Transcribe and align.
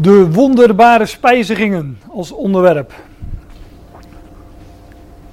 De 0.00 0.30
wonderbare 0.30 1.06
spijzigingen 1.06 1.98
als 2.10 2.32
onderwerp. 2.32 2.92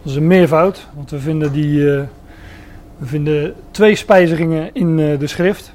Dat 0.01 0.11
is 0.11 0.15
een 0.15 0.27
meervoud, 0.27 0.88
want 0.95 1.09
we 1.09 1.19
vinden, 1.19 1.51
die, 1.51 1.79
uh, 1.79 2.01
we 2.97 3.05
vinden 3.05 3.54
twee 3.71 3.96
spijzigingen 3.96 4.70
in 4.73 4.97
uh, 4.97 5.20
de 5.20 5.28
schrift. 5.28 5.73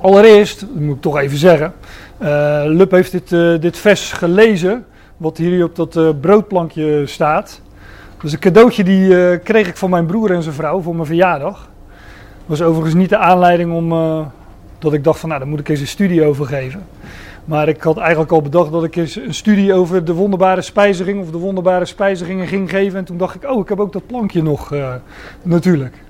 Allereerst, 0.00 0.60
dat 0.60 0.74
moet 0.74 0.96
ik 0.96 1.02
toch 1.02 1.18
even 1.18 1.38
zeggen, 1.38 1.72
uh, 2.22 2.62
Lup 2.64 2.90
heeft 2.90 3.12
dit, 3.12 3.28
dit 3.62 3.78
vers 3.78 4.12
gelezen, 4.12 4.84
wat 5.16 5.36
hier 5.36 5.64
op 5.64 5.76
dat 5.76 6.20
broodplankje 6.20 7.06
staat. 7.06 7.60
Dus 8.22 8.32
een 8.32 8.38
cadeautje 8.38 8.84
die 8.84 9.38
kreeg 9.38 9.68
ik 9.68 9.76
van 9.76 9.90
mijn 9.90 10.06
broer 10.06 10.30
en 10.30 10.42
zijn 10.42 10.54
vrouw 10.54 10.80
voor 10.80 10.94
mijn 10.94 11.06
verjaardag. 11.06 11.68
was 12.46 12.62
overigens 12.62 12.94
niet 12.94 13.08
de 13.08 13.18
aanleiding 13.18 13.72
om, 13.72 13.88
dat 14.78 14.92
ik 14.92 15.04
dacht 15.04 15.20
van 15.20 15.28
nou, 15.28 15.40
daar 15.40 15.50
moet 15.50 15.60
ik 15.60 15.68
eens 15.68 15.80
een 15.80 15.86
studie 15.86 16.24
over 16.24 16.46
geven. 16.46 16.82
Maar 17.50 17.68
ik 17.68 17.82
had 17.82 17.96
eigenlijk 17.96 18.32
al 18.32 18.42
bedacht 18.42 18.72
dat 18.72 18.84
ik 18.84 18.96
eens 18.96 19.16
een 19.16 19.34
studie 19.34 19.74
over 19.74 20.04
de 20.04 20.14
wonderbare 20.14 20.62
spijziging 20.62 21.20
of 21.20 21.30
de 21.30 21.38
wonderbare 21.38 21.84
spijzigingen 21.84 22.46
ging 22.46 22.70
geven. 22.70 22.98
En 22.98 23.04
toen 23.04 23.16
dacht 23.16 23.34
ik, 23.34 23.50
oh, 23.50 23.60
ik 23.60 23.68
heb 23.68 23.80
ook 23.80 23.92
dat 23.92 24.06
plankje 24.06 24.42
nog 24.42 24.72
uh, 24.72 24.94
natuurlijk. 25.42 26.02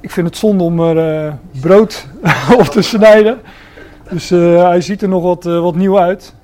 Ik 0.00 0.10
vind 0.10 0.26
het 0.26 0.36
zonde 0.36 0.64
om 0.64 0.80
er 0.80 1.24
uh, 1.26 1.32
brood 1.60 2.06
op 2.58 2.64
te 2.64 2.82
snijden. 2.82 3.38
Dus 4.10 4.30
uh, 4.30 4.62
hij 4.68 4.80
ziet 4.80 5.02
er 5.02 5.08
nog 5.08 5.22
wat, 5.22 5.44
wat 5.44 5.74
nieuw 5.74 5.98
uit. 5.98 6.34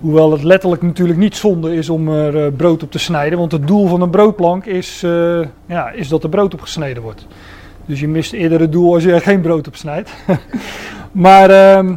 Hoewel 0.00 0.32
het 0.32 0.42
letterlijk 0.42 0.82
natuurlijk 0.82 1.18
niet 1.18 1.36
zonde 1.36 1.74
is 1.74 1.88
om 1.88 2.08
er 2.08 2.52
brood 2.52 2.82
op 2.82 2.90
te 2.90 2.98
snijden. 2.98 3.38
Want 3.38 3.52
het 3.52 3.66
doel 3.66 3.86
van 3.86 4.00
een 4.00 4.10
broodplank 4.10 4.64
is, 4.64 5.00
ja, 5.66 5.90
is 5.90 6.08
dat 6.08 6.22
er 6.22 6.28
brood 6.28 6.54
op 6.54 6.60
gesneden 6.60 7.02
wordt. 7.02 7.26
Dus 7.86 8.00
je 8.00 8.08
mist 8.08 8.32
eerder 8.32 8.60
het 8.60 8.72
doel 8.72 8.94
als 8.94 9.02
je 9.02 9.12
er 9.12 9.20
geen 9.20 9.40
brood 9.40 9.66
op 9.66 9.76
snijdt. 9.76 10.10
maar 11.12 11.50
ehm, 11.50 11.94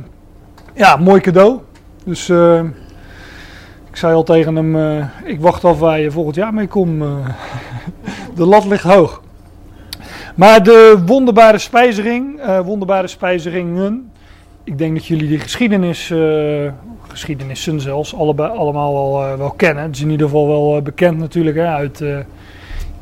ja, 0.75 0.95
mooi 0.95 1.21
cadeau. 1.21 1.59
Dus 2.03 2.29
uh, 2.29 2.63
ik 3.89 3.95
zei 3.95 4.13
al 4.13 4.23
tegen 4.23 4.55
hem, 4.55 4.75
uh, 4.75 5.05
ik 5.23 5.39
wacht 5.39 5.65
af 5.65 5.79
waar 5.79 5.99
je 5.99 6.11
volgend 6.11 6.35
jaar 6.35 6.53
mee 6.53 6.67
komt. 6.67 7.01
Uh, 7.01 7.27
de 8.35 8.45
lat 8.45 8.65
ligt 8.65 8.83
hoog. 8.83 9.21
Maar 10.35 10.63
de 10.63 11.01
wonderbare 11.05 11.57
spijzering, 11.57 12.39
wonderbare 12.63 13.07
spijzeringen. 13.07 14.11
Ik 14.63 14.77
denk 14.77 14.95
dat 14.95 15.05
jullie 15.05 15.27
die 15.27 15.39
geschiedenis, 15.39 16.13
geschiedenissen 17.07 17.81
zelfs, 17.81 18.15
allebei, 18.15 18.57
allemaal 18.57 18.93
wel, 18.93 19.37
wel 19.37 19.51
kennen. 19.51 19.83
Het 19.83 19.95
is 19.95 20.01
in 20.01 20.09
ieder 20.09 20.27
geval 20.27 20.47
wel 20.47 20.81
bekend 20.81 21.17
natuurlijk 21.17 21.55
hè, 21.55 21.67
uit 21.67 22.03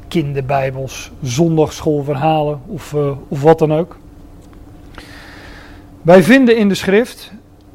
kinderbijbels, 0.07 1.11
zondagschoolverhalen 1.21 2.61
of, 2.65 2.95
of 3.27 3.41
wat 3.41 3.59
dan 3.59 3.73
ook. 3.73 3.97
Wij 6.01 6.23
vinden 6.23 6.57
in 6.57 6.69
de 6.69 6.75
schrift 6.75 7.33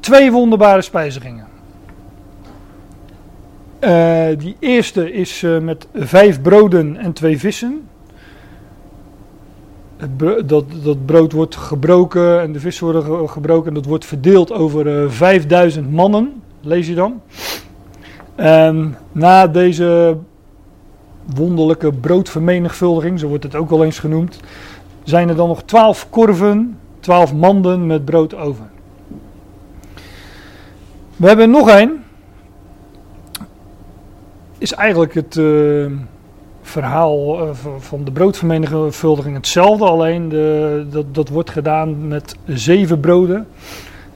twee 0.09 0.31
wonderbare 0.31 0.81
spijzigingen. 0.81 1.47
Uh, 3.79 4.27
die 4.37 4.55
eerste 4.59 5.11
is 5.11 5.41
uh, 5.41 5.59
met 5.59 5.87
vijf 5.93 6.41
broden 6.41 6.97
en 6.97 7.13
twee 7.13 7.39
vissen. 7.39 7.87
Dat, 10.45 10.65
dat 10.83 11.05
brood 11.05 11.31
wordt 11.31 11.55
gebroken 11.55 12.41
en 12.41 12.51
de 12.51 12.59
vissen 12.59 12.83
worden 12.85 13.29
gebroken 13.29 13.67
en 13.67 13.73
dat 13.73 13.85
wordt 13.85 14.05
verdeeld 14.05 14.51
over 14.51 14.87
uh, 14.87 15.03
eh, 15.03 15.09
5000 15.09 15.91
mannen, 15.91 16.41
lees 16.61 16.87
je 16.87 16.95
dan. 16.95 17.21
En 18.35 18.97
na 19.11 19.47
deze 19.47 20.17
wonderlijke 21.35 21.91
broodvermenigvuldiging, 21.91 23.19
zo 23.19 23.27
wordt 23.27 23.43
het 23.43 23.55
ook 23.55 23.69
wel 23.69 23.83
eens 23.83 23.99
genoemd, 23.99 24.39
zijn 25.03 25.29
er 25.29 25.35
dan 25.35 25.47
nog 25.47 25.63
twaalf 25.63 26.09
korven, 26.09 26.77
twaalf 26.99 27.33
manden 27.33 27.85
met 27.85 28.05
brood 28.05 28.35
over. 28.35 28.69
We 31.19 31.27
hebben 31.27 31.49
nog 31.49 31.69
één. 31.69 32.03
Is 34.57 34.73
eigenlijk 34.73 35.13
het 35.13 35.35
uh, 35.35 35.91
verhaal 36.61 37.47
uh, 37.47 37.49
van 37.79 38.03
de 38.03 38.11
broodvermenigvuldiging 38.11 39.35
hetzelfde. 39.35 39.85
Alleen 39.85 40.29
de, 40.29 40.85
dat, 40.89 41.15
dat 41.15 41.29
wordt 41.29 41.49
gedaan 41.49 42.07
met 42.07 42.35
zeven 42.45 42.99
broden. 42.99 43.47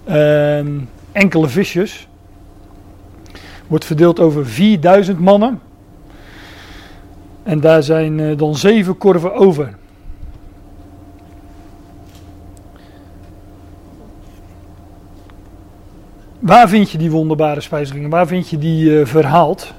en 0.03 0.89
enkele 1.11 1.47
visjes. 1.47 2.07
Wordt 3.67 3.85
verdeeld 3.85 4.19
over 4.19 4.45
4000 4.45 5.19
mannen. 5.19 5.61
En 7.43 7.59
daar 7.59 7.83
zijn 7.83 8.19
uh, 8.19 8.37
dan 8.37 8.55
zeven 8.55 8.97
korven 8.97 9.33
over. 9.33 9.75
Waar 16.43 16.69
vind 16.69 16.91
je 16.91 16.97
die 16.97 17.11
wonderbare 17.11 17.61
spijzigingen? 17.61 18.09
Waar 18.09 18.27
vind 18.27 18.49
je 18.49 18.57
die 18.57 18.89
uh, 18.89 19.05
verhaald? 19.05 19.73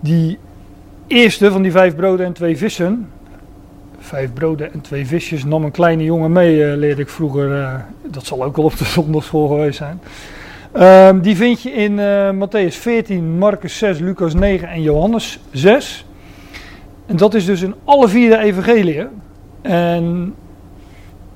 Die 0.00 0.38
eerste 1.06 1.50
van 1.50 1.62
die 1.62 1.70
vijf 1.70 1.96
broden 1.96 2.26
en 2.26 2.32
twee 2.32 2.56
vissen. 2.56 3.08
Vijf 3.98 4.32
broden 4.32 4.72
en 4.72 4.80
twee 4.80 5.06
visjes 5.06 5.44
nam 5.44 5.64
een 5.64 5.70
kleine 5.70 6.04
jongen 6.04 6.32
mee, 6.32 6.56
uh, 6.56 6.76
leerde 6.76 7.02
ik 7.02 7.08
vroeger. 7.08 7.50
Uh, 7.50 7.74
dat 8.06 8.26
zal 8.26 8.44
ook 8.44 8.56
wel 8.56 8.64
op 8.64 8.76
de 8.76 8.84
zondagschool 8.98 9.48
geweest 9.48 9.76
zijn. 9.76 10.00
Uh, 10.76 11.22
die 11.22 11.36
vind 11.36 11.62
je 11.62 11.70
in 11.70 12.00
Matthäus 12.34 12.76
14, 12.76 13.38
Marcus 13.38 13.78
6, 13.78 13.98
Lucas 13.98 14.34
9 14.34 14.68
en 14.68 14.82
Johannes 14.82 15.40
6. 15.52 16.06
En 17.06 17.16
dat 17.16 17.34
is 17.34 17.44
dus 17.44 17.62
in 17.62 17.74
alle 17.84 18.08
vier 18.08 18.30
de 18.30 18.38
evangeliën. 18.38 19.08
En 19.62 20.34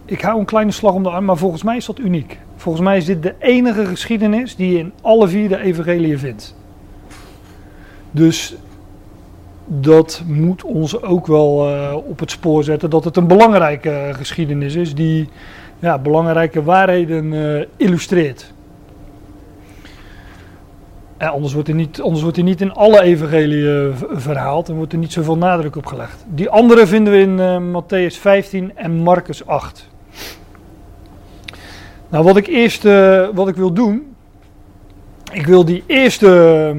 ik 0.05 0.21
hou 0.21 0.39
een 0.39 0.45
kleine 0.45 0.73
slag 0.73 0.95
om 0.95 1.03
de 1.03 1.11
arm, 1.11 1.25
maar 1.25 1.37
volgens 1.37 1.62
mij 1.62 1.77
is 1.77 1.87
dat 1.87 1.99
uniek. 1.99 2.39
Volgens 2.64 2.84
mij 2.84 2.97
is 2.97 3.04
dit 3.04 3.22
de 3.22 3.34
enige 3.38 3.86
geschiedenis 3.86 4.56
die 4.56 4.72
je 4.72 4.78
in 4.78 4.92
alle 5.02 5.28
vier 5.28 5.48
de 5.48 5.60
evangeliën 5.60 6.19
vindt. 6.19 6.56
Dus 8.10 8.56
dat 9.66 10.22
moet 10.26 10.62
ons 10.62 11.02
ook 11.02 11.26
wel 11.26 11.69
uh, 11.69 11.97
op 12.08 12.19
het 12.19 12.30
spoor 12.30 12.64
zetten 12.64 12.91
dat 12.91 13.04
het 13.04 13.16
een 13.16 13.26
belangrijke 13.26 14.10
geschiedenis 14.12 14.75
is 14.75 14.94
die 14.94 15.28
ja, 15.78 15.98
belangrijke 15.98 16.62
waarheden 16.62 17.32
uh, 17.32 17.62
illustreert. 17.76 18.52
Anders, 21.19 21.52
wordt 21.52 21.69
hij 21.69 21.76
niet, 21.76 22.00
anders 22.00 22.22
wordt 22.22 22.36
hij 22.36 22.44
niet 22.44 22.60
in 22.60 22.72
alle 22.72 23.02
evangeliën 23.02 23.94
verhaald 24.12 24.69
en 24.69 24.75
wordt 24.75 24.92
er 24.92 24.98
niet 24.98 25.12
zoveel 25.12 25.36
nadruk 25.36 25.76
op 25.76 25.86
gelegd. 25.86 26.25
Die 26.28 26.50
andere 26.50 26.86
vinden 26.86 27.12
we 27.12 27.19
in 27.19 27.38
uh, 27.38 27.82
Matthäus 27.82 28.20
15 28.20 28.76
en 28.76 28.92
Marcus 28.92 29.46
8. 29.46 29.92
Nou, 32.14 32.26
wat 32.26 32.36
ik 32.36 32.47
eerst 32.47 32.84
uh, 32.84 33.28
wat 33.34 33.48
ik 33.48 33.54
wil 33.54 33.72
doen. 33.72 34.14
Ik 35.32 35.47
wil 35.47 35.64
die 35.64 35.84
eerste. 35.86 36.76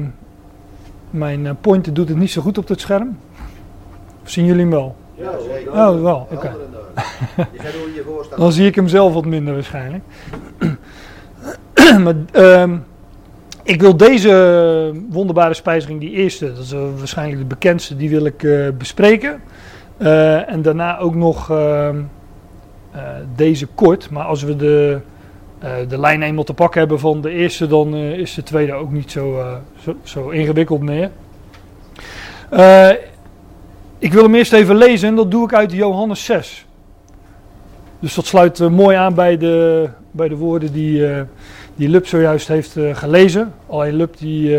mijn 1.10 1.44
uh, 1.44 1.50
pointer 1.60 1.94
doet 1.94 2.08
het 2.08 2.18
niet 2.18 2.30
zo 2.30 2.42
goed 2.42 2.58
op 2.58 2.68
het 2.68 2.80
scherm. 2.80 3.18
Of 4.22 4.30
zien 4.30 4.44
jullie 4.44 4.60
hem 4.60 4.70
wel? 4.70 4.96
Ja, 5.14 5.30
zeker. 5.48 5.72
Oh, 5.72 6.02
wel, 6.02 6.28
oké. 6.30 6.54
Okay. 7.36 8.36
Dan 8.36 8.52
zie 8.52 8.66
ik 8.66 8.74
hem 8.74 8.88
zelf 8.88 9.12
wat 9.12 9.24
minder 9.24 9.54
waarschijnlijk. 9.54 10.04
maar 12.04 12.14
uh, 12.32 12.72
ik 13.62 13.80
wil 13.80 13.96
deze 13.96 15.02
wonderbare 15.10 15.54
spijziging, 15.54 16.00
die 16.00 16.10
eerste, 16.10 16.52
dat 16.52 16.64
is 16.64 16.72
waarschijnlijk 16.98 17.38
de 17.38 17.46
bekendste, 17.46 17.96
die 17.96 18.10
wil 18.10 18.24
ik 18.24 18.42
uh, 18.42 18.68
bespreken. 18.78 19.40
en 20.46 20.62
daarna 20.62 20.98
ook 20.98 21.14
nog 21.14 21.50
ehm, 21.50 22.02
deze 23.34 23.66
kort. 23.66 24.10
Maar 24.10 24.24
als 24.24 24.42
we 24.42 24.56
de 24.56 25.00
de 25.88 25.98
lijn 25.98 26.22
eenmaal 26.22 26.44
te 26.44 26.54
pakken 26.54 26.80
hebben 26.80 27.00
van 27.00 27.20
de 27.20 27.30
eerste, 27.30 27.66
dan 27.66 27.94
uh, 27.94 28.18
is 28.18 28.34
de 28.34 28.42
tweede 28.42 28.72
ook 28.72 28.90
niet 28.90 29.10
zo, 29.10 29.38
uh, 29.38 29.54
zo, 29.82 29.96
zo, 30.02 30.28
ingewikkeld 30.28 30.80
meer. 30.82 31.10
ik 33.98 34.12
wil 34.12 34.22
hem 34.22 34.34
eerst 34.34 34.52
even 34.52 34.76
lezen 34.76 35.08
en 35.08 35.14
dat 35.14 35.30
doe 35.30 35.44
ik 35.44 35.54
uit 35.54 35.72
Johannes 35.72 36.24
6. 36.24 36.66
Dus 38.00 38.14
dat 38.14 38.26
sluit 38.26 38.58
mooi 38.70 38.96
aan 38.96 39.14
bij 39.14 39.36
de, 39.36 39.88
bij 40.10 40.28
de 40.28 40.36
woorden 40.36 40.72
die, 40.72 41.06
die 41.74 41.88
Lup 41.88 42.06
zojuist 42.06 42.48
heeft 42.48 42.76
gelezen. 42.92 43.52
Alleen 43.66 43.94
Lup 43.94 44.18
die, 44.18 44.58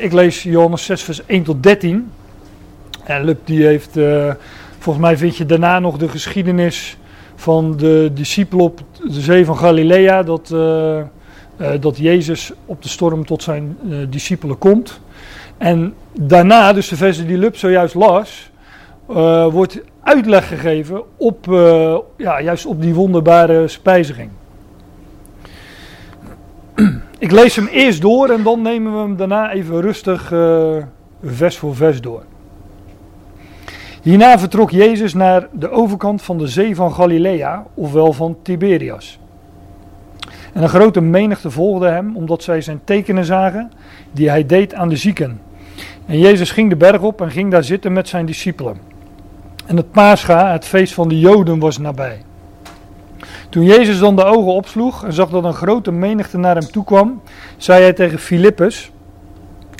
ik 0.00 0.12
lees 0.12 0.42
Johannes 0.42 0.84
6 0.84 1.02
vers 1.02 1.26
1 1.26 1.42
tot 1.42 1.62
13. 1.62 2.10
En 3.04 3.24
Lup 3.24 3.40
die 3.44 3.66
heeft, 3.66 3.98
volgens 4.78 5.04
mij 5.04 5.16
vind 5.16 5.36
je 5.36 5.46
daarna 5.46 5.78
nog 5.78 5.96
de 5.96 6.08
geschiedenis 6.08 6.96
van 7.36 7.76
de 7.76 8.10
discipelen 8.14 8.64
op 8.64 8.80
de 9.02 9.20
zee 9.20 9.44
van 9.44 9.56
Galilea, 9.56 10.22
dat, 10.22 10.50
uh, 10.52 10.58
uh, 10.58 11.68
dat 11.80 11.98
Jezus 11.98 12.52
op 12.66 12.82
de 12.82 12.88
storm 12.88 13.26
tot 13.26 13.42
zijn 13.42 13.78
uh, 13.88 13.96
discipelen 14.10 14.58
komt. 14.58 15.00
En 15.56 15.94
daarna, 16.12 16.72
dus 16.72 16.88
de 16.88 16.96
versen 16.96 17.26
die 17.26 17.38
Lub 17.38 17.56
zojuist 17.56 17.94
las, 17.94 18.50
wordt 19.50 19.80
uitleg 20.02 20.48
gegeven 20.48 21.02
op, 21.16 21.44
ja, 22.16 22.40
juist 22.40 22.66
op 22.66 22.82
die 22.82 22.94
wonderbare 22.94 23.68
spijziging. 23.68 24.30
Ik 27.18 27.30
lees 27.30 27.56
hem 27.56 27.66
eerst 27.66 28.00
door 28.00 28.28
en 28.28 28.42
dan 28.42 28.62
nemen 28.62 28.92
we 28.92 28.98
hem 28.98 29.16
daarna 29.16 29.52
even 29.52 29.80
rustig 29.80 30.32
vers 31.22 31.58
voor 31.58 31.76
vers 31.76 32.00
door. 32.00 32.22
Hierna 34.06 34.38
vertrok 34.38 34.70
Jezus 34.70 35.14
naar 35.14 35.48
de 35.52 35.70
overkant 35.70 36.22
van 36.22 36.38
de 36.38 36.46
zee 36.46 36.74
van 36.74 36.92
Galilea, 36.92 37.64
ofwel 37.74 38.12
van 38.12 38.36
Tiberias. 38.42 39.18
En 40.52 40.62
een 40.62 40.68
grote 40.68 41.00
menigte 41.00 41.50
volgde 41.50 41.88
hem, 41.88 42.16
omdat 42.16 42.42
zij 42.42 42.60
zijn 42.60 42.80
tekenen 42.84 43.24
zagen 43.24 43.72
die 44.12 44.28
hij 44.28 44.46
deed 44.46 44.74
aan 44.74 44.88
de 44.88 44.96
zieken. 44.96 45.40
En 46.06 46.18
Jezus 46.18 46.50
ging 46.50 46.70
de 46.70 46.76
berg 46.76 47.00
op 47.00 47.20
en 47.20 47.30
ging 47.30 47.50
daar 47.50 47.64
zitten 47.64 47.92
met 47.92 48.08
zijn 48.08 48.26
discipelen. 48.26 48.76
En 49.66 49.76
het 49.76 49.90
Pascha, 49.90 50.52
het 50.52 50.64
feest 50.64 50.94
van 50.94 51.08
de 51.08 51.18
Joden, 51.18 51.58
was 51.58 51.78
nabij. 51.78 52.22
Toen 53.48 53.64
Jezus 53.64 53.98
dan 53.98 54.16
de 54.16 54.24
ogen 54.24 54.52
opsloeg 54.52 55.04
en 55.04 55.12
zag 55.12 55.28
dat 55.28 55.44
een 55.44 55.54
grote 55.54 55.92
menigte 55.92 56.38
naar 56.38 56.56
hem 56.56 56.70
toe 56.70 56.84
kwam, 56.84 57.22
zei 57.56 57.82
hij 57.82 57.92
tegen 57.92 58.18
Filippus: 58.18 58.90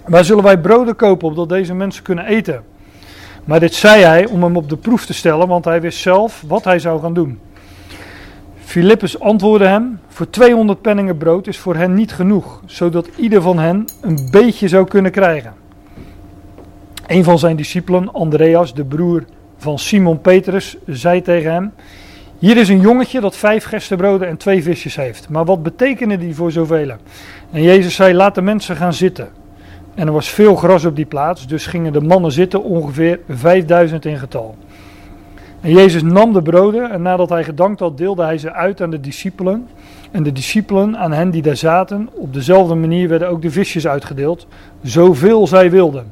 Waar 0.06 0.24
zullen 0.24 0.44
wij 0.44 0.58
broden 0.58 0.96
kopen 0.96 1.28
opdat 1.28 1.48
deze 1.48 1.74
mensen 1.74 2.02
kunnen 2.02 2.24
eten? 2.24 2.74
Maar 3.46 3.60
dit 3.60 3.74
zei 3.74 4.02
hij 4.02 4.26
om 4.26 4.42
hem 4.42 4.56
op 4.56 4.68
de 4.68 4.76
proef 4.76 5.06
te 5.06 5.14
stellen, 5.14 5.48
want 5.48 5.64
hij 5.64 5.80
wist 5.80 5.98
zelf 5.98 6.44
wat 6.46 6.64
hij 6.64 6.78
zou 6.78 7.00
gaan 7.00 7.14
doen. 7.14 7.38
Filippus 8.58 9.20
antwoordde 9.20 9.66
hem: 9.66 10.00
Voor 10.08 10.30
200 10.30 10.80
penningen 10.80 11.16
brood 11.16 11.46
is 11.46 11.58
voor 11.58 11.76
hen 11.76 11.94
niet 11.94 12.12
genoeg, 12.12 12.62
zodat 12.64 13.08
ieder 13.16 13.42
van 13.42 13.58
hen 13.58 13.84
een 14.00 14.28
beetje 14.30 14.68
zou 14.68 14.86
kunnen 14.86 15.12
krijgen. 15.12 15.54
Een 17.06 17.24
van 17.24 17.38
zijn 17.38 17.56
discipelen, 17.56 18.12
Andreas, 18.12 18.74
de 18.74 18.84
broer 18.84 19.24
van 19.56 19.78
Simon 19.78 20.20
Petrus, 20.20 20.76
zei 20.86 21.22
tegen 21.22 21.52
hem: 21.52 21.72
Hier 22.38 22.56
is 22.56 22.68
een 22.68 22.80
jongetje 22.80 23.20
dat 23.20 23.36
vijf 23.36 23.64
gerstebroden 23.64 24.28
en 24.28 24.36
twee 24.36 24.62
visjes 24.62 24.96
heeft. 24.96 25.28
Maar 25.28 25.44
wat 25.44 25.62
betekenen 25.62 26.18
die 26.20 26.34
voor 26.34 26.52
zoveel? 26.52 26.90
En 27.50 27.62
Jezus 27.62 27.94
zei: 27.94 28.14
Laat 28.14 28.34
de 28.34 28.42
mensen 28.42 28.76
gaan 28.76 28.94
zitten. 28.94 29.28
En 29.96 30.06
er 30.06 30.12
was 30.12 30.28
veel 30.28 30.56
gras 30.56 30.84
op 30.84 30.96
die 30.96 31.06
plaats, 31.06 31.46
dus 31.46 31.66
gingen 31.66 31.92
de 31.92 32.00
mannen 32.00 32.32
zitten, 32.32 32.62
ongeveer 32.62 33.20
5000 33.28 34.04
in 34.04 34.18
getal. 34.18 34.54
En 35.60 35.72
Jezus 35.72 36.02
nam 36.02 36.32
de 36.32 36.42
broden 36.42 36.90
en 36.90 37.02
nadat 37.02 37.28
hij 37.28 37.44
gedankt 37.44 37.80
had, 37.80 37.98
deelde 37.98 38.22
hij 38.22 38.38
ze 38.38 38.52
uit 38.52 38.80
aan 38.80 38.90
de 38.90 39.00
discipelen. 39.00 39.68
En 40.10 40.22
de 40.22 40.32
discipelen 40.32 40.96
aan 40.98 41.12
hen 41.12 41.30
die 41.30 41.42
daar 41.42 41.56
zaten, 41.56 42.08
op 42.12 42.34
dezelfde 42.34 42.74
manier 42.74 43.08
werden 43.08 43.28
ook 43.28 43.42
de 43.42 43.50
visjes 43.50 43.86
uitgedeeld, 43.86 44.46
zoveel 44.82 45.46
zij 45.46 45.70
wilden. 45.70 46.06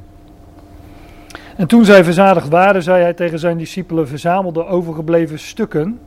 En 1.56 1.66
toen 1.66 1.84
zij 1.84 2.04
verzadigd 2.04 2.48
waren, 2.48 2.82
zei 2.82 3.02
hij 3.02 3.14
tegen 3.14 3.38
zijn 3.38 3.58
discipelen: 3.58 4.08
Verzamel 4.08 4.52
de 4.52 4.66
overgebleven 4.66 5.38
stukken, 5.38 5.98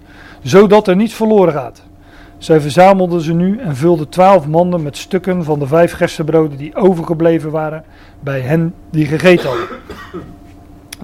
zodat 0.41 0.87
er 0.87 0.95
niets 0.95 1.13
verloren 1.13 1.53
gaat. 1.53 1.83
Zij 2.37 2.61
verzamelden 2.61 3.21
ze 3.21 3.33
nu 3.33 3.59
en 3.59 3.75
vulden 3.75 4.09
twaalf 4.09 4.47
manden 4.47 4.83
met 4.83 4.97
stukken 4.97 5.43
van 5.43 5.59
de 5.59 5.67
vijf 5.67 5.91
gerstebroden 5.91 6.57
die 6.57 6.75
overgebleven 6.75 7.51
waren 7.51 7.83
bij 8.19 8.39
hen 8.39 8.73
die 8.89 9.05
gegeten 9.05 9.49
hadden. 9.49 9.67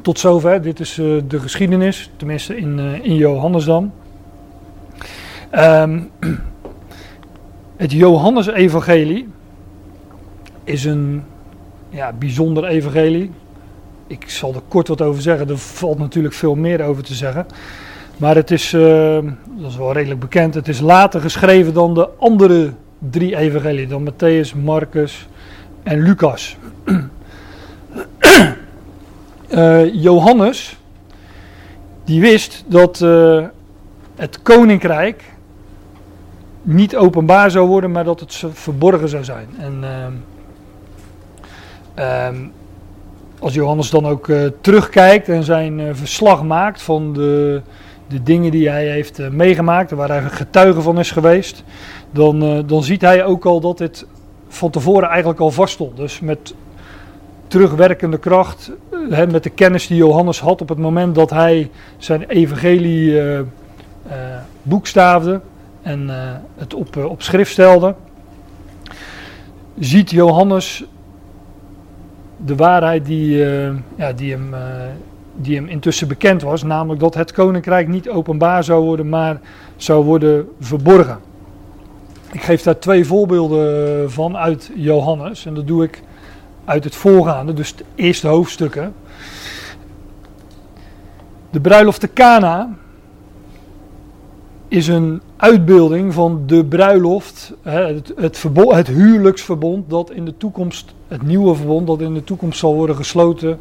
Tot 0.02 0.20
zover, 0.20 0.62
dit 0.62 0.80
is 0.80 0.98
uh, 0.98 1.22
de 1.28 1.40
geschiedenis, 1.40 2.12
tenminste 2.16 2.58
in, 2.58 2.78
uh, 2.80 3.06
in 3.06 3.16
Johannes 3.16 3.66
dan. 3.66 3.92
Um, 5.56 6.10
het 7.76 7.92
Johannes-evangelie 7.92 9.28
is 10.64 10.86
een 10.86 11.24
ja, 11.90 12.14
bijzonder 12.14 12.66
evangelie. 12.66 13.32
Ik 14.08 14.30
zal 14.30 14.54
er 14.54 14.62
kort 14.68 14.88
wat 14.88 15.02
over 15.02 15.22
zeggen, 15.22 15.50
er 15.50 15.58
valt 15.58 16.00
natuurlijk 16.00 16.34
veel 16.34 16.56
meer 16.56 16.84
over 16.84 17.04
te 17.04 17.14
zeggen. 17.14 17.46
Maar 18.24 18.36
het 18.36 18.52
is, 18.52 18.74
uh, 18.74 19.18
dat 19.46 19.72
is 19.72 19.78
wel 19.78 19.94
redelijk 19.94 20.20
bekend, 20.20 20.54
het 20.54 20.68
is 20.68 20.80
later 20.80 21.22
geschreven 21.22 21.74
dan 21.74 21.94
de 21.94 22.10
andere 22.20 22.74
drie 23.00 23.36
evangelieën, 23.36 23.90
dan 23.90 24.10
Matthäus, 24.12 24.64
Marcus 24.64 25.28
en 25.84 26.02
Lucas. 26.02 26.58
uh, 29.50 29.94
Johannes, 30.08 30.78
die 32.04 32.22
wist 32.22 32.64
dat 32.68 33.00
uh, 33.00 33.46
het 34.16 34.42
koninkrijk 34.42 35.24
niet 36.62 36.96
openbaar 36.96 37.52
zou 37.52 37.68
worden, 37.68 37.92
maar 37.92 38.04
dat 38.04 38.20
het 38.20 38.44
verborgen 38.54 39.10
zou 39.10 39.24
zijn. 39.24 39.48
En 39.58 39.84
um, 42.28 42.52
als 43.40 43.54
Johannes 43.54 43.90
dan 43.90 44.06
ook 44.06 44.28
uh, 44.28 44.48
terugkijkt 44.62 45.30
en 45.30 45.44
zijn 45.44 45.96
verslag 45.96 46.44
maakt 46.44 46.82
van 46.82 47.14
de, 47.14 47.62
de 48.14 48.24
dingen 48.24 48.52
die 48.52 48.70
hij 48.70 48.88
heeft 48.88 49.20
uh, 49.20 49.28
meegemaakt, 49.30 49.92
waar 49.92 50.10
hij 50.10 50.22
getuige 50.22 50.82
van 50.82 51.00
is 51.00 51.12
geweest, 51.12 51.64
dan, 52.12 52.64
dan 52.68 52.84
ziet 52.84 53.02
hij 53.02 53.26
ook 53.26 53.46
al 53.46 53.60
dat 53.60 53.78
dit 53.78 54.06
van 54.48 54.70
tevoren 54.70 55.10
eigenlijk 55.10 55.40
al 55.40 55.52
vaststond. 55.52 55.98
Dus 55.98 56.20
met 56.20 56.54
terugwerkende 57.48 58.18
kracht, 58.18 58.72
hè, 59.10 59.28
met 59.28 59.44
de 59.44 59.50
kennis 59.50 59.88
die 59.88 59.98
Johannes 59.98 60.40
had 60.40 60.62
op 60.62 60.70
het 60.70 60.78
moment 60.78 61.16
dat 61.16 61.30
hij 61.30 61.70
zijn 61.98 62.24
evangelie 62.24 63.20
boekstaafde 64.62 65.42
en 65.82 66.10
het 66.58 66.74
op, 66.74 66.96
op 66.96 67.22
schrift 67.22 67.52
stelde, 67.52 67.96
ziet 69.80 70.12
Johannes 70.12 70.84
de 72.38 72.56
waarheid 72.56 73.06
die, 73.06 73.38
ja, 73.96 74.14
die, 74.16 74.32
hem, 74.32 74.54
die 75.36 75.56
hem 75.56 75.68
intussen 75.68 76.08
bekend 76.08 76.42
was, 76.42 76.64
namelijk 76.64 77.00
dat 77.00 77.14
het 77.14 77.32
koninkrijk 77.32 77.88
niet 77.88 78.10
openbaar 78.10 78.64
zou 78.64 78.84
worden, 78.84 79.10
maar 79.10 79.40
zou 79.76 80.06
worden 80.06 80.48
verborgen. 80.60 81.20
Ik 82.32 82.42
geef 82.42 82.62
daar 82.62 82.80
twee 82.80 83.06
voorbeelden 83.06 84.12
van 84.12 84.38
uit 84.38 84.72
Johannes 84.76 85.46
en 85.46 85.54
dat 85.54 85.68
doe 85.68 85.84
ik 85.84 86.04
uit 86.66 86.84
het 86.84 86.96
voorgaande, 86.96 87.54
dus 87.54 87.76
de 87.76 87.84
eerste 87.96 88.28
hoofdstukken. 88.28 88.94
De 91.50 91.60
bruiloft 91.62 92.00
te 92.00 92.14
Cana 92.14 92.70
is 94.68 94.88
een 94.88 95.22
uitbeelding 95.38 96.14
van 96.14 96.44
de 96.46 96.66
bruiloft, 96.66 97.54
het, 97.62 98.14
het, 98.16 98.44
het 98.56 98.88
huwelijksverbond 98.88 99.90
dat 99.90 100.12
in 100.12 100.26
de 100.26 100.38
toekomst, 100.38 100.94
het 101.08 101.22
nieuwe 101.22 101.56
verbond 101.56 101.88
dat 101.88 102.02
in 102.02 102.14
de 102.14 102.24
toekomst 102.24 102.60
zal 102.60 102.76
worden 102.76 102.96
gesloten 102.96 103.60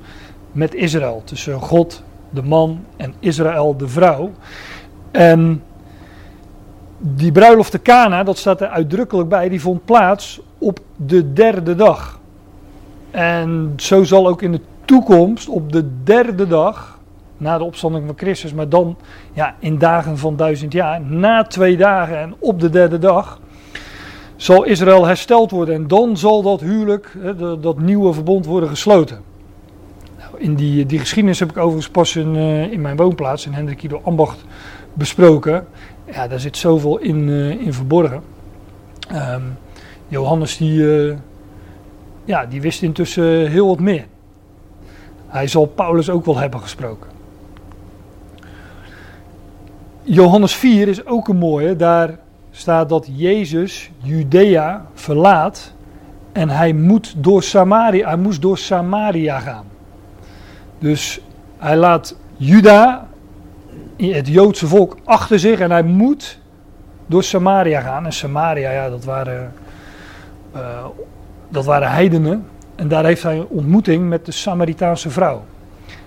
met 0.52 0.74
Israël. 0.74 1.22
Tussen 1.24 1.60
God, 1.60 2.02
de 2.30 2.42
man, 2.42 2.84
en 2.96 3.14
Israël, 3.18 3.76
de 3.76 3.88
vrouw. 3.88 4.30
En 5.10 5.62
die 6.98 7.32
bruiloft 7.32 7.70
te 7.70 7.82
Cana, 7.82 8.22
dat 8.22 8.38
staat 8.38 8.60
er 8.60 8.68
uitdrukkelijk 8.68 9.28
bij, 9.28 9.48
die 9.48 9.60
vond 9.60 9.84
plaats 9.84 10.40
op 10.58 10.78
de 10.96 11.32
derde 11.32 11.74
dag. 11.74 12.20
En 13.10 13.72
zo 13.76 14.04
zal 14.04 14.28
ook 14.28 14.42
in 14.42 14.52
de 14.52 14.60
toekomst 14.84 15.48
op 15.48 15.72
de 15.72 16.02
derde 16.04 16.46
dag 16.46 17.00
na 17.36 17.58
de 17.58 17.64
opstanding 17.64 18.06
van 18.06 18.16
Christus, 18.16 18.52
maar 18.52 18.68
dan 18.68 18.96
ja, 19.32 19.54
in 19.58 19.78
dagen 19.78 20.18
van 20.18 20.36
duizend 20.36 20.72
jaar, 20.72 21.00
na 21.00 21.42
twee 21.44 21.76
dagen 21.76 22.18
en 22.18 22.34
op 22.38 22.60
de 22.60 22.70
derde 22.70 22.98
dag, 22.98 23.40
zal 24.36 24.64
Israël 24.64 25.06
hersteld 25.06 25.50
worden. 25.50 25.74
En 25.74 25.88
dan 25.88 26.16
zal 26.16 26.42
dat 26.42 26.60
huwelijk, 26.60 27.16
dat 27.60 27.78
nieuwe 27.78 28.12
verbond 28.12 28.46
worden 28.46 28.68
gesloten. 28.68 29.31
In 30.42 30.54
die, 30.54 30.86
die 30.86 30.98
geschiedenis 30.98 31.38
heb 31.38 31.50
ik 31.50 31.56
overigens 31.56 31.88
pas 31.88 32.16
in, 32.16 32.34
uh, 32.34 32.72
in 32.72 32.80
mijn 32.80 32.96
woonplaats, 32.96 33.46
in 33.46 33.52
Hendrik 33.52 33.82
Ido 33.82 34.00
Ambacht, 34.04 34.44
besproken. 34.94 35.66
Ja, 36.12 36.28
daar 36.28 36.40
zit 36.40 36.56
zoveel 36.56 36.98
in, 36.98 37.28
uh, 37.28 37.50
in 37.50 37.72
verborgen. 37.72 38.22
Um, 39.12 39.56
Johannes 40.08 40.56
die, 40.56 40.78
uh, 40.78 41.14
ja, 42.24 42.46
die 42.46 42.60
wist 42.60 42.82
intussen 42.82 43.50
heel 43.50 43.66
wat 43.66 43.80
meer. 43.80 44.06
Hij 45.26 45.46
zal 45.46 45.66
Paulus 45.66 46.10
ook 46.10 46.24
wel 46.24 46.38
hebben 46.38 46.60
gesproken. 46.60 47.08
Johannes 50.02 50.54
4 50.54 50.88
is 50.88 51.06
ook 51.06 51.28
een 51.28 51.36
mooie. 51.36 51.76
Daar 51.76 52.18
staat 52.50 52.88
dat 52.88 53.08
Jezus 53.12 53.90
Judea 53.98 54.86
verlaat 54.94 55.72
en 56.32 56.48
hij 56.48 56.72
moet 56.72 57.14
door 57.16 57.42
Samaria, 57.42 58.06
hij 58.08 58.16
moest 58.16 58.42
door 58.42 58.58
Samaria 58.58 59.38
gaan. 59.38 59.71
Dus 60.82 61.20
hij 61.58 61.76
laat 61.76 62.16
Juda, 62.36 63.06
het 63.96 64.28
Joodse 64.28 64.66
volk, 64.66 64.96
achter 65.04 65.38
zich 65.38 65.60
en 65.60 65.70
hij 65.70 65.82
moet 65.82 66.38
door 67.06 67.22
Samaria 67.22 67.80
gaan. 67.80 68.04
En 68.06 68.12
Samaria, 68.12 68.70
ja, 68.70 68.90
dat 68.90 69.04
waren, 69.04 69.52
uh, 70.56 70.84
dat 71.48 71.64
waren 71.64 71.90
heidenen. 71.90 72.46
En 72.74 72.88
daar 72.88 73.04
heeft 73.04 73.22
hij 73.22 73.36
een 73.36 73.46
ontmoeting 73.48 74.08
met 74.08 74.26
de 74.26 74.32
Samaritaanse 74.32 75.10
vrouw. 75.10 75.44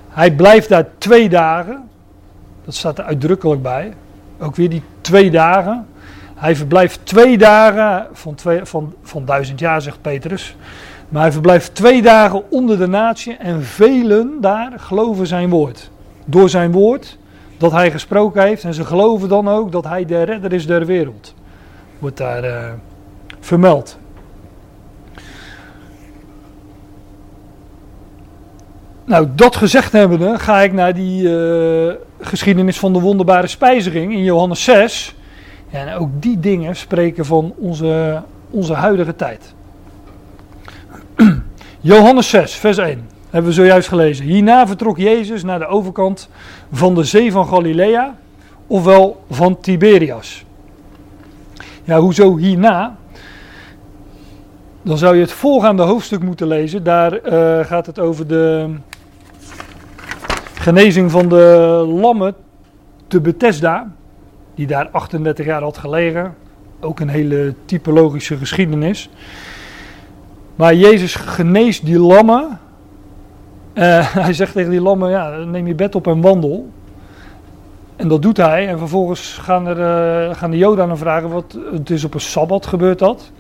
Hij 0.10 0.32
blijft 0.32 0.70
daar 0.70 0.88
twee 0.98 1.30
dagen. 1.30 1.90
Dat 2.66 2.76
staat 2.76 2.98
er 2.98 3.04
uitdrukkelijk 3.04 3.62
bij. 3.62 3.94
Ook 4.40 4.56
weer 4.56 4.70
die 4.70 4.84
twee 5.02 5.32
dagen. 5.32 5.86
Hij 6.36 6.56
verblijft 6.56 7.00
twee 7.04 7.38
dagen 7.38 8.08
van, 8.14 8.36
van, 8.64 8.94
van 9.02 9.26
duizend 9.26 9.60
jaar, 9.60 9.82
zegt 9.82 10.02
Petrus. 10.02 10.56
Maar 11.10 11.22
hij 11.22 11.32
verblijft 11.32 11.76
twee 11.76 12.02
dagen 12.02 12.52
onder 12.52 12.78
de 12.78 12.88
natie 12.88 13.38
en 13.38 13.64
velen 13.64 14.38
daar 14.42 14.72
geloven 14.78 15.28
zijn 15.28 15.50
woord. 15.50 15.90
Door 16.26 16.50
zijn 16.50 16.72
woord 16.72 17.18
dat 17.58 17.72
hij 17.72 17.92
gesproken 17.92 18.42
heeft. 18.42 18.64
En 18.64 18.74
ze 18.74 18.86
geloven 18.86 19.30
dan 19.30 19.48
ook 19.48 19.72
dat 19.72 19.84
hij 19.84 20.06
de 20.06 20.24
redder 20.24 20.54
is 20.54 20.68
der 20.68 20.86
wereld. 20.86 21.34
Wordt 22.00 22.18
daar 22.18 22.46
uh, 22.46 22.72
vermeld. 23.40 23.98
Nou, 29.06 29.28
dat 29.36 29.56
gezegd 29.56 29.92
hebbende, 29.92 30.40
ga 30.40 30.62
ik 30.62 30.74
naar 30.74 30.94
die 30.94 31.24
uh, 31.24 31.94
geschiedenis 32.20 32.80
van 32.80 32.94
de 32.94 33.00
wonderbare 33.00 33.48
spijziging 33.48 34.14
in 34.14 34.24
Johannes 34.24 34.64
6. 34.64 35.16
en 35.72 35.94
ook 35.96 36.10
die 36.20 36.40
dingen 36.40 36.76
spreken 36.76 37.26
van 37.26 37.54
onze, 37.58 38.22
onze 38.50 38.74
huidige 38.74 39.16
tijd. 39.16 39.55
Johannes 41.80 42.30
6, 42.30 42.56
vers 42.56 42.78
1. 42.78 43.10
Hebben 43.30 43.50
we 43.50 43.56
zojuist 43.56 43.88
gelezen. 43.88 44.26
Hierna 44.26 44.68
vertrok 44.68 44.98
Jezus 44.98 45.44
naar 45.44 45.60
de 45.60 45.68
overkant 45.68 46.30
van 46.72 46.96
de 46.96 47.04
zee 47.04 47.32
van 47.32 47.48
Galilea, 47.48 48.16
ofwel 48.68 49.24
van 49.30 49.60
Tiberias. 49.60 50.46
Ja, 51.84 52.00
hoezo 52.00 52.38
hierna? 52.38 52.96
Dan 54.82 54.98
zou 54.98 55.16
je 55.16 55.22
het 55.22 55.32
voorgaande 55.32 55.84
hoofdstuk 55.84 56.22
moeten 56.24 56.48
lezen. 56.48 56.84
Daar 56.84 57.14
uh, 57.14 57.66
gaat 57.66 57.86
het 57.86 58.00
over 58.00 58.28
de 58.28 58.70
genezing 60.54 61.12
van 61.12 61.30
de 61.30 61.86
lammen 62.02 62.36
te 63.08 63.22
Bethesda, 63.22 63.92
die 64.56 64.68
daar 64.68 64.90
38 64.92 65.46
jaar 65.46 65.62
had 65.62 65.78
gelegen. 65.78 66.36
Ook 66.80 67.00
een 67.00 67.10
hele 67.10 67.54
typologische 67.66 68.38
geschiedenis. 68.38 69.10
Maar 70.56 70.76
Jezus 70.76 71.16
geneest 71.16 71.86
die 71.86 72.00
lammen. 72.00 72.60
Uh, 73.74 74.14
hij 74.26 74.34
zegt 74.34 74.54
tegen 74.54 74.72
die 74.72 74.82
lammen, 74.82 75.10
ja, 75.10 75.30
neem 75.30 75.68
je 75.68 75.76
bed 75.76 75.96
op 75.96 76.08
en 76.08 76.22
wandel. 76.22 76.70
En 77.96 78.08
dat 78.08 78.22
doet 78.22 78.38
hij. 78.38 78.68
En 78.68 78.78
vervolgens 78.78 79.38
gaan, 79.42 79.68
er, 79.68 79.80
uh, 80.30 80.36
gaan 80.36 80.52
de 80.52 80.58
Joden 80.58 80.84
aan 80.84 80.90
hem 80.90 80.98
vragen, 80.98 81.30
wat, 81.30 81.58
het 81.72 81.90
is 81.90 82.04
op 82.04 82.14
een 82.14 82.20
Sabbat 82.20 82.66
gebeurt 82.66 83.00
dat. 83.00 83.32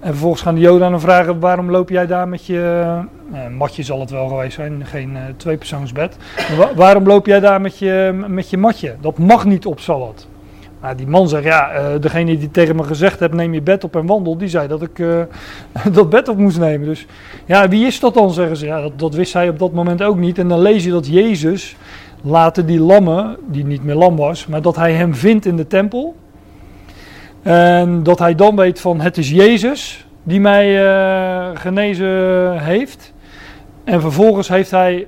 En 0.00 0.08
vervolgens 0.08 0.42
gaan 0.42 0.54
de 0.54 0.60
Joden 0.60 0.86
aan 0.86 0.92
hem 0.92 1.00
vragen, 1.00 1.40
waarom 1.40 1.70
loop 1.70 1.88
jij 1.88 2.06
daar 2.06 2.28
met 2.28 2.46
je, 2.46 2.84
uh, 3.32 3.46
matje 3.46 3.82
zal 3.82 4.00
het 4.00 4.10
wel 4.10 4.28
geweest 4.28 4.54
zijn, 4.54 4.86
geen 4.86 5.18
tweepersoonsbed. 5.36 6.16
Wa 6.56 6.74
waarom 6.74 7.06
loop 7.06 7.26
jij 7.26 7.40
daar 7.40 7.60
met 7.60 7.78
je, 7.78 8.24
met 8.26 8.50
je 8.50 8.56
matje? 8.56 8.94
Dat 9.00 9.18
mag 9.18 9.44
niet 9.44 9.66
op 9.66 9.80
Sabbat. 9.80 10.26
Maar 10.80 10.96
die 10.96 11.06
man 11.06 11.28
zegt, 11.28 11.44
ja, 11.44 11.74
uh, 11.74 12.00
degene 12.00 12.38
die 12.38 12.50
tegen 12.50 12.76
me 12.76 12.84
gezegd 12.84 13.20
heeft, 13.20 13.32
neem 13.32 13.54
je 13.54 13.62
bed 13.62 13.84
op 13.84 13.96
en 13.96 14.06
wandel, 14.06 14.36
die 14.38 14.48
zei 14.48 14.68
dat 14.68 14.82
ik 14.82 14.98
uh, 14.98 15.22
dat 15.92 16.10
bed 16.10 16.28
op 16.28 16.36
moest 16.36 16.58
nemen. 16.58 16.86
Dus 16.86 17.06
ja, 17.44 17.68
wie 17.68 17.86
is 17.86 18.00
dat 18.00 18.14
dan, 18.14 18.30
zeggen 18.30 18.56
ze. 18.56 18.66
Ja, 18.66 18.88
dat, 18.96 19.14
wist 19.14 19.32
hij 19.32 19.48
op 19.48 19.58
dat 19.58 19.72
moment 19.72 20.02
ook 20.02 20.16
niet. 20.16 20.38
En 20.38 20.48
dan 20.48 20.60
lees 20.60 20.84
je 20.84 20.90
dat 20.90 21.06
Jezus 21.06 21.76
later 22.22 22.66
die 22.66 22.80
lammen, 22.80 23.36
die 23.46 23.64
niet 23.64 23.84
meer 23.84 23.94
lam 23.94 24.16
was, 24.16 24.46
maar 24.46 24.62
dat 24.62 24.76
hij 24.76 24.92
hem 24.92 25.14
vindt 25.14 25.46
in 25.46 25.56
de 25.56 25.66
tempel. 25.66 26.16
En 27.42 28.02
dat 28.02 28.18
hij 28.18 28.34
dan 28.34 28.56
weet 28.56 28.80
van, 28.80 29.00
het 29.00 29.18
is 29.18 29.30
Jezus 29.30 30.06
die 30.22 30.40
mij 30.40 30.84
uh, 30.84 31.48
genezen 31.54 32.58
heeft. 32.58 33.12
En 33.84 34.00
vervolgens 34.00 34.48
heeft 34.48 34.70
hij 34.70 35.06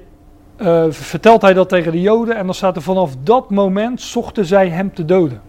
vertelt 0.88 1.42
hij 1.42 1.54
dat 1.54 1.68
tegen 1.68 1.92
de 1.92 2.00
Joden 2.00 2.36
en 2.36 2.44
dan 2.44 2.54
staat 2.54 2.76
er 2.76 2.82
vanaf 2.82 3.16
dat 3.22 3.50
moment 3.50 4.00
zochten 4.00 4.44
zij 4.44 4.68
hem 4.68 4.94
te 4.94 5.04
doden. 5.04 5.40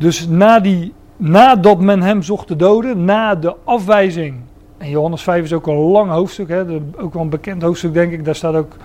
Dus 0.00 0.28
na 0.28 0.60
die, 0.60 0.92
nadat 1.16 1.80
men 1.80 2.02
hem 2.02 2.22
zocht 2.22 2.46
te 2.46 2.56
doden, 2.56 3.04
na 3.04 3.34
de 3.34 3.54
afwijzing. 3.64 4.34
En 4.78 4.90
Johannes 4.90 5.22
5 5.22 5.44
is 5.44 5.52
ook 5.52 5.66
een 5.66 5.74
lang 5.74 6.10
hoofdstuk, 6.10 6.48
hè, 6.48 6.60
ook 6.96 7.12
wel 7.12 7.22
een 7.22 7.28
bekend 7.28 7.62
hoofdstuk 7.62 7.92
denk 7.92 8.12
ik. 8.12 8.24
Daar 8.24 8.34
staat 8.34 8.54
ook 8.54 8.76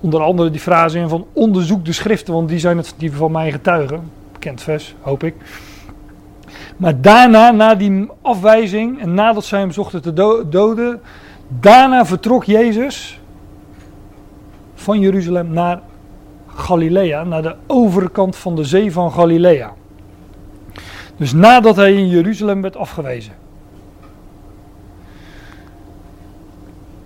onder 0.00 0.20
andere 0.22 0.50
die 0.50 0.60
frase 0.60 0.98
in 0.98 1.08
van 1.08 1.26
onderzoek 1.32 1.84
de 1.84 1.92
schriften, 1.92 2.34
want 2.34 2.48
die 2.48 2.58
zijn 2.58 2.76
het 2.76 2.94
die 2.96 3.12
van 3.12 3.32
mij 3.32 3.52
getuigen. 3.52 4.10
Bekend 4.32 4.62
vers, 4.62 4.94
hoop 5.00 5.24
ik. 5.24 5.34
Maar 6.76 7.00
daarna, 7.00 7.50
na 7.50 7.74
die 7.74 8.08
afwijzing 8.22 9.00
en 9.00 9.14
nadat 9.14 9.44
zij 9.44 9.60
hem 9.60 9.72
zochten 9.72 10.02
te 10.02 10.12
doden, 10.48 11.00
daarna 11.48 12.06
vertrok 12.06 12.44
Jezus 12.44 13.20
van 14.74 15.00
Jeruzalem 15.00 15.52
naar 15.52 15.80
Galilea, 16.46 17.24
naar 17.24 17.42
de 17.42 17.54
overkant 17.66 18.36
van 18.36 18.56
de 18.56 18.64
zee 18.64 18.92
van 18.92 19.12
Galilea. 19.12 19.72
Dus 21.16 21.32
nadat 21.32 21.76
hij 21.76 21.94
in 21.94 22.08
Jeruzalem 22.08 22.62
werd 22.62 22.76
afgewezen. 22.76 23.32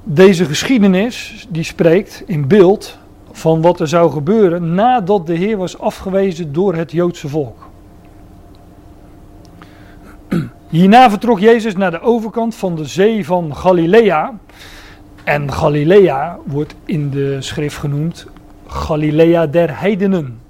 Deze 0.02 0.44
geschiedenis 0.44 1.46
die 1.48 1.62
spreekt 1.62 2.22
in 2.26 2.48
beeld 2.48 2.98
van 3.32 3.62
wat 3.62 3.80
er 3.80 3.88
zou 3.88 4.10
gebeuren 4.10 4.74
nadat 4.74 5.26
de 5.26 5.34
Heer 5.34 5.56
was 5.56 5.78
afgewezen 5.78 6.52
door 6.52 6.74
het 6.74 6.92
Joodse 6.92 7.28
volk. 7.28 7.68
Hierna 10.68 11.10
vertrok 11.10 11.38
Jezus 11.38 11.76
naar 11.76 11.90
de 11.90 12.00
overkant 12.00 12.54
van 12.54 12.74
de 12.74 12.84
zee 12.84 13.26
van 13.26 13.56
Galilea. 13.56 14.38
En 15.24 15.52
Galilea 15.52 16.38
wordt 16.44 16.74
in 16.84 17.10
de 17.10 17.36
schrift 17.40 17.76
genoemd 17.76 18.26
Galilea 18.66 19.46
der 19.46 19.80
heidenen. 19.80 20.40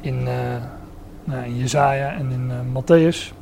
In 0.00 0.22
nou, 0.22 0.60
in 1.26 1.56
Jezaja 1.56 2.12
en 2.12 2.30
in 2.30 2.50
uh, 2.50 2.82
Matthäus. 2.82 3.32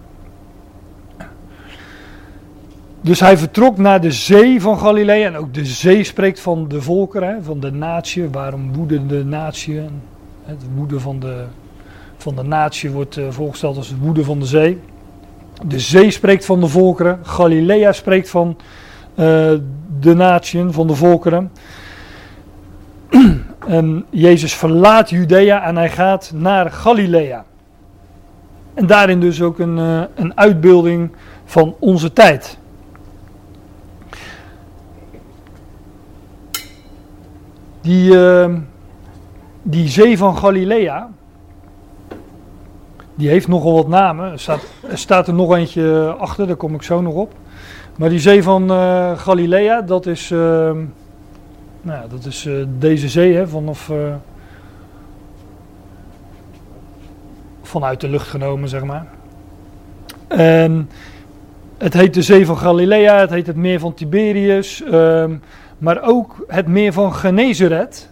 Dus 3.01 3.21
hij 3.21 3.39
vertrok 3.39 3.79
naar 3.79 4.01
de 4.01 4.13
zee 4.13 4.61
van 4.61 4.79
Galilea. 4.79 5.27
En 5.27 5.37
ook 5.37 5.55
de 5.55 5.65
zee 5.65 6.05
spreekt 6.05 6.41
van 6.41 6.69
de 6.69 6.83
volkeren, 6.83 7.45
van 7.45 7.61
de 7.61 7.73
natie. 7.73 8.29
Waarom 8.29 8.73
woede 8.73 9.07
de 9.07 9.25
natie? 9.25 9.81
Het 10.45 10.63
woede 10.75 11.01
van 11.01 11.21
de, 11.21 11.45
van 12.17 12.37
de 12.37 12.43
natie 12.43 12.91
wordt 12.91 13.17
uh, 13.17 13.31
voorgesteld 13.31 13.77
als 13.77 13.89
het 13.89 13.99
woede 13.99 14.25
van 14.25 14.39
de 14.39 14.47
zee. 14.47 14.81
De 15.67 15.79
zee 15.79 16.11
spreekt 16.11 16.45
van 16.45 16.61
de 16.61 16.69
volkeren. 16.69 17.19
Galilea 17.23 17.93
spreekt 17.93 18.31
van 18.31 18.57
de 20.01 20.15
natie, 20.15 20.65
van 20.71 20.87
de 20.87 20.95
volkeren. 20.95 21.51
en 23.67 24.05
Jezus 24.11 24.55
verlaat 24.55 25.11
Judea 25.11 25.65
en 25.65 25.77
hij 25.77 25.91
gaat 25.91 26.33
naar 26.35 26.71
Galilea. 26.71 27.45
En 28.75 28.87
daarin 28.87 29.21
dus 29.21 29.43
ook 29.43 29.59
een, 29.59 29.79
uh, 29.79 30.03
een 30.15 30.37
uitbeelding 30.37 31.11
van 31.45 31.75
onze 31.79 32.13
tijd. 32.13 32.59
Die, 37.81 38.13
uh, 38.13 38.55
die 39.63 39.89
zee 39.89 40.19
van 40.19 40.37
Galilea, 40.37 41.11
die 43.15 43.29
heeft 43.29 43.49
nogal 43.49 43.75
wat 43.75 43.89
namen. 43.89 44.33
Er 44.33 44.39
staat, 44.41 44.65
er 44.91 44.99
staat 44.99 45.27
er 45.27 45.35
nog 45.35 45.55
eentje 45.55 46.15
achter, 46.19 46.47
daar 46.47 46.57
kom 46.57 46.75
ik 46.75 46.83
zo 46.83 47.01
nog 47.01 47.15
op. 47.15 47.33
Maar 47.97 48.09
die 48.09 48.19
zee 48.19 48.43
van 48.43 48.71
uh, 48.71 49.19
Galilea, 49.19 49.81
dat 49.81 50.07
is, 50.07 50.29
nou, 51.81 52.09
dat 52.11 52.25
is 52.25 52.49
deze 52.79 53.09
zee 53.09 53.35
hè, 53.35 53.49
vanaf 53.49 53.91
vanuit 57.73 58.01
de 58.01 58.09
lucht 58.09 58.29
genomen, 58.29 58.69
zeg 58.69 58.85
maar. 58.85 59.07
En 60.29 60.89
het 61.79 61.95
heet 61.95 62.15
de 62.15 62.23
Zee 62.23 62.47
van 62.47 62.57
Galilea, 62.57 63.19
het 63.19 63.31
heet 63.31 63.47
het 63.47 63.57
Meer 63.57 63.81
van 63.81 63.95
Tiberius, 63.95 64.83
um, 64.93 65.43
maar 65.79 66.03
ook 66.03 66.45
het 66.49 66.67
Meer 66.67 66.93
van 66.93 67.15
Genezeret. 67.15 68.11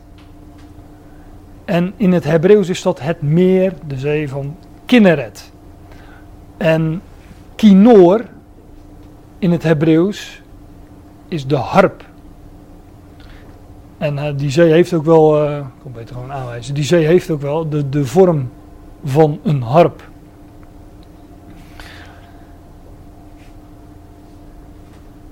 En 1.64 1.92
in 1.96 2.12
het 2.12 2.24
Hebreeuws 2.24 2.68
is 2.68 2.82
dat 2.82 3.00
het 3.00 3.22
meer, 3.22 3.72
de 3.86 3.98
zee 3.98 4.28
van 4.28 4.56
Kinneret. 4.84 5.52
En 6.56 7.02
Kinoor 7.54 8.24
in 9.38 9.50
het 9.50 9.62
Hebreeuws 9.62 10.42
is 11.28 11.46
de 11.46 11.56
harp. 11.56 12.04
En 13.98 14.14
uh, 14.16 14.24
die 14.36 14.50
zee 14.50 14.72
heeft 14.72 14.92
ook 14.92 15.04
wel, 15.04 15.44
uh, 15.44 15.56
ik 15.56 15.64
kan 15.82 15.92
beter 15.92 16.14
gewoon 16.14 16.32
aanwijzen, 16.32 16.74
die 16.74 16.84
zee 16.84 17.06
heeft 17.06 17.30
ook 17.30 17.40
wel 17.40 17.68
de, 17.68 17.88
de 17.88 18.04
vorm 18.06 18.50
van 19.04 19.40
een 19.42 19.62
harp. 19.62 20.08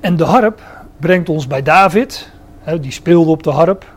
En 0.01 0.17
de 0.17 0.25
harp 0.25 0.61
brengt 0.97 1.29
ons 1.29 1.47
bij 1.47 1.63
David, 1.63 2.31
hè, 2.61 2.81
die 2.81 2.93
speelde 2.93 3.31
op 3.31 3.43
de 3.43 3.51
harp. 3.51 3.97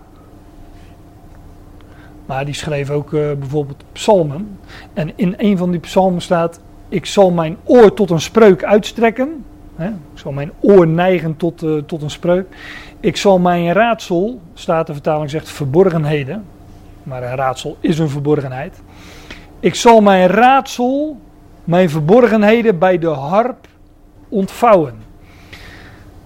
Maar 2.25 2.45
die 2.45 2.53
schreef 2.53 2.89
ook 2.89 3.11
uh, 3.11 3.31
bijvoorbeeld 3.31 3.83
psalmen. 3.91 4.59
En 4.93 5.11
in 5.15 5.33
een 5.37 5.57
van 5.57 5.71
die 5.71 5.79
psalmen 5.79 6.21
staat: 6.21 6.59
Ik 6.89 7.05
zal 7.05 7.31
mijn 7.31 7.57
oor 7.63 7.93
tot 7.93 8.09
een 8.09 8.21
spreuk 8.21 8.63
uitstrekken. 8.63 9.45
Hè, 9.75 9.87
ik 9.87 10.19
zal 10.19 10.31
mijn 10.31 10.51
oor 10.59 10.87
neigen 10.87 11.37
tot, 11.37 11.63
uh, 11.63 11.81
tot 11.81 12.01
een 12.01 12.09
spreuk. 12.09 12.47
Ik 12.99 13.17
zal 13.17 13.39
mijn 13.39 13.73
raadsel, 13.73 14.39
staat 14.53 14.87
de 14.87 14.93
vertaling 14.93 15.29
zegt 15.29 15.49
verborgenheden. 15.49 16.45
Maar 17.03 17.23
een 17.23 17.35
raadsel 17.35 17.77
is 17.79 17.99
een 17.99 18.09
verborgenheid. 18.09 18.81
Ik 19.62 19.75
zal 19.75 20.01
mijn 20.01 20.27
raadsel, 20.27 21.18
mijn 21.63 21.89
verborgenheden 21.89 22.80
bij 22.80 22.98
de 22.98 23.08
harp 23.08 23.68
ontvouwen. 24.30 24.94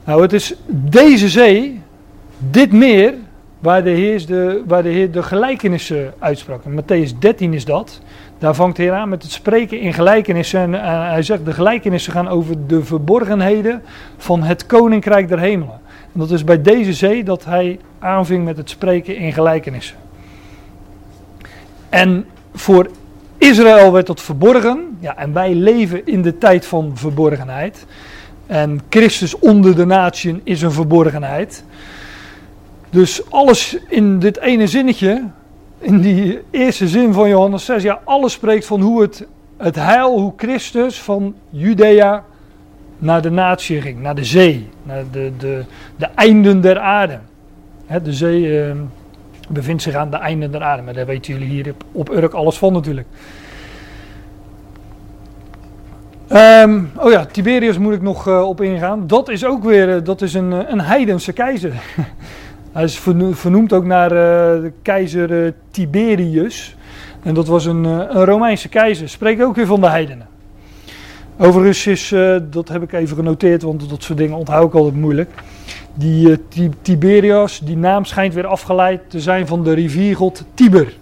Nou, 0.04 0.22
het 0.22 0.34
is 0.34 0.56
deze 0.68 1.30
zee, 1.30 1.82
dit 2.38 2.72
meer, 2.72 3.14
waar 3.60 3.84
de 3.84 3.90
Heer 3.90 4.26
de, 4.26 4.64
waar 4.66 4.84
de, 4.84 4.90
Heer 4.90 5.12
de 5.12 5.24
gelijkenissen 5.24 6.14
uitsprak. 6.20 6.64
In 6.66 6.82
Matthäus 6.82 7.20
13 7.20 7.54
is 7.54 7.66
dat. 7.66 8.02
Daar 8.38 8.56
vangt 8.56 8.76
de 8.76 8.84
Heer 8.84 8.94
aan 8.94 9.10
met 9.10 9.24
het 9.24 9.32
spreken 9.32 9.80
in 9.80 9.94
gelijkenissen. 9.94 10.60
En 10.60 10.74
uh, 10.74 11.10
hij 11.10 11.24
zegt, 11.24 11.46
de 11.46 11.54
gelijkenissen 11.54 12.14
gaan 12.14 12.28
over 12.28 12.68
de 12.68 12.84
verborgenheden 12.84 13.82
van 14.18 14.44
het 14.44 14.66
koninkrijk 14.66 15.28
der 15.28 15.40
hemelen. 15.40 15.80
En 16.14 16.20
dat 16.20 16.32
is 16.32 16.44
bij 16.44 16.62
deze 16.62 16.94
zee 16.94 17.24
dat 17.24 17.46
hij 17.46 17.80
aanving 18.00 18.46
met 18.46 18.58
het 18.58 18.70
spreken 18.70 19.16
in 19.16 19.34
gelijkenissen. 19.34 19.98
En 21.90 22.26
voor 22.54 22.88
Israël 23.50 23.92
werd 23.92 24.08
dat 24.08 24.22
verborgen. 24.22 24.98
Ja, 25.00 25.18
en 25.18 25.34
wij 25.34 25.54
leven 25.54 26.06
in 26.06 26.22
de 26.22 26.38
tijd 26.38 26.66
van 26.66 26.92
verborgenheid. 26.94 27.86
En 28.46 28.80
Christus 28.90 29.40
onder 29.40 29.76
de 29.76 29.86
natieën 29.86 30.42
is 30.44 30.62
een 30.62 30.72
verborgenheid. 30.72 31.64
Dus 32.90 33.30
alles 33.30 33.78
in 33.88 34.20
dit 34.20 34.40
ene 34.40 34.68
zinnetje, 34.68 35.24
in 35.80 36.02
die 36.02 36.42
eerste 36.52 36.88
zin 36.88 37.14
van 37.14 37.30
Johannes 37.30 37.66
6, 37.66 37.84
ja, 37.84 38.00
alles 38.04 38.34
spreekt 38.34 38.66
van 38.66 38.82
hoe 38.82 39.02
het, 39.02 39.28
het 39.58 39.76
heil, 39.76 40.20
hoe 40.20 40.34
Christus 40.38 41.02
van 41.02 41.36
Judea 41.50 42.24
naar 42.98 43.22
de 43.22 43.32
natie 43.32 43.82
ging, 43.82 44.02
naar 44.02 44.16
de 44.16 44.26
zee, 44.26 44.70
naar 44.84 45.04
de, 45.12 45.32
de, 45.38 45.64
de 45.96 46.08
einden 46.16 46.62
der 46.62 46.80
aarde. 46.80 47.20
de 48.04 48.14
zee 48.14 48.42
uh, 48.42 48.72
bevindt 49.50 49.82
zich 49.82 49.96
aan 49.96 50.10
de 50.10 50.18
einden 50.18 50.52
der 50.52 50.64
aarde, 50.64 50.84
maar 50.84 50.94
daar 50.94 51.06
weten 51.06 51.34
jullie 51.34 51.50
hier 51.50 51.74
op 51.92 52.10
Urk 52.10 52.34
alles 52.34 52.58
van 52.58 52.74
natuurlijk. 52.74 53.08
Ehm, 56.28 56.84
oh 56.96 57.12
ja, 57.12 57.26
Tiberius 57.26 57.78
moet 57.78 57.94
ik 57.94 58.02
nog 58.02 58.28
uh, 58.28 58.48
op 58.48 58.62
ingaan. 58.62 59.08
Dat 59.08 59.30
is 59.30 59.46
ook 59.46 59.64
weer 59.64 59.96
uh, 59.96 60.04
dat 60.04 60.22
is 60.22 60.34
een, 60.34 60.72
een 60.72 60.82
heidense 60.82 61.34
keizer. 61.34 61.74
Hij 62.72 62.84
is 62.84 63.00
vernoemd 63.32 63.74
ook 63.74 63.86
naar 63.86 64.10
de 64.10 64.72
keizer 64.82 65.54
Tiberius. 65.72 66.76
En 67.24 67.34
dat 67.34 67.48
was 67.48 67.66
een, 67.66 67.84
een 67.84 68.26
Romeinse 68.26 68.70
keizer. 68.70 69.10
Spreekt 69.10 69.42
ook 69.42 69.56
weer 69.56 69.66
van 69.66 69.82
de 69.82 69.90
heidenen. 69.90 70.28
Overigens 71.38 71.88
is, 71.88 72.12
uh, 72.12 72.38
dat 72.50 72.68
heb 72.68 72.84
ik 72.84 72.94
even 72.94 73.16
genoteerd, 73.16 73.62
want 73.62 73.90
dat 73.90 74.04
soort 74.04 74.18
dingen 74.18 74.38
onthoud 74.38 74.68
ik 74.68 74.74
altijd 74.74 74.96
moeilijk. 74.96 75.30
Die, 75.94 76.30
uh, 76.58 76.68
Tiberias, 76.82 77.60
die 77.60 77.78
naam 77.78 78.06
schijnt 78.06 78.34
weer 78.34 78.46
afgeleid 78.46 79.02
te 79.08 79.20
zijn 79.20 79.48
van 79.48 79.64
de 79.64 79.74
riviergod 79.74 80.46
Tiber. 80.54 80.94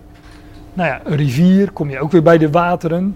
Nou 0.74 0.90
ja, 0.90 1.02
een 1.04 1.16
rivier, 1.16 1.72
kom 1.72 1.90
je 1.90 2.00
ook 2.00 2.12
weer 2.12 2.24
bij 2.24 2.38
de 2.38 2.50
wateren. 2.50 3.16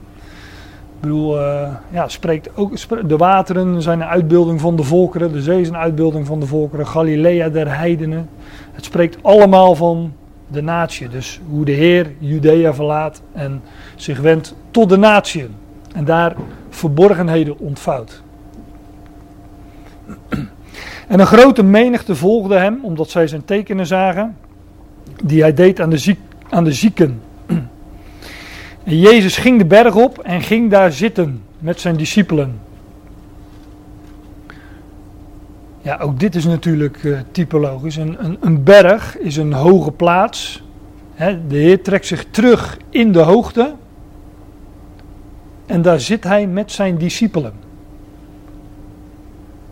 Ik 0.96 1.04
bedoel, 1.04 1.40
uh, 1.40 1.70
ja, 1.92 2.08
spreekt 2.08 2.50
ook, 2.56 3.08
de 3.10 3.18
wateren 3.18 3.82
zijn 3.82 4.02
een 4.02 4.08
uitbeelding 4.08 4.62
van 4.62 4.76
de 4.76 4.84
volkeren, 4.84 5.32
de 5.32 5.42
zee 5.42 5.62
is 5.62 5.68
een 5.68 5.78
uitbeelding 5.78 6.26
van 6.26 6.40
de 6.40 6.46
volkeren, 6.46 6.88
Galilea 6.88 7.50
der 7.50 7.78
heidenen. 7.78 8.30
Het 8.72 8.86
spreekt 8.86 9.18
allemaal 9.22 9.76
van 9.76 10.14
de 10.48 10.62
natie, 10.62 11.08
dus 11.08 11.40
hoe 11.50 11.66
de 11.66 11.72
Heer 11.72 12.12
Judea 12.20 12.74
verlaat 12.74 13.22
en 13.34 13.62
zich 13.96 14.20
wendt 14.20 14.56
tot 14.72 14.90
de 14.90 14.98
natieën. 14.98 15.56
En 15.94 16.06
daar 16.06 16.36
verborgenheden 16.78 17.60
ontvouwt. 17.60 18.22
En 21.08 21.20
een 21.20 21.28
grote 21.28 21.64
menigte 21.64 22.16
volgde 22.16 22.58
hem, 22.58 22.80
omdat 22.82 23.10
zij 23.10 23.28
zijn 23.28 23.46
tekenen 23.46 23.88
zagen, 23.88 24.38
die 25.24 25.42
hij 25.42 25.54
deed 25.54 25.80
aan 25.80 25.90
de, 26.64 26.74
zieken. 26.74 27.22
En 28.84 29.00
Jezus 29.00 29.38
ging 29.38 29.58
de 29.58 29.66
berg 29.66 29.96
op 29.96 30.20
en 30.20 30.42
ging 30.42 30.72
daar 30.72 30.92
zitten 30.92 31.42
met 31.60 31.80
zijn 31.80 31.96
discipelen. 31.96 32.60
Ja, 35.82 35.98
ook 35.98 36.20
dit 36.20 36.36
is 36.36 36.46
natuurlijk 36.46 37.04
uh, 37.04 37.20
typologisch. 37.32 37.96
Een, 37.96 38.38
een, 38.40 38.64
berg 38.64 39.18
is 39.18 39.38
een 39.38 39.54
hoge 39.54 39.92
plaats. 39.92 40.64
de 41.48 41.56
Heer 41.56 41.82
trekt 41.84 42.06
zich 42.06 42.26
terug 42.32 42.78
in 42.90 43.12
de 43.12 43.20
hoogte. 43.20 43.74
En 45.68 45.82
daar 45.82 46.00
zit 46.00 46.24
hij 46.24 46.48
met 46.48 46.72
zijn 46.72 46.98
discipelen. 46.98 47.54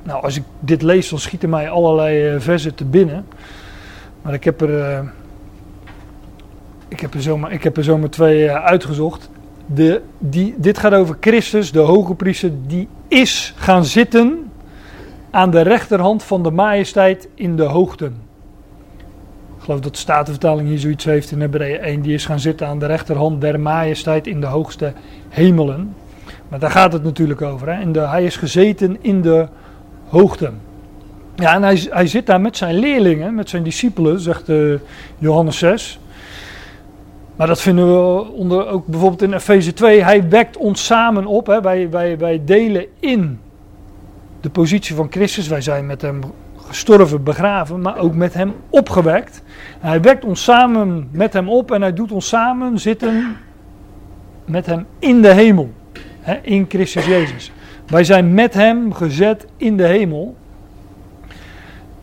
Nou, 0.04 0.24
als 0.24 0.36
ik 0.36 0.44
dit 0.60 0.82
lees, 0.82 1.10
dan 1.10 1.20
schieten 1.20 1.50
mij 1.50 1.70
allerlei 1.70 2.34
uh, 2.34 2.40
versen 2.40 2.76
te 2.76 2.86
binnen. 2.86 3.26
Maar 4.22 4.34
ik 4.34 4.44
heb 4.44 4.62
er, 4.62 4.70
uh, 4.70 5.00
ik 6.88 7.00
heb 7.00 7.14
er, 7.14 7.22
zomaar, 7.22 7.52
ik 7.52 7.64
heb 7.64 7.78
er 7.78 7.84
zomaar 7.84 8.10
twee 8.10 8.44
uh, 8.44 8.64
uitgezocht. 8.66 9.30
De, 9.66 10.02
die, 10.18 10.54
dit 10.58 10.78
gaat 10.78 10.94
over 10.94 11.18
Christus, 11.20 11.72
de 11.72 11.80
hoge 11.80 12.16
priester, 12.16 12.52
die 12.68 12.88
is 13.08 13.54
gaan 13.58 13.86
zitten 13.86 14.52
aan 15.32 15.52
de 15.52 15.62
rechterhand 15.62 16.24
van 16.24 16.44
de 16.44 16.52
majesteit 16.52 17.28
in 17.34 17.56
de 17.56 17.64
hoogten. 17.64 18.25
Geloof 19.66 19.80
dat 19.80 19.94
de 19.94 20.00
Statenvertaling 20.00 20.68
hier 20.68 20.80
zoiets 20.80 21.06
heeft 21.06 21.32
in 21.32 21.42
Hebreeën 21.42 21.80
1. 21.80 22.02
Die 22.02 22.14
is 22.14 22.26
gaan 22.26 22.40
zitten 22.40 22.68
aan 22.68 22.80
de 22.80 22.86
rechterhand 22.86 23.42
der 23.42 23.60
majesteit 23.60 24.28
in 24.28 24.42
de 24.42 24.48
hoogste 24.48 24.94
hemelen. 25.30 25.96
Maar 26.48 26.60
daar 26.60 26.72
gaat 26.72 26.94
het 26.94 27.04
natuurlijk 27.04 27.42
over. 27.42 27.76
Hè? 27.76 27.92
De, 27.92 28.00
hij 28.00 28.26
is 28.26 28.38
gezeten 28.38 28.98
in 29.02 29.22
de 29.22 29.48
hoogte. 30.08 30.52
Ja, 31.36 31.54
en 31.54 31.64
hij, 31.64 31.88
hij 31.90 32.08
zit 32.08 32.26
daar 32.26 32.42
met 32.42 32.58
zijn 32.58 32.76
leerlingen, 32.76 33.36
met 33.36 33.50
zijn 33.50 33.64
discipelen, 33.64 34.20
zegt 34.20 34.50
uh, 34.50 34.80
Johannes 35.18 35.58
6. 35.58 36.00
Maar 37.36 37.48
dat 37.48 37.62
vinden 37.62 37.88
we 37.88 38.22
onder, 38.32 38.68
ook 38.68 38.88
bijvoorbeeld 38.88 39.22
in 39.22 39.34
Efeze 39.34 39.74
2. 39.74 40.04
Hij 40.04 40.30
wekt 40.30 40.58
ons 40.58 40.86
samen 40.86 41.26
op. 41.26 41.48
Hè? 41.48 41.62
Wij, 41.62 41.90
wij, 41.90 42.18
wij 42.18 42.42
delen 42.46 42.86
in 43.00 43.40
de 44.42 44.50
positie 44.50 44.96
van 44.96 45.08
Christus. 45.12 45.48
Wij 45.48 45.62
zijn 45.62 45.86
met 45.86 46.02
hem 46.02 46.22
gestorven, 46.68 47.24
begraven, 47.24 47.82
maar 47.82 47.98
ook 47.98 48.16
met 48.16 48.34
hem 48.34 48.54
opgewekt. 48.70 49.42
Hij 49.80 50.02
wekt 50.02 50.26
ons 50.26 50.44
samen 50.44 51.10
met 51.12 51.34
hem 51.34 51.50
op 51.50 51.72
en 51.72 51.82
hij 51.82 51.94
doet 51.94 52.12
ons 52.12 52.28
samen 52.28 52.80
zitten 52.80 53.38
met 54.46 54.66
hem 54.66 54.86
in 55.00 55.22
de 55.22 55.34
hemel. 55.34 55.72
Hè, 56.20 56.36
in 56.42 56.66
Christus 56.70 57.06
Jezus. 57.06 57.52
Wij 57.88 58.04
zijn 58.04 58.34
met 58.34 58.54
hem 58.54 58.94
gezet 58.94 59.48
in 59.58 59.78
de 59.78 59.86
hemel. 59.86 60.36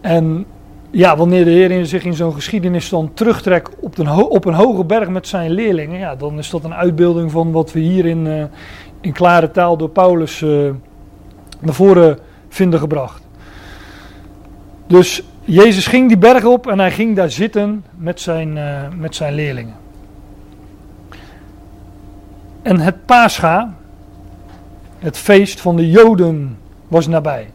En 0.00 0.46
ja, 0.90 1.16
wanneer 1.16 1.44
de 1.44 1.50
Heer 1.50 1.86
zich 1.86 2.04
in 2.04 2.14
zo'n 2.14 2.34
geschiedenis 2.34 2.88
dan 2.88 3.10
terugtrekt 3.14 3.80
op 3.80 3.98
een, 3.98 4.08
op 4.10 4.44
een 4.44 4.54
hoge 4.54 4.84
berg 4.84 5.08
met 5.08 5.28
zijn 5.28 5.50
leerlingen, 5.50 5.98
ja, 5.98 6.16
dan 6.16 6.38
is 6.38 6.50
dat 6.50 6.64
een 6.64 6.74
uitbeelding 6.74 7.30
van 7.30 7.52
wat 7.52 7.72
we 7.72 7.80
hier 7.80 8.06
in, 8.06 8.26
uh, 8.26 8.44
in 9.00 9.12
klare 9.12 9.50
taal 9.50 9.76
door 9.76 9.88
Paulus 9.88 10.40
uh, 10.40 10.70
naar 11.60 11.74
voren 11.74 12.18
vinden 12.48 12.78
gebracht. 12.78 13.21
Dus 14.92 15.22
Jezus 15.44 15.86
ging 15.86 16.08
die 16.08 16.18
berg 16.18 16.44
op 16.44 16.66
en 16.66 16.78
hij 16.78 16.90
ging 16.90 17.16
daar 17.16 17.30
zitten 17.30 17.84
met 17.96 18.20
zijn, 18.20 18.56
uh, 18.56 18.80
met 18.96 19.14
zijn 19.14 19.34
leerlingen. 19.34 19.74
En 22.62 22.80
het 22.80 23.06
Pascha, 23.06 23.74
het 24.98 25.18
feest 25.18 25.60
van 25.60 25.76
de 25.76 25.90
Joden, 25.90 26.58
was 26.88 27.06
nabij. 27.06 27.50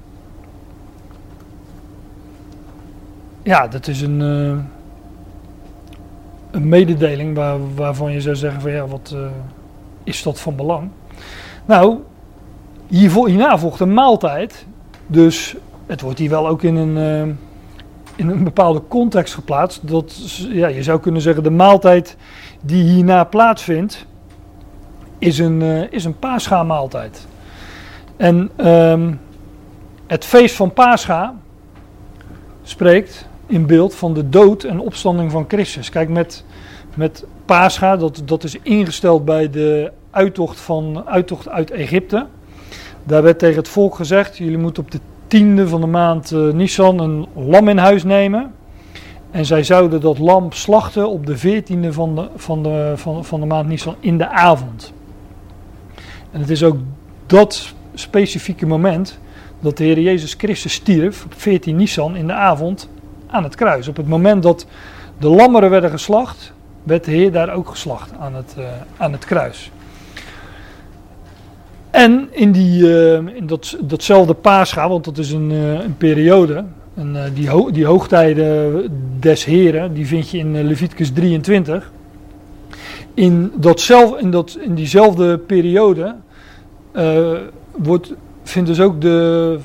Ja, 3.44 3.68
dat 3.68 3.88
is 3.88 4.02
een, 4.02 4.22
uh, 4.22 4.58
een 6.52 6.70
mededeling 6.70 7.36
waar, 7.36 7.76
waarvan 7.76 8.12
je 8.12 8.22
zou 8.22 8.36
zeggen 8.36 8.62
van 8.62 8.72
ja, 8.72 8.88
wat 8.88 9.14
uh, 9.16 9.28
is 10.04 10.24
dat 10.24 10.40
van 10.40 10.56
belang? 10.56 10.90
Nou, 11.66 12.00
hierna 12.88 13.58
volgt 13.58 13.80
een 13.80 13.94
maaltijd. 13.94 14.66
Dus 15.08 15.56
het 15.88 16.02
wordt 16.02 16.20
hier 16.20 16.30
wel 16.30 16.48
ook 16.48 16.64
in 16.64 16.76
een, 16.76 16.98
uh, 17.28 17.34
in 18.16 18.30
een 18.30 18.44
bepaalde 18.44 18.82
context 18.88 19.34
geplaatst. 19.34 19.88
Dat, 19.88 20.38
ja, 20.38 20.68
je 20.68 20.84
zou 20.84 21.00
kunnen 21.00 21.22
zeggen 21.22 21.44
de 21.44 21.50
maaltijd 21.50 22.18
die 22.62 22.84
hierna 22.84 23.24
plaatsvindt 23.24 24.06
is 25.18 25.40
een, 25.40 25.62
uh, 25.62 25.92
is 25.92 26.06
een 26.06 26.20
paascha-maaltijd. 26.20 27.28
En 28.18 28.50
um, 28.68 29.20
het 30.08 30.26
feest 30.26 30.56
van 30.56 30.74
Pascha 30.74 31.36
spreekt 32.64 33.28
in 33.46 33.66
beeld 33.66 33.96
van 33.96 34.14
de 34.14 34.30
dood 34.30 34.64
en 34.64 34.80
opstanding 34.80 35.32
van 35.32 35.46
Christus. 35.48 35.90
Kijk, 35.90 36.10
met, 36.10 36.44
met 36.96 37.26
Pascha, 37.46 37.98
dat, 37.98 38.22
dat 38.26 38.44
is 38.44 38.58
ingesteld 38.62 39.26
bij 39.26 39.50
de 39.50 39.92
uittocht, 40.12 40.60
van, 40.60 41.04
uittocht 41.06 41.50
uit 41.50 41.72
Egypte. 41.72 42.26
Daar 43.04 43.24
werd 43.24 43.40
tegen 43.40 43.58
het 43.58 43.68
volk 43.68 43.96
gezegd: 43.96 44.38
jullie 44.38 44.58
moeten 44.58 44.84
op 44.84 44.92
de 44.92 45.00
tiende 45.28 45.68
van 45.68 45.82
de 45.82 45.88
maand 45.88 46.32
uh, 46.32 46.54
Nisan 46.54 47.00
een 47.00 47.26
lam 47.36 47.68
in 47.68 47.78
huis 47.78 48.04
nemen. 48.04 48.54
En 49.32 49.46
zij 49.46 49.64
zouden 49.64 50.02
dat 50.02 50.20
lam 50.20 50.52
slachten 50.52 51.10
op 51.10 51.26
de 51.26 51.38
veertiende 51.38 51.94
van 51.94 52.16
de, 52.16 52.28
van, 52.36 52.64
de, 52.64 52.94
van, 52.96 53.26
van 53.26 53.40
de 53.40 53.46
maand 53.46 53.68
Nisan 53.68 53.96
in 54.00 54.18
de 54.18 54.30
avond. 54.30 54.94
En 56.32 56.40
het 56.40 56.50
is 56.50 56.64
ook 56.64 56.78
dat 57.26 57.74
specifieke 57.94 58.66
moment 58.66 59.20
dat 59.60 59.78
de 59.78 59.84
Heer 59.84 60.00
Jezus 60.00 60.34
Christus 60.34 60.74
stierf 60.74 61.26
op 61.26 61.34
14 61.38 61.76
Nisan 61.76 62.16
in 62.16 62.28
de 62.28 62.34
avond 62.34 62.90
aan 63.28 63.44
het 63.44 63.56
kruis. 63.56 63.88
Op 63.88 63.98
het 63.98 64.08
moment 64.08 64.44
dat 64.44 64.66
de 65.20 65.28
lammeren 65.28 65.70
werden 65.70 65.90
geslacht, 65.90 66.54
werd 66.84 67.04
de 67.04 67.12
Heer 67.12 67.32
daar 67.32 67.54
ook 67.54 67.70
geslacht 67.70 68.12
aan 68.20 68.36
het, 68.36 68.56
uh, 68.58 68.66
aan 68.98 69.12
het 69.12 69.26
kruis. 69.26 69.72
En 71.98 72.28
in, 72.32 72.52
die, 72.52 72.82
uh, 72.82 73.14
in 73.14 73.48
dat, 73.48 73.78
datzelfde 73.82 74.34
paascha, 74.34 74.90
want 74.90 75.04
dat 75.04 75.18
is 75.18 75.32
een, 75.32 75.52
uh, 75.52 75.84
een 75.84 75.98
periode, 75.98 76.66
en, 76.96 77.32
die, 77.34 77.50
ho 77.50 77.72
die 77.72 77.86
hoogtijden 77.86 78.92
des 79.20 79.46
Heren, 79.46 79.94
die 79.94 80.08
vind 80.08 80.30
je 80.30 80.38
in 80.38 80.68
Leviticus 80.68 81.12
23. 81.12 81.92
In, 83.14 83.52
datzelf, 83.56 84.20
in, 84.20 84.32
dat, 84.32 84.58
in 84.62 84.76
diezelfde 84.76 85.38
periode 85.38 86.16
wordt, 87.72 88.14
vindt 88.44 88.70
dus 88.70 88.80
ook 88.80 89.02
de, 89.02 89.58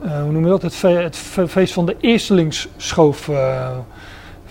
hoe 0.00 0.32
noem 0.32 0.42
je 0.42 0.48
dat, 0.48 0.62
het, 0.62 0.82
het 0.82 1.16
feest 1.50 1.72
van 1.72 1.86
de 1.86 1.96
eerstelingsschoof 2.00 3.30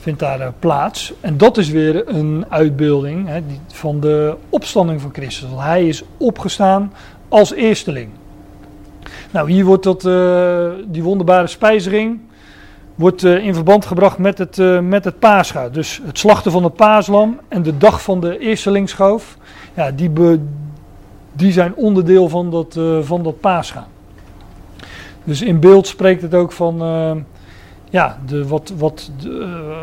vindt 0.07 0.19
daar 0.19 0.53
plaats. 0.59 1.13
En 1.21 1.37
dat 1.37 1.57
is 1.57 1.69
weer 1.69 2.07
een 2.07 2.45
uitbeelding 2.49 3.27
hè, 3.27 3.39
van 3.67 3.99
de 3.99 4.35
opstanding 4.49 5.01
van 5.01 5.09
Christus. 5.13 5.49
Hij 5.55 5.87
is 5.87 6.03
opgestaan 6.17 6.93
als 7.27 7.53
eersteling. 7.53 8.09
Nou, 9.31 9.51
hier 9.51 9.65
wordt 9.65 9.83
dat, 9.83 10.01
die 10.91 11.03
wonderbare 11.03 11.47
spijzering 11.47 12.19
wordt 12.95 13.23
in 13.23 13.53
verband 13.53 13.85
gebracht 13.85 14.17
met 14.17 14.37
het, 14.37 14.81
met 14.81 15.03
het 15.05 15.19
paascha. 15.19 15.69
Dus 15.69 16.01
het 16.05 16.17
slachten 16.17 16.51
van 16.51 16.63
het 16.63 16.75
paaslam 16.75 17.39
en 17.47 17.63
de 17.63 17.77
dag 17.77 18.03
van 18.03 18.19
de 18.19 18.39
eerstelingsschoof. 18.39 19.37
Ja, 19.73 19.91
die, 19.91 20.09
be, 20.09 20.39
die 21.33 21.51
zijn 21.51 21.75
onderdeel 21.75 22.29
van 22.29 22.51
dat, 22.51 22.75
uh, 22.75 22.99
van 23.01 23.23
dat 23.23 23.39
paascha. 23.39 23.87
Dus 25.23 25.41
in 25.41 25.59
beeld 25.59 25.87
spreekt 25.87 26.21
het 26.21 26.33
ook 26.33 26.51
van, 26.51 26.81
uh, 26.81 27.11
ja, 27.97 28.17
de, 28.25 28.47
wat, 28.47 28.73
wat 28.77 29.11
de, 29.21 29.29
uh, 29.29 29.77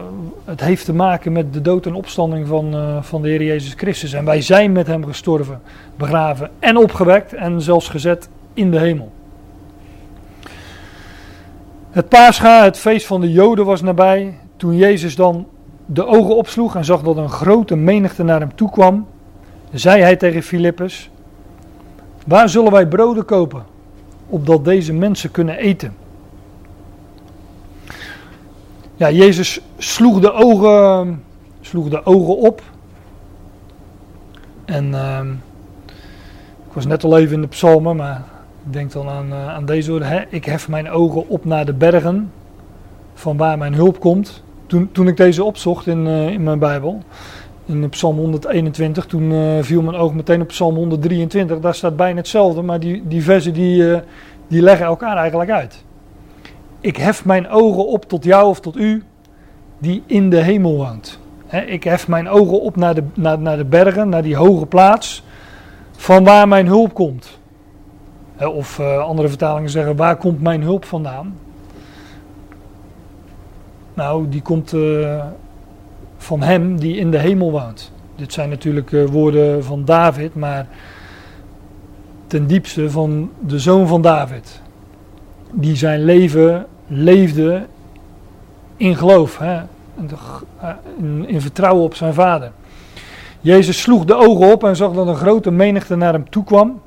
het 0.45 0.61
heeft 0.61 0.85
te 0.85 0.95
maken 0.95 1.33
met 1.33 1.53
de 1.53 1.61
dood 1.61 1.87
en 1.87 1.95
opstanding 1.95 2.47
van, 2.47 2.75
van 3.05 3.23
de 3.23 3.29
Heer 3.29 3.43
Jezus 3.43 3.73
Christus. 3.77 4.13
En 4.13 4.25
wij 4.25 4.43
zijn 4.43 4.73
met 4.73 4.87
hem 4.87 5.05
gestorven, 5.05 5.61
begraven 5.97 6.51
en 6.59 6.77
opgewekt 6.77 7.33
en 7.33 7.61
zelfs 7.61 7.89
gezet 7.89 8.29
in 8.53 8.71
de 8.71 8.79
hemel. 8.79 9.13
Het 11.91 12.09
paascha, 12.09 12.65
het 12.65 12.79
feest 12.79 13.07
van 13.07 13.21
de 13.21 13.33
Joden, 13.33 13.65
was 13.65 13.83
nabij. 13.83 14.39
Toen 14.57 14.77
Jezus 14.77 15.17
dan 15.17 15.47
de 15.87 16.07
ogen 16.07 16.37
opsloeg 16.37 16.77
en 16.77 16.85
zag 16.85 17.03
dat 17.03 17.17
een 17.17 17.29
grote 17.29 17.77
menigte 17.77 18.23
naar 18.23 18.41
hem 18.41 18.55
toe 18.55 18.71
kwam, 18.71 19.07
zei 19.73 20.03
hij 20.03 20.17
tegen 20.17 20.43
Filippus: 20.43 21.11
Waar 22.27 22.49
zullen 22.49 22.73
wij 22.73 22.87
broden 22.87 23.25
kopen, 23.25 23.65
opdat 24.27 24.65
deze 24.65 24.93
mensen 24.93 25.31
kunnen 25.31 25.57
eten? 25.57 26.04
Ja, 28.97 29.11
Jezus 29.11 29.61
sloeg 29.79 30.21
de 30.21 30.33
ogen, 30.33 31.23
sloeg 31.61 31.89
de 31.89 32.07
ogen 32.07 32.37
op. 32.37 32.63
En 34.65 34.89
uh, 34.89 35.21
ik 36.67 36.73
was 36.73 36.87
net 36.87 37.05
al 37.05 37.19
even 37.19 37.35
in 37.35 37.41
de 37.41 37.47
psalmen, 37.47 37.97
maar 37.97 38.23
ik 38.67 38.73
denk 38.73 38.93
dan 38.93 39.09
aan, 39.09 39.27
uh, 39.29 39.49
aan 39.49 39.67
deze 39.67 39.91
woorden. 39.91 40.27
Ik 40.29 40.45
hef 40.45 40.69
mijn 40.69 40.91
ogen 40.91 41.29
op 41.29 41.45
naar 41.45 41.65
de 41.65 41.73
bergen, 41.73 42.33
van 43.15 43.37
waar 43.37 43.59
mijn 43.59 43.75
hulp 43.75 44.01
komt. 44.01 44.43
Toen, 44.67 44.89
toen 44.93 45.09
ik 45.09 45.17
deze 45.17 45.45
opzocht 45.45 45.87
in, 45.87 46.07
uh, 46.07 46.29
in 46.29 46.43
mijn 46.43 46.59
Bijbel, 46.59 47.03
in 47.67 47.89
Psalm 47.89 48.17
121, 48.17 49.07
toen 49.07 49.31
uh, 49.31 49.63
viel 49.63 49.83
mijn 49.83 49.97
oog 49.97 50.15
meteen 50.15 50.41
op 50.41 50.49
Psalm 50.49 50.75
123. 50.75 51.61
Daar 51.61 51.75
staat 51.75 51.97
bijna 51.97 52.17
hetzelfde, 52.17 52.63
maar 52.63 52.81
die, 52.81 53.03
die 53.09 53.23
versen 53.23 53.53
die, 53.53 54.01
die 54.49 54.63
leggen 54.63 54.87
elkaar 54.87 55.17
eigenlijk 55.17 55.51
uit. 55.51 55.85
Ik 56.85 56.97
hef 56.97 57.25
mijn 57.25 57.49
ogen 57.49 57.87
op 57.87 58.05
tot 58.05 58.25
jou 58.25 58.49
of 58.49 58.61
tot 58.61 58.77
u, 58.77 59.03
die 59.79 60.03
in 60.07 60.31
de 60.31 60.41
hemel 60.41 60.77
woont. 60.77 61.19
Ik 61.67 61.85
hef 61.85 62.09
mijn 62.09 62.29
ogen 62.29 62.61
op 62.61 62.77
naar 62.77 62.95
de, 62.95 63.03
naar, 63.15 63.39
naar 63.39 63.57
de 63.57 63.65
bergen, 63.65 64.09
naar 64.09 64.23
die 64.23 64.37
hoge 64.37 64.67
plaats, 64.67 65.23
van 65.97 66.25
waar 66.25 66.49
mijn 66.49 66.67
hulp 66.67 66.95
komt. 66.95 67.39
Of 68.39 68.79
uh, 68.79 68.99
andere 68.99 69.29
vertalingen 69.29 69.71
zeggen, 69.71 69.97
waar 69.97 70.17
komt 70.17 70.43
mijn 70.43 70.63
hulp 70.63 70.85
vandaan? 70.85 71.39
Nou, 73.95 74.29
die 74.29 74.43
komt 74.43 74.75
van 76.17 76.43
hem 76.43 76.79
die 76.79 76.97
in 76.97 77.11
de 77.11 77.19
hemel 77.19 77.51
woont. 77.51 77.93
Dit 78.17 78.33
zijn 78.33 78.49
natuurlijk 78.49 78.91
uh, 78.91 79.05
woorden 79.05 79.65
van 79.65 79.85
David, 79.85 80.35
maar 80.35 80.67
ten 82.27 82.47
diepste 82.47 82.91
van 82.91 83.31
de 83.47 83.59
zoon 83.59 83.87
van 83.87 84.03
David. 84.03 84.63
Die 85.53 85.77
zijn 85.77 86.05
leven 86.05 86.67
leefde 86.87 87.67
in 88.77 88.97
geloof, 88.97 89.39
hè? 89.39 89.63
In, 90.99 91.29
in 91.29 91.41
vertrouwen 91.41 91.85
op 91.85 91.95
zijn 91.95 92.15
vader. 92.15 92.53
Jezus 93.41 93.81
sloeg 93.81 94.05
de 94.05 94.15
ogen 94.15 94.53
op 94.53 94.65
en 94.65 94.77
zag 94.77 94.93
dat 94.93 95.07
een 95.07 95.17
grote 95.17 95.51
menigte 95.51 95.97
naar 95.97 96.13
hem 96.13 96.31
toe 96.31 96.45
kwam. 96.45 96.81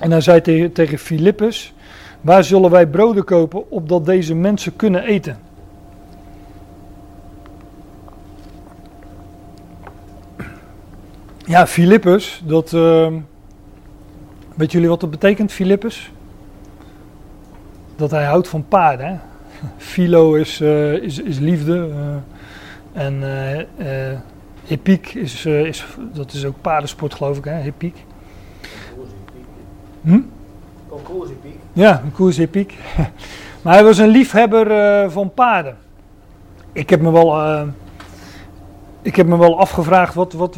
En 0.00 0.10
hij 0.10 0.20
zei 0.20 0.40
tegen, 0.40 0.72
tegen 0.72 0.98
Filippus: 0.98 1.74
Waar 2.20 2.44
zullen 2.44 2.70
wij 2.70 2.86
broden 2.86 3.24
kopen 3.24 3.70
opdat 3.70 4.06
deze 4.06 4.34
mensen 4.34 4.76
kunnen 4.76 5.02
eten? 5.02 5.38
Ja, 11.44 11.66
Filippus, 11.66 12.42
dat. 12.46 12.72
Uh, 12.72 13.06
weet 14.54 14.72
jullie 14.72 14.88
wat 14.88 15.00
dat 15.00 15.10
betekent, 15.10 15.52
Filippus? 15.52 16.12
Dat 17.98 18.10
hij 18.10 18.24
houdt 18.24 18.48
van 18.48 18.64
paarden. 18.68 19.06
Hè? 19.06 19.16
Philo 19.76 20.34
is, 20.34 20.60
uh, 20.60 20.92
is, 20.92 21.18
is 21.18 21.38
liefde. 21.38 21.88
Uh, 21.88 23.02
en 23.02 23.22
uh, 23.78 24.18
hippiek 24.64 25.14
is, 25.14 25.46
is, 25.46 25.84
dat 26.12 26.32
is 26.32 26.44
ook 26.44 26.60
paardensport, 26.60 27.14
geloof 27.14 27.38
ik, 27.38 27.44
hè? 27.44 27.60
Hippiek. 27.60 28.04
Hm? 30.02 30.20
Concours 30.88 31.30
Ja, 31.72 32.00
een 32.04 32.12
koers 32.12 32.36
hippiek. 32.36 32.74
maar 33.62 33.74
hij 33.74 33.84
was 33.84 33.98
een 33.98 34.08
liefhebber 34.08 35.10
van 35.10 35.34
paarden. 35.34 35.76
Ik 36.72 36.90
heb 36.90 37.00
me 37.00 37.10
wel 37.10 37.66
ik 39.02 39.16
heb 39.16 39.26
me 39.26 39.38
wel 39.38 39.58
afgevraagd, 39.58 40.14
wat, 40.14 40.32
wat, 40.32 40.56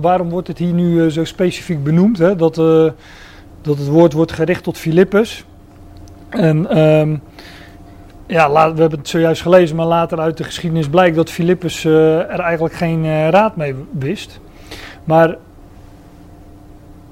waarom 0.00 0.30
wordt 0.30 0.48
het 0.48 0.58
hier 0.58 0.72
nu 0.72 1.10
zo 1.10 1.24
specifiek 1.24 1.84
benoemd? 1.84 2.18
Hè? 2.18 2.36
Dat, 2.36 2.54
dat 3.62 3.78
het 3.78 3.88
woord 3.88 4.12
wordt 4.12 4.32
gericht 4.32 4.62
tot 4.62 4.78
Filippus. 4.78 5.44
En 6.34 6.78
um, 6.78 7.22
ja, 8.26 8.50
laat, 8.50 8.74
we 8.74 8.80
hebben 8.80 8.98
het 8.98 9.08
zojuist 9.08 9.42
gelezen, 9.42 9.76
maar 9.76 9.86
later 9.86 10.20
uit 10.20 10.36
de 10.36 10.44
geschiedenis 10.44 10.88
blijkt 10.88 11.16
dat 11.16 11.30
Filippus 11.30 11.84
uh, 11.84 12.18
er 12.18 12.40
eigenlijk 12.40 12.74
geen 12.74 13.30
raad 13.30 13.56
mee 13.56 13.74
wist. 13.90 14.40
Maar 15.04 15.36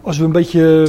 als 0.03 0.19
we 0.19 0.25
een 0.25 0.33
beetje 0.33 0.87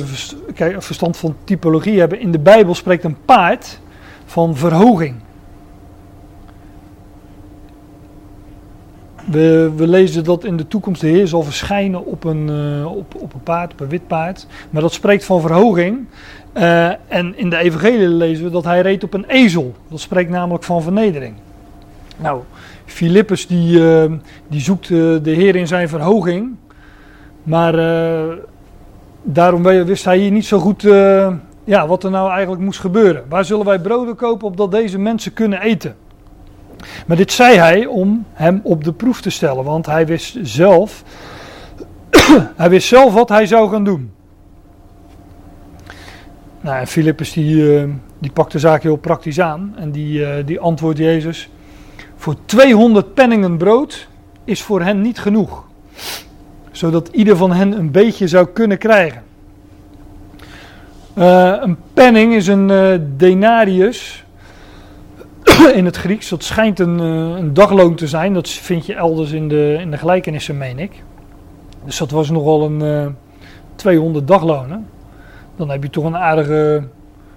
verstand 0.77 1.17
van 1.17 1.35
typologie 1.43 1.99
hebben, 1.99 2.19
in 2.19 2.31
de 2.31 2.39
Bijbel 2.39 2.75
spreekt 2.75 3.03
een 3.03 3.17
paard 3.25 3.79
van 4.25 4.55
verhoging. 4.55 5.15
We, 9.25 9.71
we, 9.75 9.87
lezen 9.87 10.23
dat 10.23 10.43
in 10.43 10.57
de 10.57 10.67
toekomst 10.67 11.01
de 11.01 11.07
Heer 11.07 11.27
zal 11.27 11.43
verschijnen 11.43 12.05
op 12.05 12.23
een, 12.23 12.49
uh, 12.49 12.95
op, 12.95 13.15
op 13.15 13.33
een 13.33 13.43
paard, 13.43 13.71
op 13.71 13.79
een 13.79 13.89
wit 13.89 14.07
paard. 14.07 14.47
Maar 14.69 14.81
dat 14.81 14.93
spreekt 14.93 15.25
van 15.25 15.41
verhoging. 15.41 16.05
Uh, 16.57 16.87
en 17.07 17.37
in 17.37 17.49
de 17.49 17.57
evangelie 17.57 18.07
lezen 18.07 18.43
we 18.43 18.51
dat 18.51 18.63
hij 18.63 18.81
reed 18.81 19.03
op 19.03 19.13
een 19.13 19.25
ezel. 19.25 19.75
Dat 19.89 19.99
spreekt 19.99 20.29
namelijk 20.29 20.63
van 20.63 20.81
vernedering. 20.81 21.35
Nou, 22.17 22.41
Filippus 22.85 23.47
die, 23.47 23.79
uh, 23.79 24.11
die 24.47 24.61
zoekt 24.61 24.87
de 24.87 25.21
Heer 25.23 25.55
in 25.55 25.67
zijn 25.67 25.89
verhoging. 25.89 26.55
Maar 27.43 27.73
daarom 29.23 29.63
wist 29.63 30.05
hij 30.05 30.17
hier 30.17 30.31
niet 30.31 30.45
zo 30.45 30.59
goed 30.59 30.85
ja, 31.63 31.87
wat 31.87 32.03
er 32.03 32.11
nou 32.11 32.31
eigenlijk 32.31 32.61
moest 32.61 32.79
gebeuren. 32.79 33.23
Waar 33.29 33.45
zullen 33.45 33.65
wij 33.65 33.79
broden 33.79 34.15
kopen 34.15 34.47
opdat 34.47 34.71
deze 34.71 34.99
mensen 34.99 35.33
kunnen 35.33 35.61
eten? 35.61 35.95
Maar 37.07 37.17
dit 37.17 37.31
zei 37.31 37.57
hij 37.57 37.85
om 37.85 38.25
hem 38.33 38.59
op 38.63 38.83
de 38.83 38.93
proef 38.93 39.21
te 39.21 39.29
stellen, 39.29 39.63
want 39.63 39.85
hij 39.85 40.05
wist 40.05 40.37
zelf, 40.41 41.03
hij 42.55 42.69
wist 42.69 42.87
zelf 42.87 43.13
wat 43.13 43.29
hij 43.29 43.45
zou 43.45 43.69
gaan 43.69 43.83
doen. 43.83 44.11
Nou, 46.63 46.79
en 46.79 46.87
Filippus 46.87 47.33
die, 47.33 47.55
uh, 47.55 47.83
die 48.19 48.31
pakt 48.31 48.51
de 48.51 48.59
zaak 48.59 48.83
heel 48.83 48.95
praktisch 48.95 49.39
aan 49.39 49.73
en 49.77 49.91
die, 49.91 50.19
uh, 50.19 50.29
die 50.45 50.59
antwoordt 50.59 50.97
Jezus, 50.97 51.49
voor 52.15 52.35
200 52.45 53.13
penningen 53.13 53.57
brood 53.57 54.07
is 54.43 54.61
voor 54.61 54.81
hen 54.81 55.01
niet 55.01 55.19
genoeg, 55.19 55.63
zodat 56.71 57.07
ieder 57.07 57.37
van 57.37 57.51
hen 57.51 57.71
een 57.71 57.91
beetje 57.91 58.27
zou 58.27 58.47
kunnen 58.47 58.77
krijgen. 58.77 59.23
Uh, 61.17 61.55
een 61.59 61.77
penning 61.93 62.33
is 62.33 62.47
een 62.47 62.67
denarius, 63.17 64.23
in 65.79 65.85
het 65.85 65.95
Grieks. 65.95 66.29
Dat 66.29 66.43
schijnt 66.43 66.79
een, 66.79 66.99
eh, 66.99 67.37
een, 67.37 67.53
dagloon 67.53 67.95
te 67.95 68.07
zijn. 68.07 68.33
Dat 68.33 68.49
vind 68.49 68.85
je 68.85 68.93
elders 68.93 69.31
in 69.31 69.47
de, 69.47 69.77
in 69.79 69.91
de 69.91 69.97
gelijkenissen, 69.97 70.57
meen 70.57 70.79
ik. 70.79 71.03
Dus 71.85 71.97
dat 71.97 72.11
was 72.11 72.29
nogal 72.29 72.65
een 72.65 72.79
uh, 72.79 73.03
eh, 73.03 73.11
200 73.75 74.27
daglonen. 74.27 74.87
Dan 75.55 75.69
heb 75.69 75.83
je 75.83 75.89
toch 75.89 76.03
een 76.03 76.17
aardige 76.17 76.83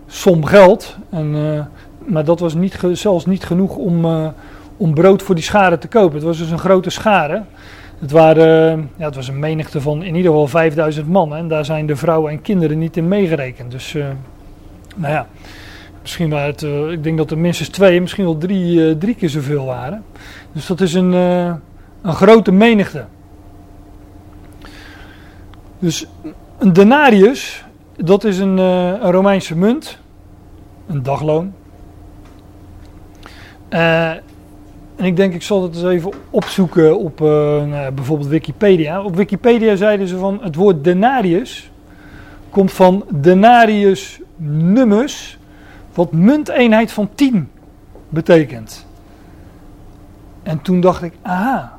som 0.06 0.44
geld. 0.44 0.96
En, 1.10 1.34
uh, 1.34 1.64
maar 1.98 2.24
dat 2.24 2.40
was 2.40 2.54
niet, 2.54 2.78
zelfs 2.92 3.26
niet 3.26 3.44
genoeg 3.44 3.76
om, 3.76 4.04
uh, 4.04 4.28
om 4.76 4.94
brood 4.94 5.22
voor 5.22 5.34
die 5.34 5.44
scharen 5.44 5.78
te 5.78 5.88
kopen. 5.88 6.14
Het 6.14 6.24
was 6.24 6.38
dus 6.38 6.50
een 6.50 6.58
grote 6.58 6.90
schare. 6.90 7.42
Het, 7.98 8.10
waren, 8.10 8.90
ja, 8.96 9.04
het 9.04 9.14
was 9.14 9.28
een 9.28 9.38
menigte 9.38 9.80
van 9.80 10.02
in 10.02 10.14
ieder 10.14 10.30
geval 10.30 10.46
5000 10.46 11.08
mannen. 11.08 11.38
En 11.38 11.48
daar 11.48 11.64
zijn 11.64 11.86
de 11.86 11.96
vrouwen 11.96 12.32
en 12.32 12.42
kinderen 12.42 12.78
niet 12.78 12.96
in 12.96 13.08
meegerekend. 13.08 13.70
Dus, 13.70 13.92
nou 14.96 15.12
ja. 15.12 15.26
Misschien 16.02 16.30
waren 16.30 16.50
het, 16.50 16.92
ik 16.92 17.02
denk 17.02 17.16
dat 17.18 17.30
er 17.30 17.38
minstens 17.38 17.68
twee, 17.68 18.00
misschien 18.00 18.24
wel 18.24 18.38
drie, 18.38 18.98
drie 18.98 19.14
keer 19.14 19.28
zoveel 19.28 19.64
waren. 19.64 20.04
Dus 20.52 20.66
dat 20.66 20.80
is 20.80 20.94
een, 20.94 21.12
een 21.12 22.14
grote 22.14 22.52
menigte. 22.52 23.04
Dus 25.78 26.06
een 26.58 26.72
denarius, 26.72 27.65
dat 27.96 28.24
is 28.24 28.38
een, 28.38 28.58
een 28.58 29.10
Romeinse 29.10 29.56
munt, 29.56 29.98
een 30.86 31.02
dagloon. 31.02 31.52
en 33.68 34.22
ik 34.96 35.16
denk, 35.16 35.34
ik 35.34 35.42
zal 35.42 35.62
het 35.62 35.74
eens 35.74 35.84
even 35.84 36.12
opzoeken 36.30 36.98
op 36.98 37.20
uh, 37.20 37.28
nou, 37.64 37.92
bijvoorbeeld 37.92 38.28
Wikipedia. 38.28 39.02
Op 39.02 39.16
Wikipedia 39.16 39.76
zeiden 39.76 40.08
ze 40.08 40.18
van 40.18 40.38
het 40.42 40.54
woord 40.54 40.84
denarius 40.84 41.70
komt 42.56 42.72
van 42.72 43.04
denarius 43.10 44.20
nummus, 44.36 45.38
wat 45.94 46.12
munteenheid 46.12 46.92
van 46.92 47.08
10 47.14 47.48
betekent. 48.08 48.86
En 50.42 50.62
toen 50.62 50.80
dacht 50.80 51.02
ik, 51.02 51.12
aha, 51.22 51.78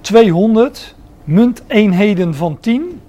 200 0.00 0.94
munteenheden 1.24 2.34
van 2.34 2.60
10 2.60 3.00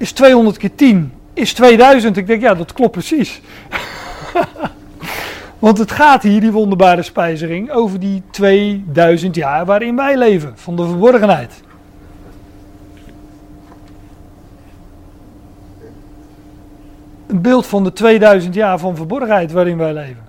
is 0.00 0.12
200 0.12 0.56
keer 0.56 0.74
10 0.74 1.12
is 1.32 1.52
2000. 1.52 2.16
Ik 2.16 2.26
denk, 2.26 2.40
ja, 2.40 2.54
dat 2.54 2.72
klopt 2.72 2.92
precies. 2.92 3.40
Want 5.58 5.78
het 5.78 5.90
gaat 5.92 6.22
hier, 6.22 6.40
die 6.40 6.52
wonderbare 6.52 7.02
spijzering, 7.02 7.70
over 7.70 8.00
die 8.00 8.22
2000 8.30 9.34
jaar 9.34 9.64
waarin 9.64 9.96
wij 9.96 10.16
leven, 10.16 10.52
van 10.54 10.76
de 10.76 10.86
verborgenheid. 10.86 11.62
Een 17.26 17.40
beeld 17.40 17.66
van 17.66 17.84
de 17.84 17.92
2000 17.92 18.54
jaar 18.54 18.78
van 18.78 18.96
verborgenheid 18.96 19.52
waarin 19.52 19.76
wij 19.76 19.92
leven. 19.92 20.24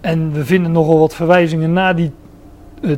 En 0.00 0.32
we 0.32 0.44
vinden 0.44 0.72
nogal 0.72 0.98
wat 0.98 1.14
verwijzingen 1.14 1.72
na 1.72 1.92
die 1.92 2.12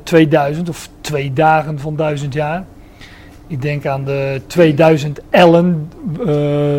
2000 0.02 0.68
of 0.68 0.88
twee 1.00 1.32
dagen 1.32 1.78
van 1.78 1.96
1000 1.96 2.34
jaar. 2.34 2.64
Ik 3.46 3.62
denk 3.62 3.86
aan 3.86 4.04
de 4.04 4.40
2000 4.46 5.20
ellen 5.30 5.90
uh, 6.20 6.26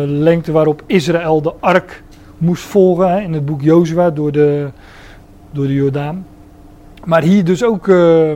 lengte 0.06 0.52
waarop 0.52 0.82
Israël 0.86 1.42
de 1.42 1.52
ark 1.60 2.02
moest 2.38 2.62
volgen 2.62 3.22
in 3.22 3.32
het 3.32 3.46
boek 3.46 3.62
Jozua 3.62 4.10
door 4.10 4.32
de, 4.32 4.68
door 5.50 5.66
de 5.66 5.74
Jordaan. 5.74 6.26
Maar 7.04 7.22
hier 7.22 7.44
dus 7.44 7.64
ook 7.64 7.86
uh, 7.86 8.32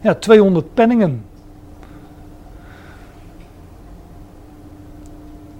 ja, 0.00 0.14
200 0.14 0.74
penningen. 0.74 1.24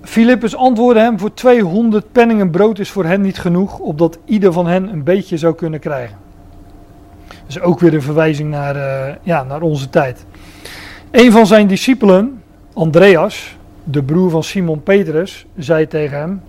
Filippus 0.02 0.56
antwoordde 0.56 1.00
hem: 1.00 1.18
Voor 1.18 1.34
200 1.34 2.12
penningen 2.12 2.50
brood 2.50 2.78
is 2.78 2.90
voor 2.90 3.04
hen 3.04 3.20
niet 3.20 3.38
genoeg, 3.38 3.78
opdat 3.78 4.18
ieder 4.24 4.52
van 4.52 4.66
hen 4.66 4.88
een 4.92 5.04
beetje 5.04 5.36
zou 5.36 5.54
kunnen 5.54 5.80
krijgen. 5.80 6.18
Dus 7.46 7.60
ook 7.60 7.80
weer 7.80 7.94
een 7.94 8.02
verwijzing 8.02 8.50
naar, 8.50 8.76
uh, 8.76 9.14
ja, 9.22 9.42
naar 9.42 9.62
onze 9.62 9.90
tijd. 9.90 10.26
Een 11.16 11.32
van 11.32 11.46
zijn 11.46 11.66
discipelen, 11.66 12.42
Andreas, 12.72 13.56
de 13.84 14.02
broer 14.02 14.30
van 14.30 14.42
Simon 14.42 14.82
Petrus, 14.82 15.46
zei 15.56 15.86
tegen 15.86 16.18
hem: 16.18 16.42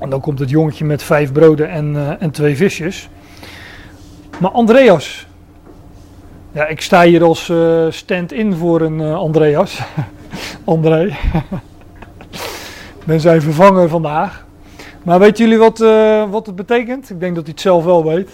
en 0.00 0.10
dan 0.10 0.20
komt 0.20 0.38
het 0.38 0.50
jongetje 0.50 0.84
met 0.84 1.02
vijf 1.02 1.32
broden 1.32 1.70
en, 1.70 1.94
uh, 1.94 2.22
en 2.22 2.30
twee 2.30 2.56
visjes. 2.56 3.08
Maar 4.38 4.50
Andreas. 4.50 5.26
Ja, 6.52 6.66
ik 6.66 6.80
sta 6.80 7.02
hier 7.02 7.22
als 7.22 7.48
uh, 7.48 7.86
stand-in 7.90 8.54
voor 8.54 8.80
een 8.80 9.00
uh, 9.00 9.14
Andreas. 9.14 9.80
André. 10.64 11.16
ben 13.04 13.20
zijn 13.20 13.42
vervanger 13.42 13.88
vandaag. 13.88 14.46
Maar 15.02 15.18
weten 15.18 15.44
jullie 15.44 15.58
wat, 15.58 15.78
wat 16.30 16.46
het 16.46 16.56
betekent? 16.56 17.10
Ik 17.10 17.20
denk 17.20 17.34
dat 17.34 17.44
hij 17.44 17.52
het 17.52 17.62
zelf 17.62 17.84
wel 17.84 18.04
weet. 18.04 18.30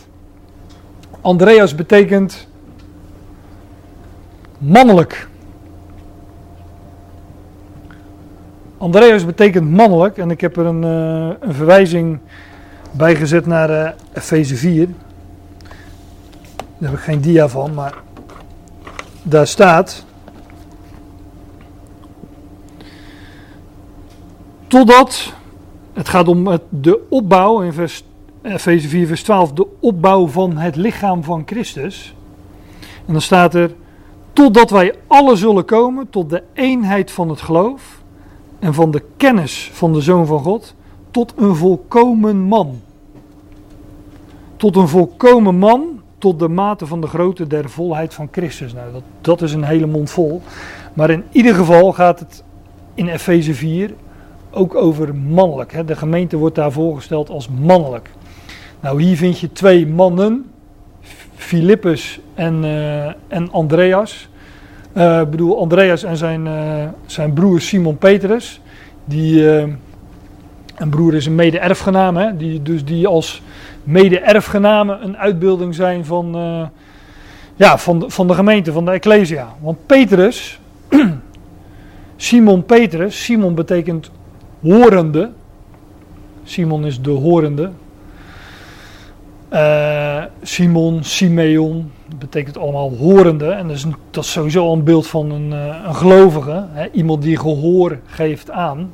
Andreas 1.21 1.75
betekent 1.75 2.49
mannelijk. 4.59 5.29
Andreas 8.85 9.25
betekent 9.25 9.71
mannelijk 9.71 10.19
en 10.19 10.31
ik 10.31 10.41
heb 10.41 10.57
er 10.57 10.67
een, 10.67 10.83
uh, 10.83 11.35
een 11.41 11.55
verwijzing 11.55 12.19
bij 12.91 13.17
gezet 13.17 13.47
naar 13.47 13.71
uh, 13.71 13.89
Efeze 14.13 14.57
4. 14.57 14.89
Daar 16.79 16.91
heb 16.91 16.99
ik 16.99 17.05
geen 17.05 17.21
dia 17.21 17.49
van, 17.49 17.75
maar 17.75 17.95
daar 19.23 19.47
staat. 19.47 20.05
Totdat, 24.67 25.33
het 25.93 26.09
gaat 26.09 26.29
om 26.29 26.59
de 26.69 27.01
opbouw 27.09 27.61
in 27.61 27.73
vers, 27.73 28.05
Efeze 28.43 28.89
4, 28.89 29.07
vers 29.07 29.23
12, 29.23 29.53
de 29.53 29.67
opbouw 29.81 30.27
van 30.27 30.57
het 30.57 30.77
lichaam 30.77 31.25
van 31.25 31.43
Christus. 31.47 32.15
En 33.07 33.13
dan 33.13 33.23
staat 33.23 33.55
er, 33.55 33.71
totdat 34.33 34.71
wij 34.71 34.95
alle 35.07 35.37
zullen 35.37 35.65
komen 35.65 36.11
tot 36.11 36.31
de 36.31 36.43
eenheid 36.53 37.11
van 37.11 37.29
het 37.29 37.41
geloof 37.41 38.03
en 38.65 38.75
van 38.75 38.91
de 38.91 39.03
kennis 39.17 39.71
van 39.73 39.93
de 39.93 40.01
Zoon 40.01 40.27
van 40.27 40.41
God 40.41 40.75
tot 41.11 41.33
een 41.37 41.57
volkomen 41.57 42.37
man. 42.37 42.81
Tot 44.57 44.77
een 44.77 44.89
volkomen 44.89 45.57
man, 45.57 46.01
tot 46.19 46.39
de 46.39 46.49
mate 46.49 46.87
van 46.87 47.01
de 47.01 47.07
grootte 47.07 47.47
der 47.47 47.71
volheid 47.71 48.15
van 48.15 48.29
Christus. 48.31 48.73
Nou, 48.73 48.93
dat, 48.93 49.03
dat 49.21 49.43
is 49.43 49.53
een 49.53 49.65
hele 49.65 49.87
mond 49.87 50.11
vol. 50.11 50.43
Maar 50.95 51.11
in 51.11 51.25
ieder 51.31 51.55
geval 51.55 51.93
gaat 51.93 52.19
het 52.19 52.45
in 52.95 53.09
Efeze 53.09 53.55
4 53.55 53.95
ook 54.51 54.75
over 54.75 55.15
mannelijk. 55.15 55.73
Hè. 55.73 55.85
De 55.85 55.97
gemeente 55.97 56.37
wordt 56.37 56.55
daar 56.55 56.73
voorgesteld 56.73 57.31
als 57.31 57.49
mannelijk. 57.49 58.11
Nou, 58.81 59.03
hier 59.03 59.17
vind 59.17 59.39
je 59.39 59.53
twee 59.53 59.87
mannen, 59.87 60.51
Filippus 61.35 62.21
en, 62.35 62.65
uh, 62.65 63.07
en 63.29 63.53
Andreas. 63.53 64.29
Uh, 64.97 65.21
ik 65.21 65.31
bedoel, 65.31 65.59
Andreas 65.59 66.03
en 66.03 66.17
zijn, 66.17 66.47
uh, 66.47 66.85
zijn 67.07 67.33
broer 67.33 67.61
Simon 67.61 67.99
Petrus. 67.99 68.61
Die, 69.05 69.35
uh, 69.35 69.65
een 70.77 70.89
broer 70.89 71.15
is 71.15 71.27
een 71.27 71.35
mede-erfgename, 71.35 72.37
die, 72.37 72.63
dus 72.63 72.85
die 72.85 73.07
als 73.07 73.43
mede-erfgename 73.83 74.99
een 75.03 75.17
uitbeelding 75.17 75.75
zijn 75.75 76.05
van, 76.05 76.37
ja, 77.57 77.79
van, 77.79 77.99
de, 77.99 78.11
van 78.11 78.27
de 78.27 78.35
gemeente, 78.35 78.73
van 78.73 78.85
de 78.85 78.91
Ecclesia. 78.91 79.55
Want 79.61 79.87
Petrus, 79.87 80.61
Simon 82.17 82.65
Petrus, 82.65 83.25
Simon 83.25 83.55
betekent 83.55 84.11
horende. 84.63 85.31
Simon 86.45 86.85
is 86.85 87.01
de 87.01 87.11
horende. 87.11 87.71
Simon, 90.43 91.05
Simeon, 91.05 91.91
betekent 92.19 92.59
allemaal 92.59 92.93
horende. 92.97 93.51
En 93.51 93.67
dat 93.67 93.77
is, 93.77 93.87
dat 94.11 94.25
sowieso 94.25 94.65
al 94.65 94.73
een 94.73 94.85
beeld 94.85 95.07
van 95.07 95.31
een, 95.31 95.51
uh, 95.51 95.85
een 95.87 95.95
gelovige. 95.95 96.67
Hè? 96.71 96.89
Iemand 96.93 97.23
die 97.23 97.39
gehoor 97.39 97.99
geeft 98.07 98.51
aan. 98.51 98.93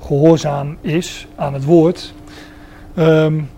Gehoorzaam 0.00 0.76
is 0.80 1.26
aan 1.36 1.54
het 1.54 1.64
woord. 1.64 2.14
Um, 2.98 3.50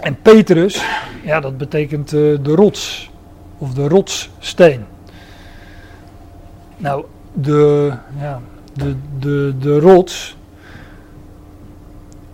en 0.00 0.16
Petrus, 0.22 0.84
ja, 1.24 1.40
dat 1.40 1.58
betekent 1.58 2.12
uh, 2.12 2.38
de 2.42 2.54
rots. 2.54 3.10
Of 3.58 3.74
de 3.74 3.88
rotssteen. 3.88 4.84
Nou, 6.76 7.04
de, 7.32 7.92
ja, 8.20 8.40
de, 8.72 8.94
de, 9.18 9.54
de 9.60 9.78
rots. 9.78 10.36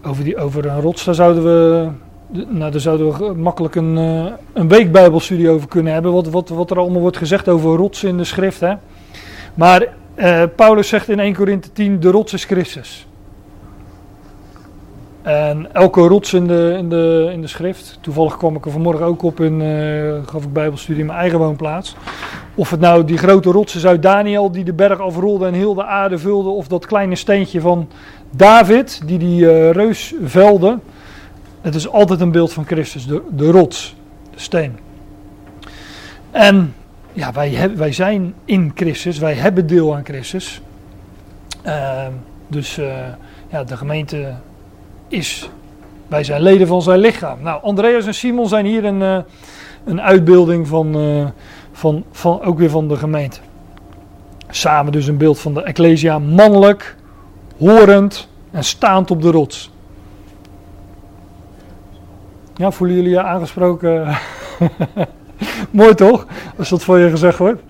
Over, 0.02 0.24
die, 0.24 0.36
over 0.36 0.66
een 0.66 0.80
rots, 0.80 1.04
daar 1.04 1.14
zouden 1.14 1.44
we 1.44 1.88
nou, 2.32 2.70
daar 2.70 2.80
zouden 2.80 3.18
we 3.18 3.34
makkelijk 3.34 3.74
een, 3.74 3.96
uh, 3.96 4.32
een 4.52 4.68
weekbijbelstudie 4.68 5.50
over 5.50 5.68
kunnen 5.68 5.92
hebben. 5.92 6.12
Wat, 6.12 6.28
wat, 6.28 6.48
wat 6.48 6.70
er 6.70 6.78
allemaal 6.78 7.00
wordt 7.00 7.16
gezegd 7.16 7.48
over 7.48 7.76
rots 7.76 8.04
in 8.04 8.16
de 8.16 8.24
schrift. 8.24 8.60
Hè? 8.60 8.74
Maar 9.54 9.86
uh, 10.16 10.42
Paulus 10.56 10.88
zegt 10.88 11.08
in 11.08 11.20
1 11.20 11.34
Korinthe 11.34 11.72
10, 11.72 12.00
de 12.00 12.10
rots 12.10 12.32
is 12.32 12.44
Christus. 12.44 13.06
En 15.22 15.74
elke 15.74 16.00
rots 16.00 16.32
in 16.32 16.46
de, 16.46 16.74
in 16.78 16.88
de, 16.88 17.30
in 17.32 17.40
de 17.40 17.46
schrift, 17.46 17.98
toevallig 18.00 18.36
kwam 18.36 18.56
ik 18.56 18.64
er 18.64 18.70
vanmorgen 18.70 19.06
ook 19.06 19.22
op 19.22 19.40
in, 19.40 19.60
uh, 19.60 20.14
gaf 20.26 20.44
ik 20.44 20.52
bijbelstudie 20.52 21.00
in 21.00 21.06
mijn 21.06 21.18
eigen 21.18 21.38
woonplaats. 21.38 21.96
Of 22.54 22.70
het 22.70 22.80
nou 22.80 23.04
die 23.04 23.18
grote 23.18 23.50
rots 23.50 23.76
is 23.76 23.86
uit 23.86 24.02
Daniel 24.02 24.50
die 24.50 24.64
de 24.64 24.72
berg 24.72 25.00
afrolde 25.00 25.46
en 25.46 25.54
heel 25.54 25.74
de 25.74 25.84
aarde 25.84 26.18
vulde. 26.18 26.48
Of 26.48 26.68
dat 26.68 26.86
kleine 26.86 27.14
steentje 27.14 27.60
van 27.60 27.88
David 28.30 29.02
die 29.06 29.18
die 29.18 29.70
reus 29.70 30.14
velde. 30.22 30.78
Het 31.62 31.74
is 31.74 31.88
altijd 31.88 32.20
een 32.20 32.30
beeld 32.30 32.52
van 32.52 32.64
Christus, 32.64 33.06
de, 33.06 33.22
de 33.30 33.50
rots, 33.50 33.96
de 34.34 34.40
steen. 34.40 34.78
En 36.30 36.74
ja, 37.12 37.32
wij, 37.32 37.50
hebben, 37.50 37.78
wij 37.78 37.92
zijn 37.92 38.34
in 38.44 38.72
Christus, 38.74 39.18
wij 39.18 39.34
hebben 39.34 39.66
deel 39.66 39.94
aan 39.94 40.04
Christus. 40.04 40.60
Uh, 41.66 42.06
dus 42.48 42.78
uh, 42.78 42.86
ja, 43.50 43.64
de 43.64 43.76
gemeente 43.76 44.34
is, 45.08 45.50
wij 46.06 46.24
zijn 46.24 46.42
leden 46.42 46.66
van 46.66 46.82
zijn 46.82 46.98
lichaam. 46.98 47.42
Nou, 47.42 47.62
Andreas 47.62 48.06
en 48.06 48.14
Simon 48.14 48.48
zijn 48.48 48.66
hier 48.66 48.84
een, 48.84 49.00
uh, 49.00 49.18
een 49.84 50.00
uitbeelding 50.00 50.68
van, 50.68 50.96
van, 51.72 52.04
van, 52.10 52.42
ook 52.42 52.58
weer 52.58 52.70
van 52.70 52.88
de 52.88 52.96
gemeente. 52.96 53.40
Samen 54.50 54.92
dus 54.92 55.06
een 55.06 55.16
beeld 55.16 55.38
van 55.38 55.54
de 55.54 55.62
Ecclesia, 55.62 56.18
mannelijk, 56.18 56.96
horend 57.58 58.28
en 58.50 58.64
staand 58.64 59.10
op 59.10 59.22
de 59.22 59.30
rots. 59.30 59.70
Ja, 62.56 62.70
voelen 62.70 62.96
jullie 62.96 63.10
je 63.10 63.22
aangesproken? 63.22 64.18
Mooi 65.70 65.94
toch? 65.94 66.26
Als 66.58 66.68
dat 66.68 66.84
voor 66.84 66.98
je 66.98 67.10
gezegd 67.10 67.38
wordt. 67.38 67.62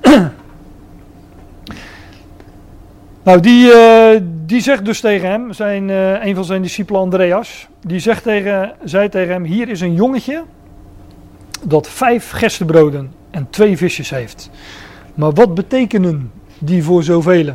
Nou, 3.24 3.40
die, 3.40 3.66
uh, 3.66 4.20
die 4.46 4.60
zegt 4.60 4.84
dus 4.84 5.00
tegen 5.00 5.28
hem, 5.28 5.52
zijn, 5.52 5.88
uh, 5.88 6.24
een 6.24 6.34
van 6.34 6.44
zijn 6.44 6.62
discipelen 6.62 7.00
Andreas, 7.00 7.68
die 7.80 7.98
zegt 7.98 8.22
tegen, 8.22 8.72
zei 8.84 9.08
tegen 9.08 9.32
hem, 9.32 9.44
hier 9.44 9.68
is 9.68 9.80
een 9.80 9.94
jongetje 9.94 10.44
dat 11.62 11.88
vijf 11.88 12.30
gerstebroden 12.30 13.12
en 13.30 13.46
twee 13.50 13.76
visjes 13.76 14.10
heeft. 14.10 14.50
Maar 15.14 15.32
wat 15.32 15.54
betekenen 15.54 16.32
die 16.58 16.84
voor 16.84 17.02
zoveel? 17.02 17.54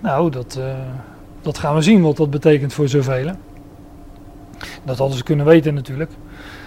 Nou, 0.00 0.30
dat, 0.30 0.56
uh, 0.58 0.64
dat 1.42 1.58
gaan 1.58 1.74
we 1.74 1.82
zien 1.82 2.02
wat 2.02 2.16
dat 2.16 2.30
betekent 2.30 2.72
voor 2.72 2.88
zoveel. 2.88 3.30
Dat 4.84 4.98
hadden 4.98 5.16
ze 5.16 5.22
kunnen 5.22 5.46
weten 5.46 5.74
natuurlijk, 5.74 6.10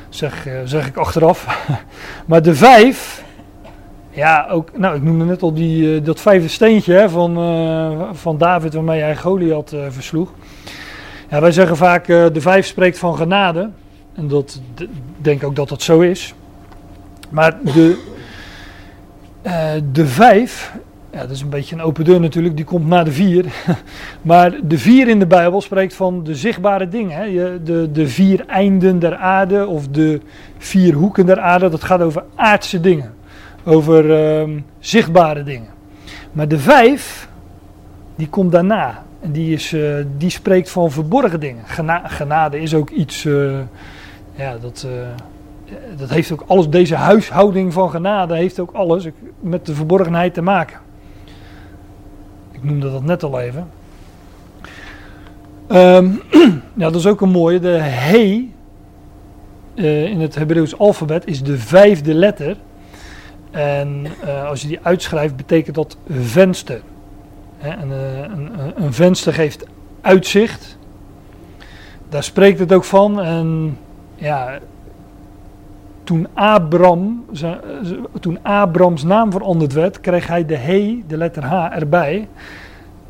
zeg, 0.09 0.47
zeg 0.63 0.87
ik 0.87 0.97
achteraf. 0.97 1.67
maar 2.27 2.41
de 2.41 2.55
vijf, 2.55 3.23
ja, 4.09 4.47
ook, 4.49 4.77
nou, 4.77 4.95
ik 4.95 5.03
noemde 5.03 5.25
net 5.25 5.41
al 5.41 5.53
die, 5.53 6.01
dat 6.01 6.19
vijfde 6.19 6.47
steentje 6.47 6.93
hè, 6.93 7.09
van, 7.09 7.39
uh, 7.39 8.09
van 8.13 8.37
David 8.37 8.73
waarmee 8.73 9.01
hij 9.01 9.15
Goliath 9.15 9.75
versloeg. 9.89 10.31
Ja, 11.29 11.41
wij 11.41 11.51
zeggen 11.51 11.77
vaak 11.77 12.05
de 12.05 12.41
vijf 12.41 12.65
spreekt 12.65 12.97
van 12.97 13.15
genade. 13.17 13.69
En 14.15 14.27
dat 14.27 14.61
denk 15.17 15.43
ook 15.43 15.55
dat 15.55 15.69
dat 15.69 15.81
zo 15.81 15.99
is. 15.99 16.33
Maar 17.29 17.57
de, 17.63 18.03
de 19.91 20.07
vijf, 20.07 20.73
ja, 21.13 21.19
dat 21.19 21.29
is 21.29 21.41
een 21.41 21.49
beetje 21.49 21.75
een 21.75 21.81
open 21.81 22.03
deur 22.03 22.19
natuurlijk, 22.19 22.55
die 22.55 22.65
komt 22.65 22.87
na 22.87 23.03
de 23.03 23.11
vier. 23.11 23.45
maar 24.21 24.57
de 24.63 24.77
vier 24.77 25.07
in 25.07 25.19
de 25.19 25.27
Bijbel 25.27 25.61
spreekt 25.61 25.93
van 25.93 26.23
de 26.23 26.35
zichtbare 26.35 26.87
dingen. 26.87 27.17
Hè. 27.17 27.63
De, 27.63 27.89
de 27.91 28.07
vier 28.07 28.45
einden 28.47 28.99
der 28.99 29.15
aarde 29.15 29.67
of 29.67 29.87
de 29.87 30.21
vier 30.57 30.93
hoeken 30.93 31.25
der 31.25 31.39
aarde, 31.39 31.69
dat 31.69 31.83
gaat 31.83 32.01
over 32.01 32.23
aardse 32.35 32.79
dingen 32.79 33.13
over 33.63 34.05
uh, 34.05 34.57
zichtbare 34.79 35.43
dingen. 35.43 35.69
Maar 36.31 36.47
de 36.47 36.59
vijf, 36.59 37.29
die 38.15 38.29
komt 38.29 38.51
daarna. 38.51 39.03
En 39.21 39.31
die, 39.31 39.53
is, 39.53 39.73
uh, 39.73 39.95
die 40.17 40.29
spreekt 40.29 40.69
van 40.69 40.91
verborgen 40.91 41.39
dingen. 41.39 41.63
Gena 41.65 42.07
genade 42.07 42.59
is 42.59 42.73
ook 42.73 42.89
iets, 42.89 43.25
uh, 43.25 43.59
ja, 44.35 44.57
dat, 44.57 44.87
uh, 44.87 44.91
dat 45.97 46.09
heeft 46.09 46.31
ook 46.31 46.43
alles, 46.47 46.69
deze 46.69 46.95
huishouding 46.95 47.73
van 47.73 47.89
genade 47.89 48.35
heeft 48.35 48.59
ook 48.59 48.71
alles 48.71 49.07
met 49.39 49.65
de 49.65 49.75
verborgenheid 49.75 50.33
te 50.33 50.41
maken. 50.41 50.79
Noemde 52.63 52.91
dat 52.91 53.03
net 53.03 53.23
al 53.23 53.39
even. 53.39 53.69
Um, 55.71 56.21
ja, 56.81 56.89
dat 56.89 56.95
is 56.95 57.07
ook 57.07 57.21
een 57.21 57.29
mooie. 57.29 57.59
De 57.59 57.77
he 57.77 58.51
in 59.75 60.21
het 60.21 60.35
Hebreeuws 60.35 60.77
alfabet 60.77 61.27
is 61.27 61.43
de 61.43 61.57
vijfde 61.57 62.13
letter. 62.13 62.57
En 63.51 64.05
uh, 64.25 64.49
als 64.49 64.61
je 64.61 64.67
die 64.67 64.79
uitschrijft, 64.81 65.35
betekent 65.35 65.75
dat 65.75 65.97
venster. 66.09 66.81
En, 67.59 67.89
uh, 67.89 68.19
een, 68.19 68.83
een, 68.83 68.93
venster 68.93 69.33
geeft 69.33 69.65
uitzicht. 70.01 70.77
Daar 72.09 72.23
spreekt 72.23 72.59
het 72.59 72.73
ook 72.73 72.83
van. 72.83 73.21
En 73.21 73.77
ja, 74.15 74.59
toen, 76.03 76.27
Abram, 76.33 77.25
toen 78.19 78.39
Abrams 78.41 79.03
naam 79.03 79.31
veranderd 79.31 79.73
werd, 79.73 79.99
kreeg 79.99 80.27
hij 80.27 80.45
de 80.45 80.57
he, 80.57 81.03
de 81.07 81.17
letter 81.17 81.43
H, 81.43 81.75
erbij. 81.75 82.27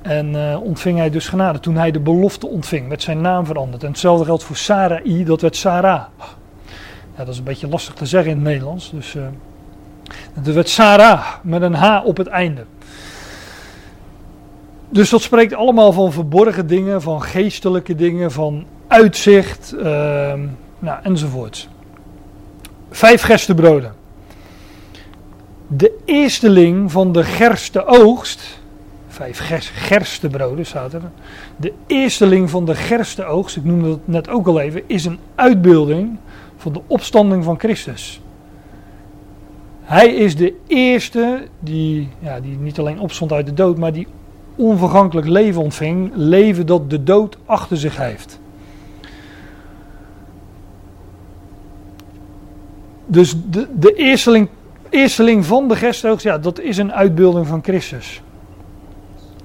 En 0.02 0.36
uh, 0.36 0.62
ontving 0.62 0.98
hij 0.98 1.10
dus 1.10 1.28
genade. 1.28 1.60
Toen 1.60 1.76
hij 1.76 1.92
de 1.92 2.00
belofte 2.00 2.48
ontving, 2.48 2.88
werd 2.88 3.02
zijn 3.02 3.22
naam 3.22 3.46
veranderd. 3.46 3.84
En 3.84 3.90
hetzelfde 3.90 4.26
geldt 4.26 4.44
voor 4.44 4.56
Sarai, 4.56 5.24
dat 5.24 5.42
werd 5.42 5.56
Sarah. 5.56 6.04
Dat 7.16 7.28
is 7.28 7.38
een 7.38 7.44
beetje 7.44 7.68
lastig 7.68 7.94
te 7.94 8.06
zeggen 8.06 8.32
in 8.32 8.38
het 8.38 8.46
Nederlands. 8.46 8.92
Dus... 8.92 9.16
Het 10.34 10.54
werd 10.54 10.70
Sarah 10.70 11.26
met 11.42 11.62
een 11.62 11.74
H 11.74 12.06
op 12.06 12.18
het 12.18 12.28
einde. 12.28 12.66
Dus 14.90 15.10
dat 15.10 15.22
spreekt 15.22 15.54
allemaal 15.54 15.92
van 15.92 16.12
verborgen 16.12 16.68
dingen, 16.68 17.02
van 17.02 17.22
geestelijke 17.22 17.96
dingen, 17.96 18.32
van 18.32 18.66
uitzicht, 18.88 19.74
uh, 19.78 19.84
nou, 20.80 21.00
enzovoorts. 21.04 21.70
Vijf 22.96 23.22
gerstebroden. 23.22 23.94
De 25.68 26.00
eersteling 26.06 26.92
van 26.92 27.12
de 27.12 27.24
gerste 27.24 27.86
oogst. 27.86 28.60
Vijf 29.08 29.38
gers, 29.38 29.70
gerstebroden 29.70 30.66
staat 30.66 30.94
er. 30.94 31.02
De 31.56 31.74
eersteling 31.88 32.50
van 32.50 32.66
de 32.66 32.76
gerste 32.76 33.26
oogst, 33.26 33.56
ik 33.56 33.64
noemde 33.64 33.88
dat 33.88 34.00
net 34.06 34.30
ook 34.30 34.48
al 34.48 34.60
even, 34.60 34.82
is 34.88 35.06
een 35.06 35.20
uitbeelding 35.36 36.18
van 36.58 36.74
de 36.74 36.82
opstanding 36.88 37.44
van 37.44 37.60
Christus. 37.60 38.22
Hij 39.82 40.14
is 40.14 40.36
de 40.36 40.54
eerste 40.68 41.44
die, 41.60 42.10
ja, 42.20 42.40
die 42.40 42.58
niet 42.58 42.80
alleen 42.80 43.00
opstond 43.00 43.32
uit 43.32 43.46
de 43.46 43.54
dood, 43.54 43.78
maar 43.78 43.94
die 43.94 44.08
onvergankelijk 44.56 45.28
leven 45.28 45.62
ontving. 45.62 46.12
Leven 46.16 46.66
dat 46.66 46.90
de 46.90 47.04
dood 47.04 47.38
achter 47.46 47.78
zich 47.78 47.98
heeft. 47.98 48.40
Dus 53.06 53.36
de, 53.50 53.68
de 53.80 53.94
eersteling, 53.94 54.50
eersteling 54.90 55.46
van 55.46 55.68
de 55.68 55.76
gerstoogst, 55.76 56.24
ja, 56.24 56.38
dat 56.38 56.60
is 56.60 56.78
een 56.78 56.94
uitbeelding 56.94 57.48
van 57.48 57.64
Christus. 57.64 58.22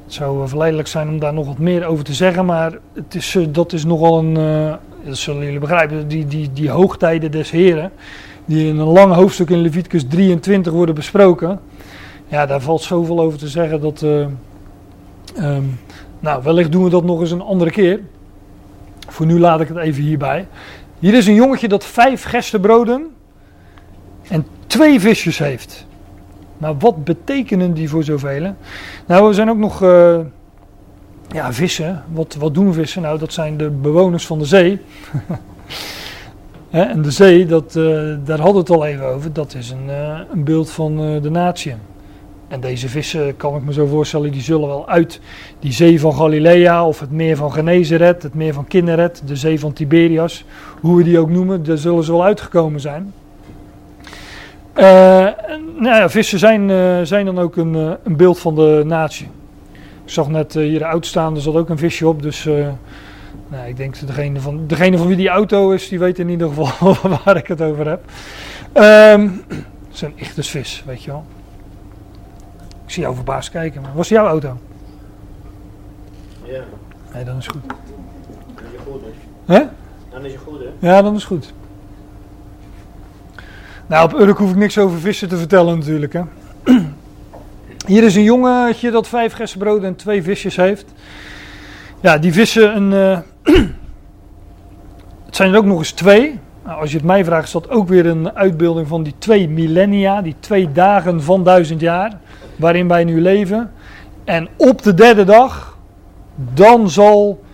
Het 0.05 0.17
zou 0.17 0.49
verleidelijk 0.49 0.89
zijn 0.89 1.09
om 1.09 1.19
daar 1.19 1.35
nog 1.35 1.47
wat 1.47 1.59
meer 1.59 1.87
over 1.87 2.05
te 2.05 2.15
zeggen, 2.15 2.45
maar 2.45 2.79
het 2.95 3.15
is, 3.15 3.35
eh, 3.35 3.47
dat 3.51 3.73
is 3.73 3.85
nogal 3.85 4.19
een, 4.19 4.39
uh, 4.39 4.75
dat 5.05 5.17
zullen 5.17 5.45
jullie 5.45 5.59
begrijpen, 5.59 6.09
die, 6.09 6.27
die, 6.27 6.53
die 6.53 6.71
hoogtijden 6.71 7.31
des 7.31 7.51
Heren 7.51 7.93
die 8.49 8.69
in 8.69 8.79
een 8.79 8.87
lang 8.87 9.15
hoofdstuk 9.15 9.51
in 9.51 9.61
Leviticus 9.61 10.05
23 10.09 10.73
worden 10.73 10.95
besproken. 10.95 11.61
Ja, 12.27 12.47
daar 12.47 12.61
valt 12.61 12.83
zoveel 12.83 13.21
over 13.21 13.39
te 13.39 13.49
zeggen 13.49 13.81
dat. 13.81 14.03
Um, 14.03 15.81
nou, 16.21 16.43
wellicht 16.43 16.73
doen 16.73 16.85
we 16.85 16.91
dat 16.91 17.05
nog 17.05 17.21
eens 17.21 17.31
een 17.31 17.41
andere 17.41 17.71
keer. 17.71 18.01
Voor 19.09 19.27
nu 19.27 19.39
laat 19.39 19.61
ik 19.61 19.69
het 19.69 19.77
even 19.77 20.03
hierbij. 20.03 20.49
Hier 20.99 21.15
is 21.15 21.27
een 21.27 21.35
jongetje 21.35 21.69
dat 21.69 21.85
vijf 21.85 22.23
gerstebroden 22.23 23.07
en 24.29 24.47
twee 24.67 25.01
visjes 25.01 25.39
heeft. 25.39 25.87
Nou, 26.59 26.77
wat 26.79 27.05
betekenen 27.05 27.75
die 27.75 27.89
voor 27.89 28.05
zoveel? 28.05 28.55
Nou, 29.07 29.29
er 29.29 29.35
zijn 29.35 29.51
ook 29.51 29.57
nog 29.57 29.83
uh, 29.83 30.19
ja, 31.33 31.53
vissen. 31.53 32.05
Wat, 32.13 32.35
wat 32.35 32.55
doen 32.55 32.75
vissen? 32.75 33.03
Nou, 33.03 33.19
dat 33.19 33.33
zijn 33.33 33.57
de 33.57 33.71
bewoners 33.71 34.27
van 34.27 34.39
de 34.39 34.45
zee. 34.45 34.81
en 36.71 37.03
de 37.03 37.11
zee, 37.11 37.47
dat, 37.47 37.75
uh, 37.77 38.17
daar 38.25 38.39
hadden 38.41 38.55
we 38.55 38.59
het 38.59 38.71
al 38.71 38.87
even 38.87 39.07
over, 39.07 39.33
dat 39.33 39.55
is 39.55 39.71
een, 39.71 39.87
uh, 39.87 40.19
een 40.33 40.45
beeld 40.45 40.71
van 40.71 40.97
de 41.23 41.31
natie. 41.31 41.75
En 42.49 42.61
deze 42.61 42.89
vissen, 42.89 43.37
kan 43.37 43.57
ik 43.57 43.63
me 43.63 43.73
zo 43.73 43.87
voorstellen, 43.87 44.33
die 44.33 44.43
zullen 44.43 44.69
wel 44.69 44.89
uit 44.89 45.21
die 45.59 45.73
zee 45.73 46.01
van 46.01 46.15
Galilea 46.15 46.87
of 46.87 47.01
het 47.01 47.11
meer 47.11 47.37
van 47.37 47.53
Genezeret, 47.53 48.23
het 48.23 48.35
meer 48.35 48.55
van 48.55 48.67
Kinneret, 48.67 49.23
de 49.27 49.37
zee 49.37 49.61
van 49.61 49.73
Tiberias, 49.73 50.45
hoe 50.81 50.97
we 50.97 51.03
die 51.03 51.19
ook 51.19 51.31
noemen, 51.31 51.65
daar 51.65 51.79
zullen 51.79 52.05
ze 52.05 52.13
wel 52.13 52.25
uitgekomen 52.25 52.81
zijn. 52.81 53.13
Nou 55.77 55.97
ja, 55.97 56.09
vissen 56.09 56.39
zijn, 56.39 57.07
zijn 57.07 57.25
dan 57.25 57.39
ook 57.39 57.57
een, 57.57 57.75
een 57.75 58.17
beeld 58.17 58.39
van 58.39 58.55
de 58.55 58.83
natie. 58.87 59.29
Ik 60.05 60.15
zag 60.15 60.29
net 60.29 60.55
hier 60.55 60.85
uitstaan, 60.85 61.35
er 61.35 61.41
zat 61.41 61.55
ook 61.55 61.69
een 61.69 61.79
visje 61.79 62.09
op, 62.09 62.23
dus 62.23 62.45
nou, 63.49 63.69
ik 63.69 63.77
denk 63.77 64.07
degene 64.07 64.41
van, 64.41 64.67
degene 64.67 64.99
van 64.99 65.07
wie 65.07 65.17
die 65.17 65.29
auto 65.29 65.71
is, 65.71 65.89
die 65.89 65.99
weet 65.99 66.19
in 66.19 66.29
ieder 66.29 66.49
geval 66.49 66.95
waar 67.25 67.37
ik 67.37 67.47
het 67.47 67.63
over 67.63 67.89
heb. 67.89 68.05
Um, 68.75 69.45
het 69.89 70.37
is 70.37 70.37
een 70.37 70.45
vis, 70.45 70.83
weet 70.87 71.03
je 71.03 71.11
wel. 71.11 71.25
Ik 72.85 72.95
zie 72.95 73.03
jou 73.03 73.15
verbaasd 73.15 73.51
kijken, 73.51 73.83
maar 73.83 73.95
was 73.95 74.09
jouw 74.09 74.27
auto? 74.27 74.57
Ja. 76.43 76.63
Nee, 77.15 77.25
dan 77.25 77.37
is 77.37 77.47
goed. 77.47 77.67
Dan 77.67 78.65
is 78.65 78.73
je 78.73 78.79
goed, 78.85 79.01
hè? 79.47 79.55
Hè? 79.55 79.65
Dan 80.11 80.25
is 80.25 80.33
je 80.33 80.39
goed, 80.39 80.59
hè? 80.59 80.89
Ja, 80.89 81.03
dan 81.03 81.15
is 81.15 81.25
goed. 81.25 81.53
Nou, 83.89 84.05
op 84.13 84.21
Urk 84.21 84.39
hoef 84.39 84.51
ik 84.51 84.57
niks 84.57 84.79
over 84.79 84.99
vissen 84.99 85.29
te 85.29 85.37
vertellen 85.37 85.79
natuurlijk, 85.79 86.13
hè. 86.13 86.23
Hier 87.87 88.03
is 88.03 88.17
een 88.17 88.23
jongetje 88.23 88.91
dat 88.91 89.09
vijf 89.09 89.33
gesbroden 89.33 89.85
en 89.85 89.97
twee 89.97 90.23
visjes 90.23 90.57
heeft. 90.57 90.85
Ja, 92.01 92.19
die 92.19 92.33
vissen 92.33 92.77
een. 92.77 92.93
Uh, 92.93 93.19
het 95.27 95.37
zijn 95.37 95.53
er 95.53 95.59
ook 95.59 95.65
nog 95.65 95.79
eens 95.79 95.91
twee. 95.91 96.39
Nou, 96.65 96.81
als 96.81 96.91
je 96.91 96.97
het 96.97 97.07
mij 97.07 97.25
vraagt, 97.25 97.47
is 97.47 97.53
dat 97.53 97.71
ook 97.71 97.89
weer 97.89 98.07
een 98.07 98.37
uitbeelding 98.37 98.89
van 98.89 99.03
die 99.03 99.15
twee 99.19 99.49
millennia, 99.49 100.23
die 100.23 100.37
twee 100.41 100.73
dagen 100.73 101.23
van 101.23 101.45
duizend 101.45 101.81
jaar, 101.81 102.19
waarin 102.57 102.89
wij 102.89 103.05
nu 103.05 103.21
leven. 103.21 103.73
En 104.25 104.49
op 104.57 104.83
de 104.83 104.95
derde 104.95 105.25
dag, 105.25 105.79
dan 106.55 106.91
zal 106.91 107.45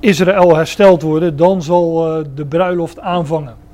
Israël 0.00 0.56
hersteld 0.56 1.02
worden, 1.02 1.36
dan 1.36 1.62
zal 1.62 2.18
uh, 2.18 2.24
de 2.34 2.46
bruiloft 2.46 3.00
aanvangen. 3.00 3.65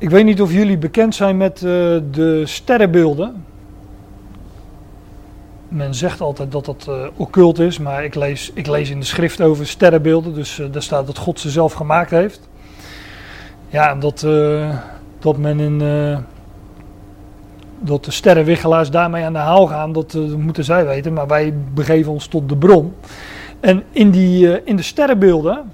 Ik 0.00 0.10
weet 0.10 0.24
niet 0.24 0.40
of 0.40 0.52
jullie 0.52 0.78
bekend 0.78 1.14
zijn 1.14 1.36
met 1.36 1.56
uh, 1.56 1.62
de 2.10 2.42
sterrenbeelden 2.44 3.44
men 5.68 5.94
zegt 5.94 6.20
altijd 6.20 6.52
dat 6.52 6.64
dat 6.64 6.86
uh, 6.88 7.06
occult 7.16 7.58
is, 7.58 7.78
maar 7.78 8.04
ik 8.04 8.14
lees, 8.14 8.50
ik 8.54 8.66
lees 8.66 8.90
in 8.90 8.98
de 9.00 9.06
schrift 9.06 9.40
over 9.40 9.66
sterrenbeelden, 9.66 10.34
dus 10.34 10.58
uh, 10.58 10.66
daar 10.72 10.82
staat 10.82 11.06
dat 11.06 11.18
God 11.18 11.40
ze 11.40 11.50
zelf 11.50 11.72
gemaakt 11.72 12.10
heeft. 12.10 12.48
Ja, 13.68 13.90
en 13.90 14.00
dat, 14.00 14.26
dat 15.18 15.36
men 15.36 15.60
in, 15.60 15.78
dat 17.78 18.04
de 18.04 18.10
sterrenwiggelaars 18.10 18.90
daarmee 18.90 19.24
aan 19.24 19.32
de 19.32 19.38
haal 19.38 19.66
gaan, 19.66 19.92
dat, 19.92 20.10
dat 20.10 20.36
moeten 20.36 20.64
zij 20.64 20.86
weten. 20.86 21.12
Maar 21.12 21.26
wij 21.26 21.54
begeven 21.74 22.12
ons 22.12 22.26
tot 22.26 22.48
de 22.48 22.56
bron. 22.56 22.94
En 23.60 23.82
in, 23.90 24.10
die, 24.10 24.64
in 24.64 24.76
de 24.76 24.82
sterrenbeelden 24.82 25.70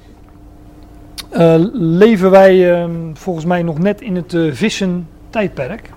leven 1.73 2.31
wij 2.31 2.73
ehm, 2.73 3.15
volgens 3.15 3.45
mij 3.45 3.63
nog 3.63 3.79
net 3.79 4.01
in 4.01 4.17
het 4.17 4.37
vissen 4.51 5.09
tijdperk. 5.31 5.91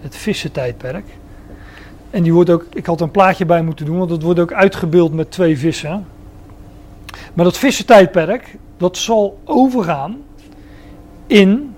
Het 0.00 0.16
vissen 0.16 0.52
tijdperk. 0.52 1.04
En 2.10 2.22
die 2.22 2.32
wordt 2.32 2.50
ook, 2.50 2.66
ik 2.72 2.86
had 2.86 3.00
een 3.00 3.10
plaatje 3.10 3.46
bij 3.46 3.62
moeten 3.62 3.86
doen, 3.86 3.98
want 3.98 4.10
dat 4.10 4.22
wordt 4.22 4.40
ook 4.40 4.52
uitgebeeld 4.52 5.12
met 5.12 5.30
twee 5.30 5.58
vissen. 5.58 6.06
Maar 7.34 7.44
dat 7.44 7.58
vissentijdperk, 7.58 8.56
dat 8.76 8.96
zal 8.96 9.40
overgaan 9.44 10.16
in 11.26 11.74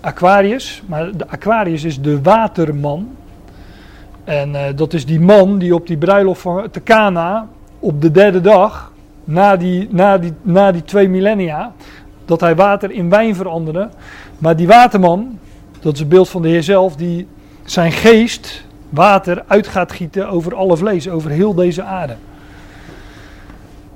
Aquarius. 0.00 0.82
Maar 0.86 1.16
de 1.16 1.28
Aquarius 1.28 1.84
is 1.84 2.00
de 2.00 2.22
waterman. 2.22 3.16
En 4.24 4.50
uh, 4.50 4.62
dat 4.74 4.92
is 4.92 5.06
die 5.06 5.20
man 5.20 5.58
die 5.58 5.74
op 5.74 5.86
die 5.86 5.96
bruiloft 5.96 6.40
van 6.40 6.70
te 6.70 6.82
Cana 6.82 7.48
op 7.78 8.02
de 8.02 8.10
derde 8.10 8.40
dag, 8.40 8.92
na 9.28 9.56
die, 9.56 9.88
na, 9.90 10.18
die, 10.18 10.32
na 10.42 10.72
die 10.72 10.84
twee 10.84 11.08
millennia, 11.08 11.72
dat 12.24 12.40
hij 12.40 12.56
water 12.56 12.90
in 12.90 13.08
wijn 13.08 13.34
veranderde. 13.34 13.88
Maar 14.38 14.56
die 14.56 14.66
waterman, 14.66 15.38
dat 15.80 15.92
is 15.92 15.98
het 15.98 16.08
beeld 16.08 16.28
van 16.28 16.42
de 16.42 16.48
Heer 16.48 16.62
zelf, 16.62 16.96
die 16.96 17.26
zijn 17.64 17.92
geest 17.92 18.64
water 18.88 19.44
uit 19.46 19.66
gaat 19.66 19.92
gieten 19.92 20.28
over 20.28 20.54
alle 20.54 20.76
vlees, 20.76 21.08
over 21.08 21.30
heel 21.30 21.54
deze 21.54 21.82
aarde. 21.82 22.16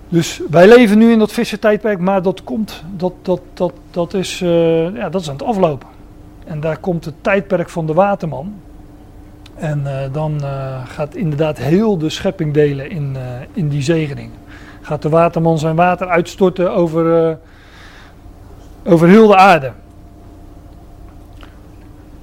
Dus 0.08 0.40
wij 0.50 0.68
leven 0.68 0.98
nu 0.98 1.12
in 1.12 1.18
dat 1.18 1.32
vissentijdperk, 1.32 1.98
maar 1.98 2.22
dat 2.22 2.44
komt, 2.44 2.84
dat, 2.96 3.12
dat, 3.22 3.40
dat, 3.54 3.72
dat, 3.90 4.14
is, 4.14 4.40
uh, 4.40 4.94
ja, 4.94 5.08
dat 5.08 5.20
is 5.20 5.28
aan 5.28 5.36
het 5.36 5.44
aflopen. 5.44 5.88
En 6.44 6.60
daar 6.60 6.78
komt 6.78 7.04
het 7.04 7.14
tijdperk 7.20 7.68
van 7.68 7.86
de 7.86 7.94
waterman. 7.94 8.54
En 9.54 9.82
uh, 9.84 9.98
dan 10.12 10.38
uh, 10.42 10.86
gaat 10.86 11.14
inderdaad 11.14 11.58
heel 11.58 11.98
de 11.98 12.10
schepping 12.10 12.54
delen 12.54 12.90
in, 12.90 13.16
in 13.52 13.68
die 13.68 13.82
zegening. 13.82 14.30
Gaat 14.82 15.02
de 15.02 15.08
waterman 15.08 15.58
zijn 15.58 15.76
water 15.76 16.08
uitstorten 16.08 16.72
over, 16.72 17.38
over 18.84 19.08
heel 19.08 19.26
de 19.26 19.36
aarde. 19.36 19.72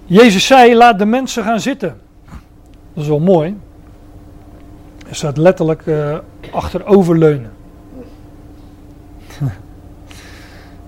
Jezus 0.05 0.45
zei: 0.45 0.76
laat 0.76 0.99
de 0.99 1.05
mensen 1.05 1.43
gaan 1.43 1.60
zitten. 1.60 1.97
Dat 2.93 3.03
is 3.03 3.07
wel 3.10 3.20
mooi. 3.20 3.57
Er 5.10 5.16
staat 5.16 5.38
letterlijk 5.38 5.84
achteroverleunen. 6.51 7.51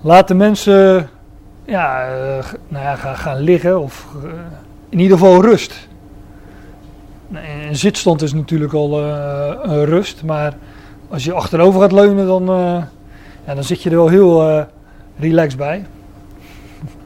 Laat 0.00 0.28
de 0.28 0.34
mensen 0.34 1.08
ja, 1.64 2.08
uh, 2.08 2.44
nou 2.68 2.84
ja, 2.84 2.94
gaan, 2.94 3.16
gaan 3.16 3.38
liggen 3.38 3.80
of 3.80 4.06
in 4.88 4.98
ieder 4.98 5.18
geval 5.18 5.42
rust. 5.42 5.88
Een 7.68 7.76
zitstand 7.76 8.22
is 8.22 8.32
natuurlijk 8.32 8.72
al 8.72 9.02
rust, 9.84 10.22
maar 10.22 10.54
als 11.12 11.24
je 11.24 11.32
achterover 11.32 11.80
gaat 11.80 11.92
leunen, 11.92 12.26
dan, 12.26 12.44
ja, 13.46 13.54
dan 13.54 13.64
zit 13.64 13.82
je 13.82 13.90
er 13.90 13.96
wel 13.96 14.08
heel 14.08 14.66
relaxed 15.18 15.58
bij. 15.58 15.86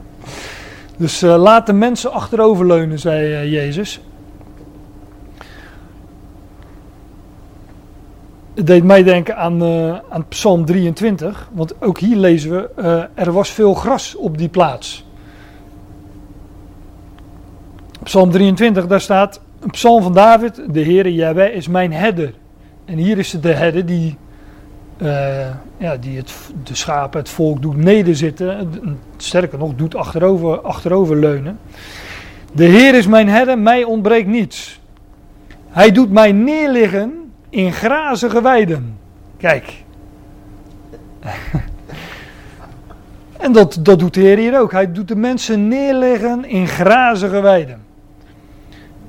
dus 0.97 1.21
laat 1.21 1.65
de 1.65 1.73
mensen 1.73 2.11
achterover 2.11 2.65
leunen, 2.65 2.99
zei 2.99 3.49
Jezus. 3.49 4.01
Het 8.53 8.67
deed 8.67 8.83
mij 8.83 9.03
denken 9.03 9.37
aan, 9.37 10.25
Psalm 10.29 10.65
23, 10.65 11.49
want 11.53 11.81
ook 11.81 11.99
hier 11.99 12.15
lezen 12.15 12.51
we: 12.51 13.09
er 13.13 13.31
was 13.31 13.49
veel 13.49 13.73
gras 13.73 14.15
op 14.15 14.37
die 14.37 14.49
plaats. 14.49 15.05
Psalm 18.03 18.31
23, 18.31 18.87
daar 18.87 19.01
staat 19.01 19.41
een 19.59 19.69
psalm 19.69 20.03
van 20.03 20.13
David: 20.13 20.61
De 20.69 20.83
Heere 20.83 21.13
Jahweh 21.13 21.55
is 21.55 21.67
mijn 21.67 21.93
herder. 21.93 22.33
En 22.87 22.97
hier 22.97 23.17
is 23.17 23.31
het 23.31 23.43
de 23.43 23.53
herder 23.53 23.85
die, 23.85 24.17
uh, 24.97 25.47
ja, 25.77 25.97
die 25.97 26.17
het, 26.17 26.33
de 26.63 26.75
schapen, 26.75 27.19
het 27.19 27.29
volk 27.29 27.61
doet 27.61 27.77
nederzitten. 27.77 28.69
Sterker 29.17 29.57
nog, 29.57 29.75
doet 29.75 29.95
achterover, 29.95 30.61
achterover 30.61 31.15
leunen. 31.15 31.59
De 32.53 32.65
Heer 32.65 32.95
is 32.95 33.07
mijn 33.07 33.29
herder, 33.29 33.59
mij 33.59 33.83
ontbreekt 33.83 34.27
niets. 34.27 34.79
Hij 35.69 35.91
doet 35.91 36.11
mij 36.11 36.31
neerliggen 36.31 37.31
in 37.49 37.73
grazige 37.73 38.41
weiden. 38.41 38.97
Kijk. 39.37 39.83
en 43.37 43.51
dat, 43.51 43.79
dat 43.81 43.99
doet 43.99 44.13
de 44.13 44.21
Heer 44.21 44.37
hier 44.37 44.59
ook. 44.59 44.71
Hij 44.71 44.91
doet 44.91 45.07
de 45.07 45.15
mensen 45.15 45.67
neerleggen 45.67 46.45
in 46.45 46.67
grazige 46.67 47.41
weiden. 47.41 47.81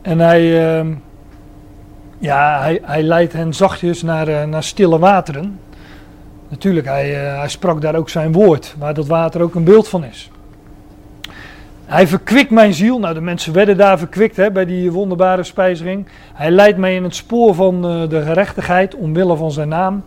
En 0.03 0.18
hij, 0.18 0.79
uh, 0.81 0.87
ja, 2.19 2.61
hij, 2.61 2.81
hij 2.83 3.03
leidt 3.03 3.33
hen 3.33 3.55
zachtjes 3.55 4.03
naar, 4.03 4.29
uh, 4.29 4.45
naar 4.45 4.62
stille 4.62 4.99
wateren. 4.99 5.59
Natuurlijk, 6.49 6.87
hij, 6.87 7.11
uh, 7.11 7.39
hij 7.39 7.49
sprak 7.49 7.81
daar 7.81 7.95
ook 7.95 8.09
zijn 8.09 8.33
woord, 8.33 8.75
waar 8.79 8.95
dat 8.95 9.07
water 9.07 9.43
ook 9.43 9.55
een 9.55 9.64
beeld 9.64 9.89
van 9.89 10.05
is. 10.05 10.31
Hij 11.85 12.07
verkwikt 12.07 12.51
mijn 12.51 12.75
ziel. 12.75 12.99
Nou, 12.99 13.14
de 13.14 13.21
mensen 13.21 13.53
werden 13.53 13.77
daar 13.77 13.99
verkwikt 13.99 14.37
hè, 14.37 14.51
bij 14.51 14.64
die 14.64 14.93
wonderbare 14.93 15.43
spijziging. 15.43 16.07
Hij 16.35 16.51
leidt 16.51 16.79
mij 16.79 16.95
in 16.95 17.05
het 17.05 17.14
spoor 17.14 17.55
van 17.55 17.75
uh, 17.75 18.09
de 18.09 18.23
gerechtigheid 18.23 18.95
omwille 18.95 19.37
van 19.37 19.53
zijn 19.53 19.69
naam. 19.69 20.05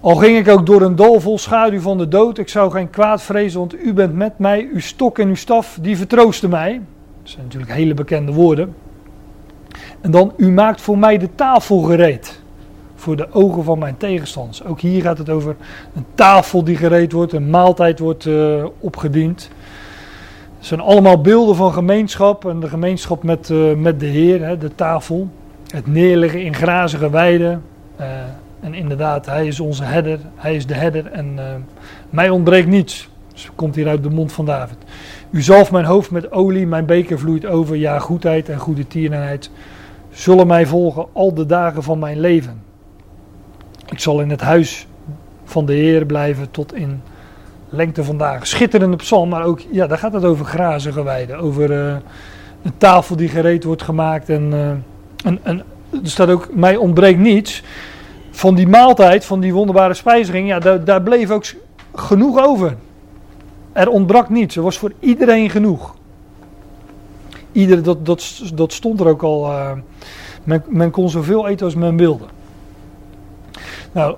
Al 0.00 0.14
ging 0.14 0.38
ik 0.38 0.48
ook 0.48 0.66
door 0.66 0.82
een 0.82 0.96
dal 0.96 1.20
vol 1.20 1.38
schaduw 1.38 1.80
van 1.80 1.98
de 1.98 2.08
dood, 2.08 2.38
ik 2.38 2.48
zou 2.48 2.70
geen 2.70 2.90
kwaad 2.90 3.22
vrezen, 3.22 3.58
want 3.58 3.74
u 3.84 3.92
bent 3.92 4.14
met 4.14 4.38
mij, 4.38 4.68
uw 4.72 4.80
stok 4.80 5.18
en 5.18 5.28
uw 5.28 5.34
staf, 5.34 5.78
die 5.80 5.96
vertroosten 5.96 6.50
mij. 6.50 6.80
Dat 7.22 7.30
zijn 7.30 7.44
natuurlijk 7.44 7.72
hele 7.72 7.94
bekende 7.94 8.32
woorden. 8.32 8.74
En 10.00 10.10
dan, 10.10 10.32
u 10.36 10.50
maakt 10.50 10.80
voor 10.80 10.98
mij 10.98 11.18
de 11.18 11.28
tafel 11.34 11.80
gereed. 11.80 12.40
Voor 12.94 13.16
de 13.16 13.32
ogen 13.32 13.64
van 13.64 13.78
mijn 13.78 13.96
tegenstanders. 13.96 14.64
Ook 14.64 14.80
hier 14.80 15.02
gaat 15.02 15.18
het 15.18 15.30
over 15.30 15.56
een 15.94 16.06
tafel 16.14 16.64
die 16.64 16.76
gereed 16.76 17.12
wordt, 17.12 17.32
een 17.32 17.50
maaltijd 17.50 17.98
wordt 17.98 18.24
uh, 18.24 18.64
opgediend. 18.78 19.50
Het 20.56 20.66
zijn 20.66 20.80
allemaal 20.80 21.20
beelden 21.20 21.56
van 21.56 21.72
gemeenschap 21.72 22.46
en 22.46 22.60
de 22.60 22.68
gemeenschap 22.68 23.22
met, 23.22 23.48
uh, 23.48 23.74
met 23.74 24.00
de 24.00 24.06
Heer, 24.06 24.44
hè, 24.44 24.58
de 24.58 24.74
tafel. 24.74 25.28
Het 25.66 25.86
neerleggen 25.86 26.42
in 26.42 26.54
grazige 26.54 27.10
weiden. 27.10 27.62
Uh, 28.00 28.06
en 28.60 28.74
inderdaad, 28.74 29.26
hij 29.26 29.46
is 29.46 29.60
onze 29.60 29.84
herder, 29.84 30.18
hij 30.34 30.54
is 30.54 30.66
de 30.66 30.74
herder 30.74 31.06
en 31.06 31.38
mij 32.10 32.30
ontbreekt 32.30 32.68
niets. 32.68 33.08
Dus 33.32 33.50
komt 33.54 33.74
hier 33.74 33.88
uit 33.88 34.02
de 34.02 34.10
mond 34.10 34.32
van 34.32 34.44
David. 34.44 34.76
U 35.30 35.42
zalft 35.42 35.70
mijn 35.70 35.84
hoofd 35.84 36.10
met 36.10 36.32
olie, 36.32 36.66
mijn 36.66 36.86
beker 36.86 37.18
vloeit 37.18 37.46
over. 37.46 37.76
Ja, 37.76 37.98
goedheid 37.98 38.48
en 38.48 38.58
goede 38.58 38.86
tierenheid 38.86 39.50
zullen 40.18 40.46
mij 40.46 40.66
volgen 40.66 41.06
al 41.12 41.34
de 41.34 41.46
dagen 41.46 41.82
van 41.82 41.98
mijn 41.98 42.20
leven. 42.20 42.62
Ik 43.86 43.98
zal 43.98 44.20
in 44.20 44.30
het 44.30 44.40
huis 44.40 44.86
van 45.44 45.66
de 45.66 45.72
Heer 45.72 46.06
blijven 46.06 46.50
tot 46.50 46.74
in 46.74 47.02
lengte 47.68 48.04
vandaag. 48.04 48.46
Schitterende 48.46 48.96
psalm, 48.96 49.28
maar 49.28 49.44
ook, 49.44 49.60
ja, 49.70 49.86
daar 49.86 49.98
gaat 49.98 50.12
het 50.12 50.24
over 50.24 50.44
grazige 50.44 51.02
weiden. 51.02 51.38
Over 51.38 51.70
uh, 51.70 51.96
een 52.62 52.76
tafel 52.78 53.16
die 53.16 53.28
gereed 53.28 53.64
wordt 53.64 53.82
gemaakt. 53.82 54.28
En, 54.28 54.52
uh, 54.52 54.68
en, 55.24 55.38
en 55.42 55.62
er 55.90 56.10
staat 56.10 56.30
ook, 56.30 56.48
mij 56.54 56.76
ontbreekt 56.76 57.18
niets. 57.18 57.62
Van 58.30 58.54
die 58.54 58.68
maaltijd, 58.68 59.24
van 59.24 59.40
die 59.40 59.52
wonderbare 59.52 59.94
spijziging, 59.94 60.48
ja, 60.48 60.58
daar, 60.58 60.84
daar 60.84 61.02
bleef 61.02 61.30
ook 61.30 61.44
genoeg 61.94 62.46
over. 62.46 62.76
Er 63.72 63.88
ontbrak 63.88 64.28
niets, 64.28 64.56
er 64.56 64.62
was 64.62 64.78
voor 64.78 64.92
iedereen 65.00 65.50
genoeg. 65.50 65.94
Ieder, 67.52 67.82
dat, 67.82 68.06
dat, 68.06 68.42
dat 68.54 68.72
stond 68.72 69.00
er 69.00 69.06
ook 69.06 69.22
al. 69.22 69.50
Uh, 69.50 69.72
men, 70.44 70.62
men 70.68 70.90
kon 70.90 71.08
zoveel 71.08 71.48
eten 71.48 71.66
als 71.66 71.74
men 71.74 71.96
wilde. 71.96 72.24
Nou, 73.92 74.16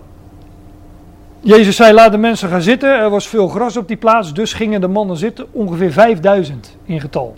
Jezus 1.41 1.77
zei: 1.77 1.93
Laat 1.93 2.13
de 2.13 2.19
mensen 2.19 2.49
gaan 2.49 2.63
zitten. 2.63 2.99
Er 2.99 3.11
was 3.11 3.29
veel 3.29 3.49
gras 3.49 3.77
op 3.77 3.89
die 3.89 3.97
plaats, 3.97 4.35
dus 4.35 4.53
gingen 4.53 4.81
de 4.81 4.89
mannen 4.89 5.17
zitten. 5.17 5.47
Ongeveer 5.51 5.93
5000 5.93 6.77
in 6.85 7.01
getal. 7.01 7.35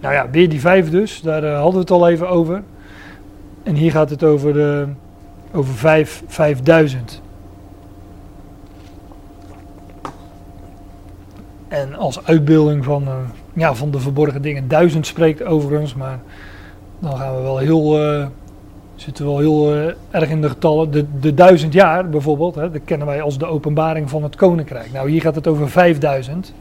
Nou 0.00 0.14
ja, 0.14 0.30
weer 0.30 0.48
die 0.48 0.60
vijf 0.60 0.90
dus, 0.90 1.20
daar 1.20 1.44
uh, 1.44 1.54
hadden 1.54 1.72
we 1.72 1.78
het 1.78 1.90
al 1.90 2.08
even 2.08 2.28
over. 2.28 2.62
En 3.62 3.74
hier 3.74 3.90
gaat 3.90 4.10
het 4.10 4.24
over, 4.24 4.56
uh, 4.56 4.88
over 5.52 5.74
vijf, 5.74 6.22
5000. 6.26 7.22
En 11.68 11.94
als 11.94 12.24
uitbeelding 12.24 12.84
van, 12.84 13.02
uh, 13.02 13.14
ja, 13.58 13.74
van 13.74 13.90
de 13.90 14.00
verborgen 14.00 14.42
dingen. 14.42 14.68
Duizend 14.68 15.06
spreekt 15.06 15.44
overigens, 15.44 15.94
maar 15.94 16.20
dan 16.98 17.16
gaan 17.16 17.36
we 17.36 17.42
wel 17.42 17.58
heel 17.58 17.96
zitten 19.00 19.24
wel 19.24 19.38
heel 19.38 19.76
uh, 19.76 19.92
erg 20.10 20.30
in 20.30 20.40
de 20.40 20.48
getallen. 20.48 20.90
De, 20.90 21.04
de 21.20 21.34
duizend 21.34 21.72
jaar 21.72 22.08
bijvoorbeeld, 22.08 22.54
hè, 22.54 22.70
dat 22.70 22.80
kennen 22.84 23.06
wij 23.06 23.22
als 23.22 23.38
de 23.38 23.46
openbaring 23.46 24.10
van 24.10 24.22
het 24.22 24.36
koninkrijk. 24.36 24.92
Nou, 24.92 25.10
hier 25.10 25.20
gaat 25.20 25.34
het 25.34 25.46
over 25.46 25.70
5000. 25.70 26.52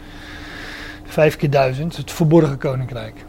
Vijf 1.03 1.35
keer 1.35 1.49
duizend, 1.49 1.97
het 1.97 2.11
verborgen 2.11 2.57
koninkrijk. 2.57 3.25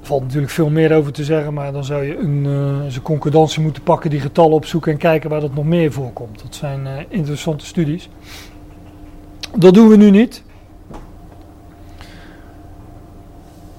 Er 0.00 0.06
valt 0.06 0.22
natuurlijk 0.22 0.52
veel 0.52 0.70
meer 0.70 0.96
over 0.96 1.12
te 1.12 1.24
zeggen, 1.24 1.54
maar 1.54 1.72
dan 1.72 1.84
zou 1.84 2.04
je 2.04 2.18
een, 2.18 2.44
uh, 2.44 2.94
een 2.94 3.02
concordantie 3.02 3.62
moeten 3.62 3.82
pakken, 3.82 4.10
die 4.10 4.20
getallen 4.20 4.52
opzoeken 4.52 4.92
en 4.92 4.98
kijken 4.98 5.30
waar 5.30 5.40
dat 5.40 5.54
nog 5.54 5.64
meer 5.64 5.92
voorkomt. 5.92 6.42
Dat 6.42 6.54
zijn 6.54 6.88
interessante 7.08 7.66
studies. 7.66 8.08
Dat 9.56 9.74
doen 9.74 9.88
we 9.88 9.96
nu 9.96 10.10
niet. 10.10 10.42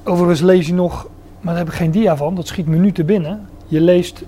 Overigens 0.03 0.41
lees 0.41 0.67
je 0.67 0.73
nog, 0.73 1.07
maar 1.39 1.53
daar 1.53 1.63
heb 1.63 1.73
ik 1.73 1.79
geen 1.79 1.91
dia 1.91 2.15
van, 2.15 2.35
dat 2.35 2.47
schiet 2.47 2.67
me 2.67 2.77
nu 2.77 2.91
te 2.91 3.03
binnen. 3.03 3.47
Je 3.67 3.81
leest, 3.81 4.23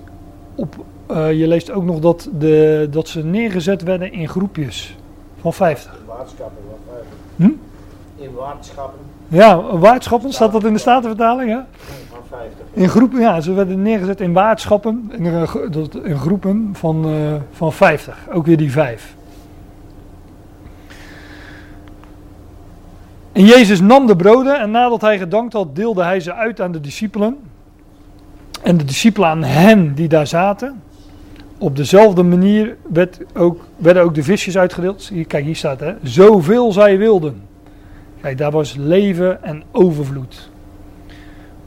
op, 0.54 0.74
eh, 1.06 1.32
je 1.32 1.48
leest 1.48 1.70
ook 1.70 1.84
nog 1.84 1.98
dat, 1.98 2.28
de, 2.38 2.88
dat 2.90 3.08
ze 3.08 3.24
neergezet 3.24 3.82
werden 3.82 4.12
in 4.12 4.28
groepjes 4.28 4.96
van 5.40 5.52
50. 5.52 5.92
In 5.92 6.06
waterschappen, 6.06 6.62
wat 6.68 6.78
vijf. 6.94 7.06
Hm? 7.36 8.22
In 8.22 8.34
waterschappen 8.34 9.00
Ja, 9.28 9.78
waardschappen, 9.78 10.32
staat 10.32 10.52
dat 10.52 10.64
in 10.64 10.72
de 10.72 10.78
Statenvertaling? 10.78 11.50
Ja? 11.50 11.66
van 12.10 12.38
50. 12.38 12.66
In 12.72 12.88
groepen, 12.88 13.20
ja, 13.20 13.40
ze 13.40 13.52
werden 13.52 13.82
neergezet 13.82 14.20
in 14.20 14.32
waardschappen, 14.32 15.10
in, 15.12 15.26
eh, 15.26 15.54
in 16.02 16.18
groepen 16.18 16.70
van, 16.72 17.04
eh, 17.04 17.34
van 17.52 17.72
50. 17.72 18.18
Ook 18.32 18.46
weer 18.46 18.56
die 18.56 18.72
vijf. 18.72 19.14
En 23.34 23.44
Jezus 23.44 23.80
nam 23.80 24.06
de 24.06 24.16
broden 24.16 24.60
en 24.60 24.70
nadat 24.70 25.00
hij 25.00 25.18
gedankt 25.18 25.52
had, 25.52 25.76
deelde 25.76 26.02
hij 26.02 26.20
ze 26.20 26.34
uit 26.34 26.60
aan 26.60 26.72
de 26.72 26.80
discipelen. 26.80 27.36
En 28.62 28.76
de 28.76 28.84
discipelen 28.84 29.28
aan 29.28 29.42
hen 29.42 29.94
die 29.94 30.08
daar 30.08 30.26
zaten. 30.26 30.82
Op 31.58 31.76
dezelfde 31.76 32.22
manier 32.22 32.76
werd 32.92 33.18
ook, 33.34 33.64
werden 33.76 34.02
ook 34.02 34.14
de 34.14 34.22
visjes 34.22 34.58
uitgedeeld. 34.58 35.08
Hier, 35.12 35.26
kijk, 35.26 35.44
hier 35.44 35.56
staat 35.56 35.80
hè. 35.80 35.94
Zoveel 36.02 36.72
zij 36.72 36.98
wilden. 36.98 37.42
Kijk, 38.20 38.38
daar 38.38 38.50
was 38.50 38.74
leven 38.78 39.42
en 39.42 39.62
overvloed. 39.72 40.50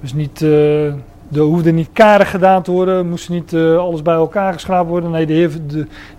Dus 0.01 0.13
niet, 0.13 0.41
eh, 0.41 0.86
er 0.86 1.39
hoefde 1.39 1.72
niet 1.72 1.89
karig 1.93 2.30
gedaan 2.30 2.63
te 2.63 2.72
worden, 2.72 3.09
moest 3.09 3.30
niet 3.30 3.53
eh, 3.53 3.78
alles 3.78 4.01
bij 4.01 4.15
elkaar 4.15 4.53
geschrapen 4.53 4.89
worden. 4.89 5.11
Nee, 5.11 5.26
de 5.26 5.34
Heer, 5.34 5.51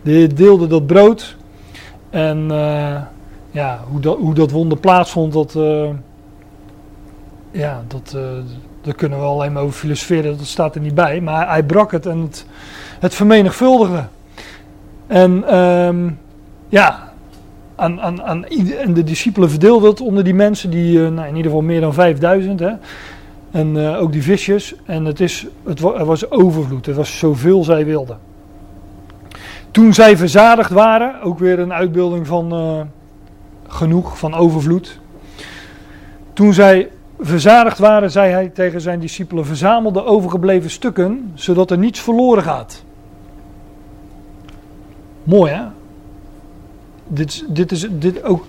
de, 0.03 0.27
deelde 0.35 0.67
dat 0.67 0.87
brood. 0.87 1.37
En 2.11 2.51
eh, 2.51 3.03
ja, 3.51 3.81
hoe 3.91 4.01
dat, 4.01 4.19
hoe 4.19 4.35
dat 4.35 4.51
wonder 4.51 4.79
plaatsvond, 4.79 5.33
dat, 5.33 5.55
eh, 5.55 5.89
ja, 7.51 7.83
dat, 7.87 8.13
eh, 8.17 8.23
daar 8.81 8.95
kunnen 8.95 9.19
we 9.19 9.25
alleen 9.25 9.53
maar 9.53 9.63
over 9.63 9.79
filosoferen, 9.79 10.37
dat 10.37 10.47
staat 10.47 10.75
er 10.75 10.81
niet 10.81 10.95
bij. 10.95 11.21
Maar 11.21 11.49
hij 11.49 11.63
brak 11.63 11.93
het 11.93 12.07
en 12.07 12.19
het, 12.19 12.47
het 12.99 13.15
vermenigvuldigde. 13.15 14.05
En 15.07 15.45
ehm, 15.49 16.11
ja, 16.69 17.13
aan, 17.77 18.01
aan, 18.01 18.23
aan, 18.23 18.45
en 18.47 18.95
de 18.95 19.05
discipelen 19.05 19.51
verdeelden 19.51 19.91
het 19.91 20.01
onder 20.01 20.25
die 20.25 20.35
mensen, 20.35 20.71
die 20.71 21.05
eh, 21.05 21.11
nou, 21.11 21.29
in 21.29 21.37
ieder 21.37 21.51
geval 21.51 21.67
meer 21.67 21.81
dan 21.81 21.95
5000. 21.95 22.61
Hè. 22.61 22.73
En 23.51 23.79
ook 23.97 24.13
die 24.13 24.23
visjes. 24.23 24.75
En 24.85 25.05
het, 25.05 25.21
is, 25.21 25.47
het 25.65 25.81
wa- 25.81 26.05
was 26.05 26.31
overvloed. 26.31 26.87
Het 26.87 26.97
was 26.97 27.19
zoveel 27.19 27.65
zij 27.65 27.85
wilden. 27.85 28.19
Toen 29.71 29.95
zij 29.95 30.17
verzadigd 30.17 30.71
waren, 30.71 31.23
ook 31.23 31.39
weer 31.39 31.59
een 31.59 31.73
uitbeelding 31.73 32.27
van 32.27 32.53
genoeg, 33.69 34.19
van 34.19 34.35
overvloed. 34.35 35.01
Toen 36.33 36.53
zij 36.53 36.91
verzadigd 37.21 37.79
waren, 37.79 38.11
zei 38.11 38.33
hij 38.33 38.49
tegen 38.49 38.81
zijn 38.81 39.01
discipelen: 39.01 39.47
Verzamel 39.47 39.93
de 39.93 40.05
overgebleven 40.05 40.71
stukken, 40.71 41.33
zodat 41.35 41.71
er 41.71 41.79
niets 41.79 42.01
verloren 42.01 42.43
gaat. 42.43 42.85
Mooi 45.23 45.53
hè? 45.53 45.63
Dit, 47.07 47.45
dit 47.49 47.73
is 47.73 47.87
dit 47.91 48.23
ook 48.23 48.45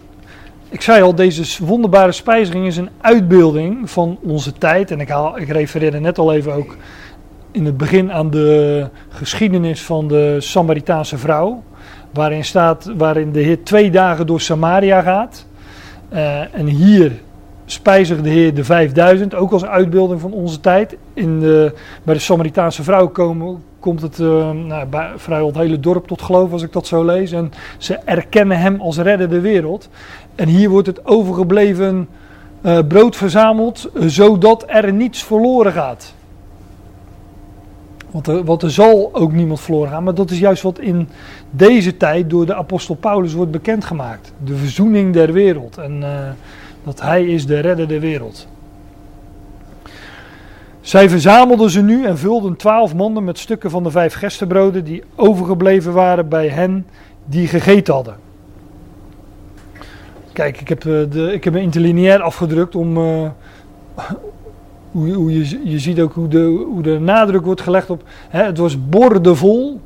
ik 0.70 0.82
zei 0.82 1.04
al, 1.04 1.16
deze 1.16 1.66
wonderbare 1.66 2.12
spijziging 2.12 2.66
is 2.66 2.78
een 2.78 2.90
uitbeelding 3.02 3.90
van 3.90 4.18
onze 4.22 4.54
tijd. 4.54 4.92
En 4.92 5.00
ik, 5.00 5.10
haal, 5.10 5.40
ik 5.40 5.48
refereerde 5.48 6.00
net 6.00 6.18
al 6.18 6.34
even 6.34 6.54
ook 6.54 6.76
in 7.52 7.66
het 7.66 7.78
begin 7.78 8.12
aan 8.12 8.30
de 8.30 8.88
geschiedenis 9.10 9.82
van 9.82 10.08
de 10.08 10.36
Samaritaanse 10.40 11.18
vrouw. 11.18 11.64
Waarin 12.14 12.46
staat, 12.46 12.92
waarin 12.98 13.32
de 13.32 13.40
Heer 13.40 13.64
twee 13.64 13.92
dagen 13.92 14.28
door 14.28 14.42
Samaria 14.42 15.02
gaat. 15.02 15.46
Eh, 16.10 16.56
en 16.56 16.66
hier 16.66 17.12
spijzigt 17.66 18.24
de 18.24 18.30
Heer 18.30 18.54
de 18.54 18.64
5000, 18.64 19.36
ook 19.36 19.52
als 19.52 19.66
uitbeelding 19.66 20.22
van 20.22 20.32
onze 20.32 20.60
tijd. 20.60 20.98
In 21.14 21.40
de, 21.40 21.74
bij 22.04 22.14
de 22.14 22.20
Samaritaanse 22.20 22.84
vrouw 22.84 23.08
komen, 23.08 23.64
komt 23.80 24.02
het 24.02 24.20
eh, 24.20 24.52
nou, 24.52 24.86
bij, 24.86 25.12
vrijwel 25.16 25.48
het 25.48 25.58
hele 25.58 25.80
dorp 25.80 26.08
tot 26.08 26.22
geloof, 26.22 26.52
als 26.52 26.64
ik 26.64 26.74
dat 26.74 26.88
zo 26.88 27.06
lees. 27.06 27.32
En 27.32 27.52
ze 27.78 27.96
erkennen 27.96 28.60
hem 28.60 28.82
als 28.82 28.98
redder 28.98 29.30
der 29.30 29.42
wereld. 29.42 29.90
En 30.36 30.48
hier 30.48 30.70
wordt 30.70 30.88
het 30.88 31.06
overgebleven 31.06 32.08
eh, 32.62 32.80
brood 32.88 33.16
verzameld, 33.16 33.90
zodat 33.96 34.64
er 34.68 34.94
niets 34.94 35.24
verloren 35.24 35.72
gaat. 35.72 36.14
Want 38.12 38.28
er, 38.28 38.64
er 38.64 38.72
zal 38.72 39.10
ook 39.14 39.32
niemand 39.32 39.60
verloren 39.60 39.90
gaan, 39.90 40.04
maar 40.04 40.14
dat 40.14 40.32
is 40.32 40.40
juist 40.40 40.64
wat 40.64 40.80
in 40.80 41.10
deze 41.52 41.98
tijd 41.98 42.30
door 42.30 42.46
de 42.46 42.56
apostel 42.56 42.96
Paulus 42.96 43.34
wordt 43.34 43.52
bekendgemaakt. 43.52 44.34
De 44.44 44.56
verzoening 44.56 45.14
der 45.14 45.34
wereld 45.34 45.78
en 45.78 46.04
eh, 46.04 46.30
dat 46.84 47.02
hij 47.02 47.26
is 47.26 47.46
de 47.46 47.60
redder 47.60 47.88
der 47.88 48.00
wereld. 48.00 48.48
Zij 50.82 51.10
verzamelden 51.10 51.70
ze 51.70 51.82
nu 51.82 52.06
en 52.06 52.18
vulden 52.18 52.56
twaalf 52.56 52.96
manden 52.96 53.24
met 53.24 53.38
stukken 53.38 53.70
van 53.70 53.84
de 53.84 53.92
vijf 53.92 54.14
gestenbroden 54.14 54.84
die 54.84 55.04
overgebleven 55.16 55.94
waren 55.94 56.28
bij 56.30 56.48
hen 56.48 56.88
die 57.26 57.48
gegeten 57.48 57.94
hadden. 57.94 58.16
Kijk, 60.34 60.62
ik 60.62 60.70
heb, 60.70 60.86
eh, 60.86 60.94
de, 61.10 61.34
ik 61.34 61.44
heb 61.44 61.54
een 61.54 61.62
interlineair 61.62 62.22
afgedrukt 62.22 62.76
om. 62.76 62.98
eh, 62.98 63.30
hoe, 64.92 65.14
hoe 65.14 65.34
je, 65.34 65.70
je 65.70 65.80
ziet 65.80 66.00
ook 66.00 66.14
hoe 66.14 66.28
de, 66.28 66.66
hoe 66.72 66.82
de 66.82 67.00
nadruk 67.00 67.46
wordt 67.46 67.62
gelegd 67.62 67.90
op. 67.90 68.04
Hè, 68.30 68.44
het 68.44 68.58
was 68.58 68.88
bordevol. 68.88 69.82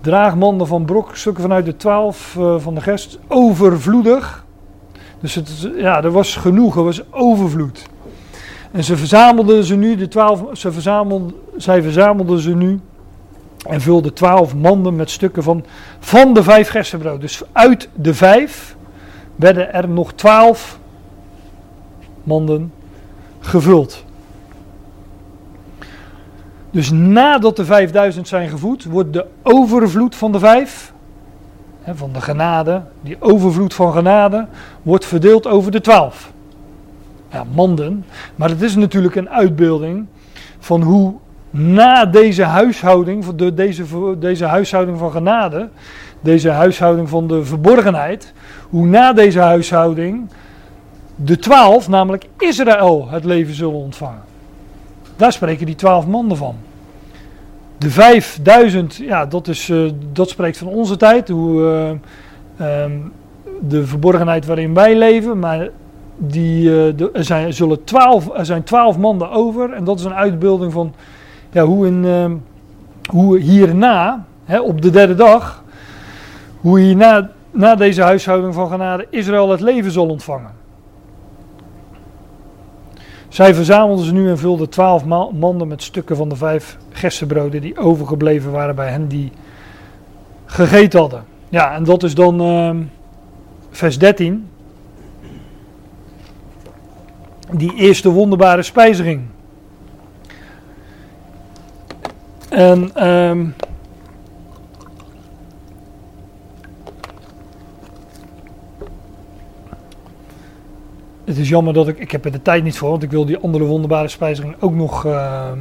Draagmanden 0.00 0.66
van 0.66 0.84
brokstukken 0.84 1.42
vanuit 1.42 1.64
de 1.64 1.76
twaalf 1.76 2.36
eh, 2.38 2.54
van 2.58 2.74
de 2.74 2.80
gest. 2.80 3.18
Overvloedig. 3.28 4.44
Dus 5.20 5.34
het, 5.34 5.70
ja, 5.76 6.02
er 6.02 6.10
was 6.10 6.36
genoeg, 6.36 6.76
er 6.76 6.84
was 6.84 7.12
overvloed. 7.12 7.86
En 8.70 8.84
ze 8.84 8.96
verzamelden 8.96 9.64
ze 9.64 9.76
nu, 9.76 9.96
de 9.96 10.08
twaalf, 10.08 10.42
ze 10.52 10.72
verzamelden, 10.72 11.34
zij 11.56 11.82
verzamelden 11.82 12.40
ze 12.40 12.54
nu. 12.54 12.80
En 13.66 13.80
vulden 13.80 14.14
twaalf 14.14 14.54
manden 14.54 14.96
met 14.96 15.10
stukken 15.10 15.42
van, 15.42 15.64
van 15.98 16.34
de 16.34 16.42
vijf 16.42 16.68
gerstenbrood. 16.68 17.20
Dus 17.20 17.42
uit 17.52 17.88
de 17.94 18.14
vijf 18.14 18.76
werden 19.36 19.74
er 19.74 19.88
nog 19.88 20.12
twaalf 20.12 20.78
manden 22.22 22.72
gevuld. 23.48 24.04
Dus 26.70 26.90
nadat 26.90 27.56
de 27.56 27.64
5000 27.64 28.28
zijn 28.28 28.48
gevoed, 28.48 28.84
wordt 28.84 29.12
de 29.12 29.26
overvloed 29.42 30.16
van 30.16 30.32
de 30.32 30.38
vijf, 30.38 30.92
van 31.94 32.12
de 32.12 32.20
genade, 32.20 32.82
die 33.00 33.16
overvloed 33.20 33.74
van 33.74 33.92
genade, 33.92 34.46
wordt 34.82 35.04
verdeeld 35.04 35.46
over 35.46 35.70
de 35.70 35.80
twaalf. 35.80 36.32
Ja, 37.32 37.44
manden. 37.54 38.04
Maar 38.36 38.48
het 38.48 38.62
is 38.62 38.76
natuurlijk 38.76 39.14
een 39.14 39.30
uitbeelding 39.30 40.06
van 40.58 40.82
hoe 40.82 41.14
na 41.50 42.04
deze 42.06 42.42
huishouding, 42.42 43.24
deze, 43.54 43.84
deze 44.18 44.44
huishouding 44.44 44.98
van 44.98 45.10
genade, 45.10 45.68
deze 46.20 46.50
huishouding 46.50 47.08
van 47.08 47.28
de 47.28 47.44
verborgenheid, 47.44 48.32
hoe 48.68 48.86
na 48.86 49.12
deze 49.12 49.40
huishouding 49.40 50.28
de 51.24 51.38
twaalf, 51.38 51.88
namelijk 51.88 52.26
Israël, 52.38 53.08
het 53.10 53.24
leven 53.24 53.54
zullen 53.54 53.74
ontvangen. 53.74 54.22
Daar 55.16 55.32
spreken 55.32 55.66
die 55.66 55.74
twaalf 55.74 56.06
mannen 56.06 56.36
van. 56.36 56.56
De 57.78 57.90
vijfduizend, 57.90 58.96
ja, 58.96 59.26
dat, 59.26 59.48
is, 59.48 59.68
eh, 59.68 59.90
dat 60.12 60.28
spreekt 60.28 60.58
van 60.58 60.66
onze 60.66 60.96
tijd, 60.96 61.28
hoe, 61.28 61.62
eh, 62.56 62.82
ehm, 62.82 62.92
de 63.60 63.86
verborgenheid 63.86 64.46
waarin 64.46 64.74
wij 64.74 64.96
leven. 64.96 65.38
Maar 65.38 65.68
die, 66.16 66.70
eh, 66.70 67.00
er, 67.00 67.24
zijn, 67.24 67.52
zullen 67.52 67.84
twaalf, 67.84 68.36
er 68.36 68.46
zijn 68.46 68.62
twaalf 68.62 68.98
mannen 68.98 69.30
over 69.30 69.72
en 69.72 69.84
dat 69.84 69.98
is 69.98 70.04
een 70.04 70.14
uitbeelding 70.14 70.72
van 70.72 70.94
ja, 71.52 71.64
hoe, 71.64 71.86
in, 71.86 72.04
ehm, 72.04 72.36
hoe 73.10 73.38
hierna, 73.38 74.24
hè, 74.44 74.60
op 74.60 74.82
de 74.82 74.90
derde 74.90 75.14
dag, 75.14 75.64
hoe 76.60 76.80
hierna, 76.80 77.30
na 77.50 77.74
deze 77.74 78.02
huishouding 78.02 78.54
van 78.54 78.68
genade, 78.70 79.06
Israël 79.10 79.50
het 79.50 79.60
leven 79.60 79.90
zal 79.90 80.08
ontvangen. 80.08 80.57
Zij 83.28 83.54
verzamelden 83.54 84.04
ze 84.04 84.12
nu 84.12 84.28
en 84.28 84.38
vulden 84.38 84.68
twaalf 84.68 85.04
ma- 85.04 85.30
manden 85.32 85.68
met 85.68 85.82
stukken 85.82 86.16
van 86.16 86.28
de 86.28 86.36
vijf 86.36 86.76
gerstenbroden 86.90 87.60
die 87.60 87.78
overgebleven 87.78 88.52
waren 88.52 88.74
bij 88.74 88.90
hen 88.90 89.08
die 89.08 89.32
gegeten 90.46 91.00
hadden. 91.00 91.24
Ja, 91.48 91.74
en 91.74 91.84
dat 91.84 92.02
is 92.02 92.14
dan 92.14 92.40
ehm, 92.40 92.82
vers 93.70 93.98
13. 93.98 94.48
Die 97.52 97.74
eerste 97.74 98.10
wonderbare 98.10 98.62
spijziging. 98.62 99.22
En 102.48 102.90
ehm, 102.94 103.46
het 111.28 111.38
is 111.38 111.48
jammer 111.48 111.74
dat 111.74 111.88
ik, 111.88 111.98
ik 111.98 112.10
heb 112.10 112.24
er 112.24 112.32
de 112.32 112.42
tijd 112.42 112.64
niet 112.64 112.78
voor, 112.78 112.90
want 112.90 113.02
ik 113.02 113.10
wil 113.10 113.24
die 113.24 113.38
andere 113.38 113.64
wonderbare 113.64 114.08
spijziging 114.08 114.54
ook 114.58 114.74
nog 114.74 115.04
ehm, 115.04 115.58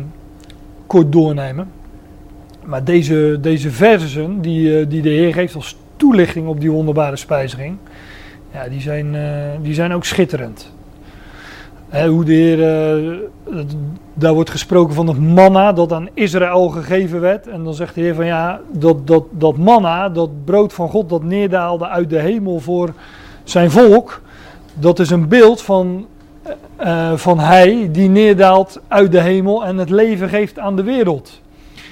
kort 0.88 1.12
doornemen. 1.12 1.72
Maar 2.66 2.84
deze, 2.84 3.38
deze 3.42 3.72
versen 3.72 4.42
die, 4.42 4.80
eh, 4.80 4.90
die 4.90 5.02
de 5.02 5.10
Heer 5.10 5.34
geeft 5.34 5.56
als 5.56 5.78
toelichting 5.96 6.48
op 6.48 6.60
die 6.60 6.72
wonderbare 6.72 7.16
spijziging, 7.16 7.78
ja, 8.54 8.68
die, 8.70 8.82
zijn, 8.82 9.16
eh, 9.16 9.24
die 9.62 9.74
zijn 9.74 9.94
ook 9.94 10.06
schitterend. 10.06 10.72
Hoe 12.08 12.26
de 12.26 12.34
Heer, 12.34 12.64
eh, 12.64 13.60
daar 14.14 14.34
wordt 14.34 14.50
gesproken 14.50 14.94
van 14.94 15.08
het 15.08 15.20
manna 15.20 15.74
dat 15.74 15.94
aan 15.94 16.10
Israël 16.14 16.70
gegeven 16.70 17.20
werd. 17.22 17.48
En 17.48 17.64
dan 17.64 17.74
zegt 17.74 17.96
de 17.96 18.02
Heer 18.02 18.16
van 18.16 18.26
ja, 18.26 18.60
dat, 18.72 19.08
dat, 19.08 19.24
dat 19.32 19.58
manna, 19.58 20.10
dat 20.10 20.46
brood 20.46 20.74
van 20.74 20.90
God 20.90 21.10
dat 21.10 21.24
neerdaalde 21.24 21.88
uit 21.88 22.10
de 22.10 22.20
hemel 22.20 22.60
voor 22.60 22.94
zijn 23.44 23.72
volk. 23.72 24.22
Dat 24.80 25.00
is 25.00 25.10
een 25.10 25.28
beeld 25.28 25.62
van, 25.62 26.08
eh, 26.76 27.14
van 27.16 27.40
hij 27.40 27.90
die 27.92 28.10
neerdaalt 28.10 28.80
uit 28.88 29.12
de 29.12 29.22
hemel 29.22 29.66
en 29.66 29.78
het 29.78 29.90
leven 29.90 30.30
geeft 30.30 30.60
aan 30.60 30.76
de 30.76 30.84
wereld. 30.84 31.42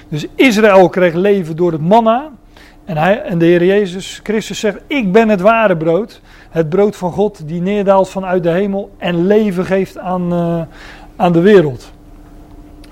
Dus 0.08 0.26
Israël 0.34 0.88
kreeg 0.88 1.14
leven 1.14 1.56
door 1.56 1.72
het 1.72 1.80
manna. 1.80 2.30
En, 2.84 2.96
hij, 2.96 3.22
en 3.22 3.38
de 3.38 3.44
Heer 3.44 3.64
Jezus 3.64 4.20
Christus 4.22 4.58
zegt, 4.58 4.78
ik 4.86 5.12
ben 5.12 5.28
het 5.28 5.40
ware 5.40 5.76
brood. 5.76 6.20
Het 6.50 6.68
brood 6.68 6.96
van 6.96 7.12
God 7.12 7.48
die 7.48 7.60
neerdaalt 7.60 8.08
vanuit 8.08 8.42
de 8.42 8.50
hemel 8.50 8.90
en 8.98 9.26
leven 9.26 9.64
geeft 9.64 9.98
aan, 9.98 10.32
eh, 10.32 10.60
aan 11.16 11.32
de 11.32 11.40
wereld. 11.40 11.94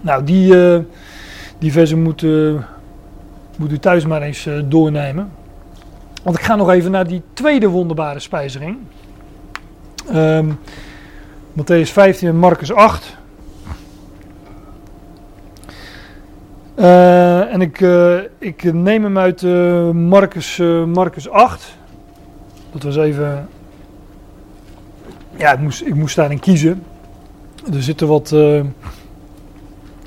Nou, 0.04 0.24
die, 0.24 0.72
eh, 0.74 0.80
die 1.58 1.72
versen 1.72 2.02
moet, 2.02 2.22
eh, 2.22 2.54
moet 3.58 3.72
u 3.72 3.78
thuis 3.78 4.06
maar 4.06 4.22
eens 4.22 4.46
eh, 4.46 4.54
doornemen. 4.64 5.30
Want 6.22 6.38
ik 6.38 6.42
ga 6.42 6.56
nog 6.56 6.70
even 6.70 6.90
naar 6.90 7.06
die 7.06 7.22
tweede 7.32 7.68
wonderbare 7.68 8.18
spijziging. 8.18 8.76
Ehm 10.12 10.50
Matthäus 11.54 11.92
15 11.92 12.28
en 12.28 12.36
Marcus 12.36 12.72
8. 12.72 13.16
Eh, 16.74 17.52
en 17.52 17.60
ik, 17.60 17.80
eh, 17.80 18.16
ik 18.38 18.72
neem 18.72 19.02
hem 19.02 19.18
uit 19.18 19.42
eh, 19.42 19.90
Marcus, 19.90 20.56
Marcus 20.86 21.28
8. 21.28 21.76
Dat 22.72 22.82
was 22.82 22.96
even. 22.96 23.48
Ja, 25.36 25.52
ik 25.52 25.58
moest, 25.58 25.82
ik 25.82 25.94
moest 25.94 26.16
daarin 26.16 26.40
kiezen. 26.40 26.82
Er 27.72 27.82
zitten 27.82 28.06
wat, 28.06 28.34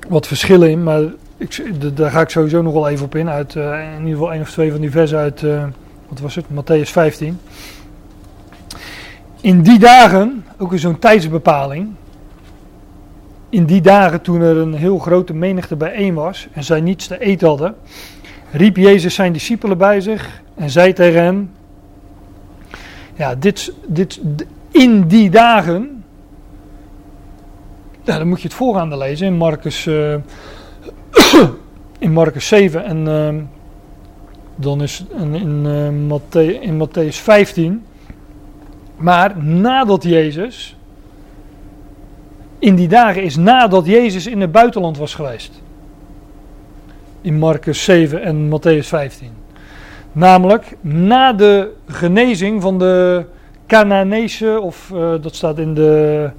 wat 0.08 0.28
verschillen 0.28 0.70
in, 0.70 0.84
maar 0.84 1.02
ik, 1.38 1.64
daar 1.98 2.12
ga 2.12 2.22
ik 2.22 2.30
sowieso 2.30 2.62
nog 2.62 2.74
wel 2.74 2.90
even 2.90 3.06
op 3.06 3.16
in. 3.16 3.30
Uit 3.30 3.56
in 3.56 3.98
ieder 3.98 4.12
geval 4.12 4.32
één 4.32 4.42
of 4.42 4.52
twee 4.52 4.72
van 4.72 4.82
die 4.82 4.92
versen 4.92 5.18
uit, 5.18 5.42
wat 6.08 6.20
was 6.22 6.36
het, 6.36 6.46
Matthäus 6.46 6.90
15. 6.92 7.40
In 9.42 9.62
die 9.62 9.80
dagen, 9.80 10.46
ook 10.58 10.70
weer 10.70 10.80
zo'n 10.80 11.00
tijdsbepaling. 11.00 11.90
In 13.50 13.66
die 13.66 13.82
dagen 13.82 14.22
toen 14.22 14.42
er 14.42 14.58
een 14.58 14.74
heel 14.74 14.98
grote 14.98 15.34
menigte 15.34 15.76
bijeen 15.76 16.14
was 16.14 16.48
en 16.52 16.64
zij 16.64 16.82
niets 16.82 17.08
te 17.08 17.20
eten 17.20 17.48
hadden, 17.48 17.76
riep 18.52 18.78
Jezus 18.78 19.16
zijn 19.16 19.34
discipelen 19.34 19.78
bij 19.78 20.02
zich 20.02 20.42
en 20.56 20.70
zei 20.70 20.94
tegen 20.94 21.24
hen: 21.24 21.52
Ja, 23.16 23.36
dit, 23.36 23.74
dit, 23.88 24.22
in 24.72 25.08
die 25.08 25.30
dagen. 25.30 26.04
Ja, 28.04 28.18
dan 28.18 28.28
moet 28.28 28.42
je 28.42 28.48
het 28.48 28.58
voorgaande 28.58 28.98
lezen 28.98 29.28
in 29.28 29.34
Marcus, 29.34 29.88
eh, 29.88 30.16
in 32.00 32.12
Marcus 32.12 32.48
7 32.48 32.86
en 32.86 33.08
ehm, 33.08 33.42
dan 34.56 34.82
is 34.82 35.06
in, 35.18 35.36
in, 35.36 35.66
eh, 35.66 35.90
Matthä- 35.90 36.62
in 36.62 36.88
Matthäus 36.88 37.16
15. 37.16 37.84
Maar 38.98 39.44
nadat 39.44 40.04
Jezus, 40.04 40.76
in 42.60 42.76
die 42.76 42.88
dagen 42.88 43.24
is 43.24 43.36
nadat 43.36 43.86
Jezus 43.86 44.28
in 44.28 44.42
het 44.42 44.52
buitenland 44.52 44.98
was 44.98 45.16
geweest. 45.16 45.62
In 47.22 47.38
Marcus 47.38 47.84
7 47.84 48.22
en 48.22 48.50
Matthäus 48.50 48.88
15. 48.88 49.30
Namelijk 50.12 50.78
na 50.82 51.34
de 51.34 51.72
genezing 51.88 52.62
van 52.62 52.80
de 52.80 53.26
Canaanese, 53.68 54.60
of 54.62 54.92
eh, 54.94 55.14
dat 55.22 55.36
staat 55.36 55.60
in 55.60 55.74
de. 55.74 56.30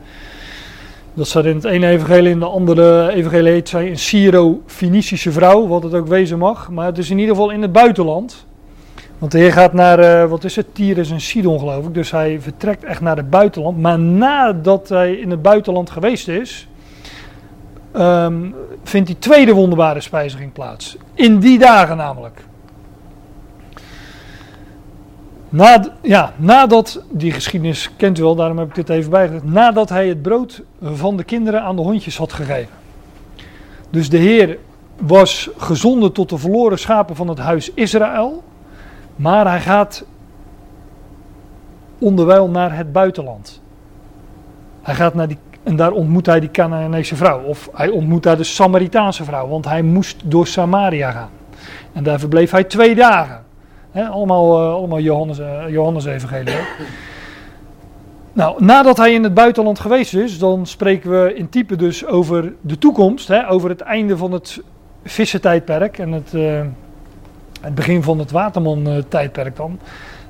Dat 1.14 1.26
staat 1.26 1.44
in 1.44 1.54
het 1.54 1.64
ene 1.64 1.86
evangelie, 1.88 2.30
in 2.30 2.38
de 2.38 2.46
andere 2.46 3.12
evangelie 3.12 3.52
heet 3.52 3.68
zij 3.68 3.88
een 3.88 3.98
Syro-Fenicische 3.98 5.32
vrouw, 5.32 5.66
wat 5.66 5.82
het 5.82 5.94
ook 5.94 6.08
wezen 6.08 6.38
mag. 6.38 6.70
Maar 6.70 6.86
het 6.86 6.98
is 6.98 7.10
in 7.10 7.18
ieder 7.18 7.34
geval 7.34 7.50
in 7.50 7.62
het 7.62 7.72
buitenland. 7.72 8.46
Want 9.18 9.32
de 9.32 9.38
Heer 9.38 9.52
gaat 9.52 9.72
naar, 9.72 9.98
eh, 9.98 10.30
wat 10.30 10.44
is 10.44 10.56
het, 10.56 10.74
Tyrus 10.74 11.10
en 11.10 11.20
Sidon 11.20 11.58
geloof 11.58 11.86
ik. 11.86 11.94
Dus 11.94 12.10
hij 12.10 12.40
vertrekt 12.40 12.84
echt 12.84 13.00
naar 13.00 13.16
het 13.16 13.30
buitenland. 13.30 13.78
Maar 13.78 13.98
nadat 13.98 14.88
hij 14.88 15.12
in 15.12 15.30
het 15.30 15.42
buitenland 15.42 15.90
geweest 15.90 16.28
is, 16.28 16.68
ehm, 17.92 18.50
vindt 18.82 19.06
die 19.06 19.18
tweede 19.18 19.52
wonderbare 19.52 20.00
spijziging 20.00 20.52
plaats. 20.52 20.96
In 21.14 21.38
die 21.38 21.58
dagen 21.58 21.96
namelijk. 21.96 22.46
Na, 25.48 25.84
ja, 26.02 26.32
nadat, 26.36 27.02
die 27.10 27.32
geschiedenis 27.32 27.90
kent 27.96 28.18
u 28.18 28.22
wel, 28.22 28.34
daarom 28.34 28.58
heb 28.58 28.68
ik 28.68 28.74
dit 28.74 28.88
even 28.88 29.10
bijgezet. 29.10 29.44
Nadat 29.44 29.88
hij 29.88 30.08
het 30.08 30.22
brood 30.22 30.62
van 30.82 31.16
de 31.16 31.24
kinderen 31.24 31.62
aan 31.62 31.76
de 31.76 31.82
hondjes 31.82 32.18
had 32.18 32.32
gegeven. 32.32 32.74
Dus 33.90 34.08
de 34.08 34.16
Heer 34.16 34.58
was 34.96 35.50
gezonden 35.56 36.12
tot 36.12 36.28
de 36.28 36.38
verloren 36.38 36.78
schapen 36.78 37.16
van 37.16 37.28
het 37.28 37.38
huis 37.38 37.74
Israël. 37.74 38.42
Maar 39.18 39.46
hij 39.46 39.60
gaat 39.60 40.04
onderwijl 41.98 42.48
naar 42.48 42.76
het 42.76 42.92
buitenland. 42.92 43.60
Hij 44.82 44.94
gaat 44.94 45.14
naar 45.14 45.28
die, 45.28 45.38
en 45.62 45.76
daar 45.76 45.92
ontmoet 45.92 46.26
hij 46.26 46.40
die 46.40 46.50
Canaanese 46.50 47.16
vrouw. 47.16 47.42
Of 47.42 47.68
hij 47.72 47.88
ontmoet 47.88 48.22
daar 48.22 48.36
de 48.36 48.44
Samaritaanse 48.44 49.24
vrouw, 49.24 49.48
want 49.48 49.64
hij 49.64 49.82
moest 49.82 50.30
door 50.30 50.46
Samaria 50.46 51.10
gaan. 51.10 51.30
En 51.92 52.02
daar 52.02 52.18
verbleef 52.18 52.50
hij 52.50 52.64
twee 52.64 52.94
dagen. 52.94 53.44
Hè, 53.90 54.06
allemaal, 54.06 54.60
eh, 54.60 54.72
allemaal 54.72 55.00
Johannes, 55.00 55.38
eh, 55.38 55.68
Johannes 55.68 56.04
evangelie. 56.04 56.54
Nou, 58.32 58.64
nadat 58.64 58.96
hij 58.96 59.12
in 59.12 59.22
het 59.22 59.34
buitenland 59.34 59.78
geweest 59.78 60.14
is, 60.14 60.38
dan 60.38 60.66
spreken 60.66 61.10
we 61.10 61.34
in 61.34 61.48
type 61.48 61.76
dus 61.76 62.06
over 62.06 62.52
de 62.60 62.78
toekomst. 62.78 63.32
Over 63.46 63.68
het 63.68 63.80
einde 63.80 64.16
van 64.16 64.32
het 64.32 64.62
vissentijdperk 65.04 65.98
en 65.98 66.12
het, 66.12 66.34
eh, 66.34 66.60
het 67.60 67.74
begin 67.74 68.02
van 68.02 68.18
het 68.18 68.30
Waterman-tijdperk 68.30 69.56
dan. 69.56 69.78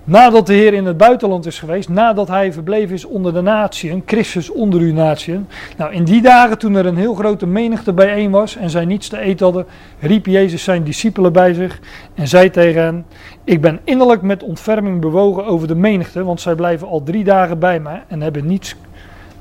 Nadat 0.09 0.47
de 0.47 0.53
Heer 0.53 0.74
in 0.74 0.87
het 0.87 0.97
buitenland 0.97 1.47
is 1.47 1.59
geweest, 1.59 1.89
nadat 1.89 2.29
hij 2.29 2.53
verbleven 2.53 2.95
is 2.95 3.05
onder 3.05 3.35
de 3.35 3.41
natieën, 3.41 4.03
Christus 4.07 4.51
onder 4.51 4.81
uw 4.81 4.93
natieën. 4.93 5.47
Nou, 5.76 5.93
in 5.93 6.05
die 6.05 6.22
dagen 6.22 6.59
toen 6.59 6.74
er 6.74 6.87
een 6.87 6.97
heel 6.97 7.14
grote 7.14 7.47
menigte 7.47 7.93
bijeen 7.93 8.31
was 8.31 8.57
en 8.57 8.70
zij 8.70 8.85
niets 8.85 9.09
te 9.09 9.18
eten 9.18 9.45
hadden, 9.45 9.66
riep 10.01 10.26
Jezus 10.26 10.64
zijn 10.64 10.85
discipelen 10.85 11.33
bij 11.33 11.55
zich 11.55 11.81
en 12.14 12.29
zei 12.29 12.51
tegen 12.51 12.83
hen, 12.83 13.07
ik 13.45 13.61
ben 13.61 13.81
innerlijk 13.85 14.22
met 14.22 14.43
ontferming 14.43 15.01
bewogen 15.01 15.45
over 15.45 15.68
de 15.68 15.74
menigte, 15.74 16.24
want 16.24 16.41
zij 16.41 16.55
blijven 16.55 16.89
al 16.89 17.03
drie 17.03 17.24
dagen 17.24 17.59
bij 17.59 17.81
mij 17.81 18.03
en 18.09 18.22
hebben 18.22 18.47
niets, 18.47 18.74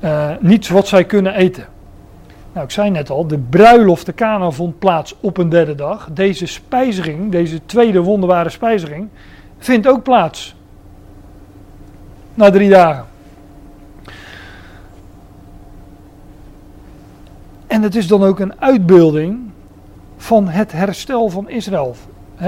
eh, 0.00 0.30
niets 0.40 0.68
wat 0.68 0.88
zij 0.88 1.04
kunnen 1.04 1.34
eten. 1.34 1.66
Nou, 2.52 2.64
ik 2.66 2.70
zei 2.70 2.90
net 2.90 3.10
al, 3.10 3.26
de 3.26 3.38
bruiloft 3.38 4.06
de 4.06 4.12
Kana 4.12 4.50
vond 4.50 4.78
plaats 4.78 5.16
op 5.20 5.36
een 5.36 5.48
derde 5.48 5.74
dag. 5.74 6.08
Deze 6.12 6.46
spijziging, 6.46 7.30
deze 7.30 7.60
tweede 7.66 8.02
wonderbare 8.02 8.48
spijziging, 8.48 9.08
vindt 9.58 9.86
ook 9.86 10.02
plaats. 10.02 10.56
Na 12.34 12.50
drie 12.50 12.68
dagen. 12.70 13.04
En 17.66 17.82
het 17.82 17.94
is 17.94 18.06
dan 18.06 18.22
ook 18.22 18.40
een 18.40 18.60
uitbeelding 18.60 19.38
van 20.16 20.48
het 20.48 20.72
herstel 20.72 21.28
van 21.28 21.48
Israël. 21.48 21.96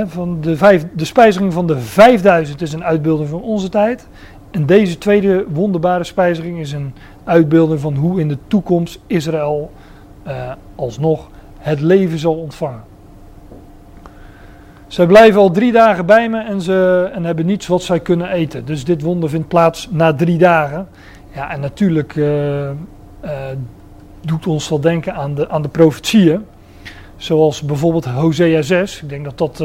Van 0.07 0.41
de, 0.41 0.57
vijf, 0.57 0.87
de 0.93 1.05
spijziging 1.05 1.53
van 1.53 1.67
de 1.67 1.79
5000 1.79 2.63
is 2.63 2.73
een 2.73 2.85
uitbeelding 2.85 3.29
van 3.29 3.43
onze 3.43 3.69
tijd. 3.69 4.09
En 4.51 4.67
deze 4.67 4.99
tweede 4.99 5.45
wonderbare 5.53 6.05
spijziging 6.05 6.59
is 6.59 6.73
een 6.73 6.95
uitbeelding 7.25 7.81
van 7.81 7.95
hoe 7.95 8.21
in 8.21 8.29
de 8.29 8.39
toekomst 8.47 9.01
Israël 9.07 9.71
eh, 10.31 10.53
alsnog 10.75 11.29
het 11.59 11.81
leven 11.81 12.19
zal 12.19 12.35
ontvangen. 12.35 12.83
Zij 14.87 15.07
blijven 15.07 15.41
al 15.41 15.51
drie 15.51 15.73
dagen 15.73 16.07
bij 16.07 16.29
me 16.29 16.43
en, 16.43 16.61
ze, 16.61 17.11
en 17.13 17.25
hebben 17.25 17.47
niets 17.47 17.67
wat 17.67 17.83
zij 17.83 18.01
kunnen 18.01 18.31
eten. 18.31 18.65
Dus 18.65 18.85
dit 18.85 19.03
wonder 19.03 19.31
vindt 19.31 19.49
plaats 19.49 19.89
na 19.91 20.15
drie 20.15 20.39
dagen. 20.39 20.89
Ja, 21.35 21.51
en 21.51 21.61
natuurlijk 21.61 22.17
eh, 22.17 22.69
eh, 22.69 22.75
doet 24.21 24.47
ons 24.47 24.69
dat 24.69 24.83
denken 24.83 25.15
aan 25.15 25.35
de, 25.35 25.49
aan 25.49 25.63
de 25.63 25.69
profetieën. 25.69 26.47
Zoals 27.17 27.63
bijvoorbeeld 27.63 28.05
Hosea 28.05 28.63
6. 28.63 29.03
Ik 29.03 29.09
denk 29.09 29.25
dat 29.25 29.39
dat 29.39 29.57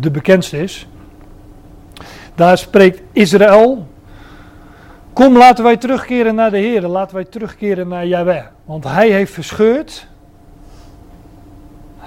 de 0.00 0.10
bekendste 0.12 0.62
is. 0.62 0.86
Daar 2.34 2.58
spreekt 2.58 3.02
Israël. 3.12 3.86
Kom, 5.12 5.36
laten 5.36 5.64
wij 5.64 5.76
terugkeren 5.76 6.34
naar 6.34 6.50
de 6.50 6.58
Heer. 6.58 6.82
Laten 6.82 7.14
wij 7.14 7.24
terugkeren 7.24 7.88
naar 7.88 8.06
Yahweh. 8.06 8.44
Want 8.64 8.84
Hij 8.84 9.10
heeft 9.10 9.32
verscheurd. 9.32 10.10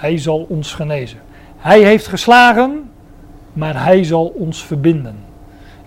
Hij 0.05 0.17
zal 0.17 0.45
ons 0.49 0.73
genezen. 0.73 1.17
Hij 1.57 1.83
heeft 1.83 2.07
geslagen, 2.07 2.89
maar 3.53 3.83
hij 3.83 4.03
zal 4.03 4.25
ons 4.25 4.65
verbinden. 4.65 5.15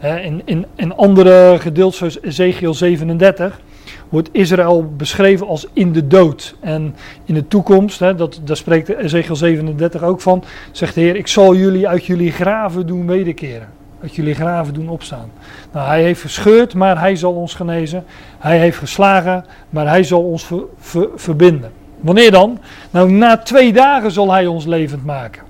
In, 0.00 0.42
in, 0.44 0.66
in 0.74 0.96
andere 0.96 1.56
gedeelten, 1.58 1.98
zoals 1.98 2.22
Ezekiel 2.22 2.74
37, 2.74 3.60
wordt 4.08 4.28
Israël 4.32 4.92
beschreven 4.96 5.46
als 5.46 5.66
in 5.72 5.92
de 5.92 6.06
dood. 6.06 6.54
En 6.60 6.94
in 7.24 7.34
de 7.34 7.48
toekomst, 7.48 7.98
dat, 7.98 8.40
daar 8.44 8.56
spreekt 8.56 8.88
Ezekiel 8.88 9.36
37 9.36 10.02
ook 10.02 10.20
van, 10.20 10.44
zegt 10.72 10.94
de 10.94 11.00
Heer, 11.00 11.16
ik 11.16 11.26
zal 11.26 11.54
jullie 11.54 11.88
uit 11.88 12.04
jullie 12.06 12.32
graven 12.32 12.86
doen 12.86 13.06
wederkeren. 13.06 13.68
uit 14.02 14.14
jullie 14.14 14.34
graven 14.34 14.74
doen 14.74 14.88
opstaan. 14.88 15.30
Nou, 15.72 15.86
hij 15.86 16.02
heeft 16.02 16.20
verscheurd, 16.20 16.74
maar 16.74 17.00
hij 17.00 17.16
zal 17.16 17.32
ons 17.34 17.54
genezen. 17.54 18.04
Hij 18.38 18.58
heeft 18.58 18.78
geslagen, 18.78 19.44
maar 19.70 19.88
hij 19.88 20.02
zal 20.02 20.22
ons 20.22 20.44
ver- 20.46 20.64
ver- 20.78 21.08
verbinden. 21.14 21.77
Wanneer 22.00 22.30
dan? 22.30 22.58
Nou, 22.90 23.10
na 23.10 23.36
twee 23.36 23.72
dagen 23.72 24.10
zal 24.10 24.32
hij 24.32 24.46
ons 24.46 24.64
levend 24.64 25.04
maken. 25.04 25.42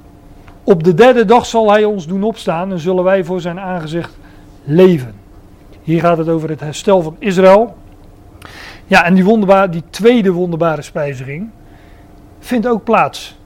Op 0.64 0.84
de 0.84 0.94
derde 0.94 1.24
dag 1.24 1.46
zal 1.46 1.70
hij 1.70 1.84
ons 1.84 2.06
doen 2.06 2.22
opstaan 2.22 2.72
en 2.72 2.78
zullen 2.78 3.04
wij 3.04 3.24
voor 3.24 3.40
zijn 3.40 3.60
aangezicht 3.60 4.16
leven. 4.64 5.14
Hier 5.82 6.00
gaat 6.00 6.18
het 6.18 6.28
over 6.28 6.48
het 6.48 6.60
herstel 6.60 7.02
van 7.02 7.16
Israël. 7.18 7.76
Ja, 8.86 9.04
en 9.04 9.14
die, 9.14 9.24
wonderbaar, 9.24 9.70
die 9.70 9.82
tweede 9.90 10.32
wonderbare 10.32 10.82
spijziging 10.82 11.50
vindt 12.38 12.66
ook 12.66 12.84
plaats 12.84 13.38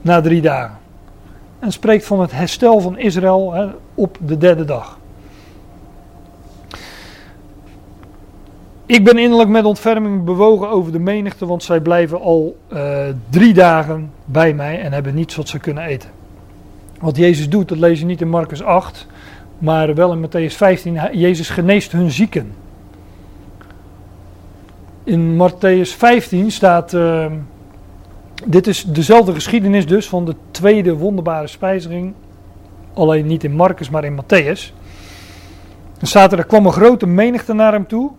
na 0.00 0.20
drie 0.20 0.40
dagen. 0.40 0.78
En 1.58 1.72
spreekt 1.72 2.06
van 2.06 2.20
het 2.20 2.32
herstel 2.32 2.80
van 2.80 2.98
Israël 2.98 3.52
hè, 3.52 3.66
op 3.94 4.18
de 4.20 4.36
derde 4.36 4.64
dag. 4.64 4.98
Ik 8.86 9.04
ben 9.04 9.18
innerlijk 9.18 9.48
met 9.50 9.64
ontferming 9.64 10.24
bewogen 10.24 10.68
over 10.68 10.92
de 10.92 10.98
menigte, 10.98 11.46
want 11.46 11.62
zij 11.62 11.80
blijven 11.80 12.20
al 12.20 12.56
eh, 12.68 12.98
drie 13.30 13.54
dagen 13.54 14.10
bij 14.24 14.54
mij 14.54 14.80
en 14.80 14.92
hebben 14.92 15.14
niets 15.14 15.36
wat 15.36 15.48
ze 15.48 15.58
kunnen 15.58 15.84
eten. 15.84 16.10
Wat 17.00 17.16
Jezus 17.16 17.48
doet, 17.48 17.68
dat 17.68 17.78
lees 17.78 17.98
je 17.98 18.04
niet 18.06 18.20
in 18.20 18.28
Marcus 18.28 18.62
8, 18.62 19.06
maar 19.58 19.94
wel 19.94 20.12
in 20.12 20.26
Matthäus 20.26 20.54
15. 20.56 20.98
Hij- 20.98 21.14
Jezus 21.14 21.48
geneest 21.50 21.92
hun 21.92 22.10
zieken. 22.10 22.52
In 25.04 25.36
Matthäus 25.36 25.88
15 25.96 26.50
staat. 26.50 26.94
eh, 26.94 27.26
dit 28.46 28.66
is 28.66 28.84
dezelfde 28.84 29.32
geschiedenis 29.34 29.86
dus 29.86 30.08
van 30.08 30.24
de 30.24 30.34
tweede 30.50 30.94
wonderbare 30.96 31.46
spijziging. 31.46 32.12
Alleen 32.94 33.26
niet 33.26 33.44
in 33.44 33.52
Marcus, 33.56 33.90
maar 33.90 34.04
in 34.04 34.20
Matthäus. 34.22 34.72
Er 36.14 36.44
kwam 36.46 36.66
een 36.66 36.72
grote 36.72 37.06
menigte 37.06 37.52
naar 37.52 37.72
hem 37.72 37.86
toe. 37.86 38.10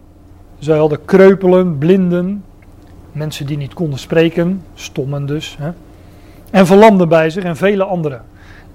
Zij 0.60 0.78
hadden 0.78 1.06
kreupelen, 1.06 1.78
blinden, 1.78 2.43
mensen 3.12 3.45
die 3.45 3.58
niet 3.58 3.74
konden 3.74 3.99
spreken, 3.99 4.62
stommen 4.74 5.26
dus. 5.26 5.58
Hè? 5.60 5.72
En 6.51 6.66
verlamden 6.66 7.10
bij 7.10 7.30
zich 7.30 7.43
en 7.43 7.56
vele 7.56 7.84
anderen. 7.84 8.24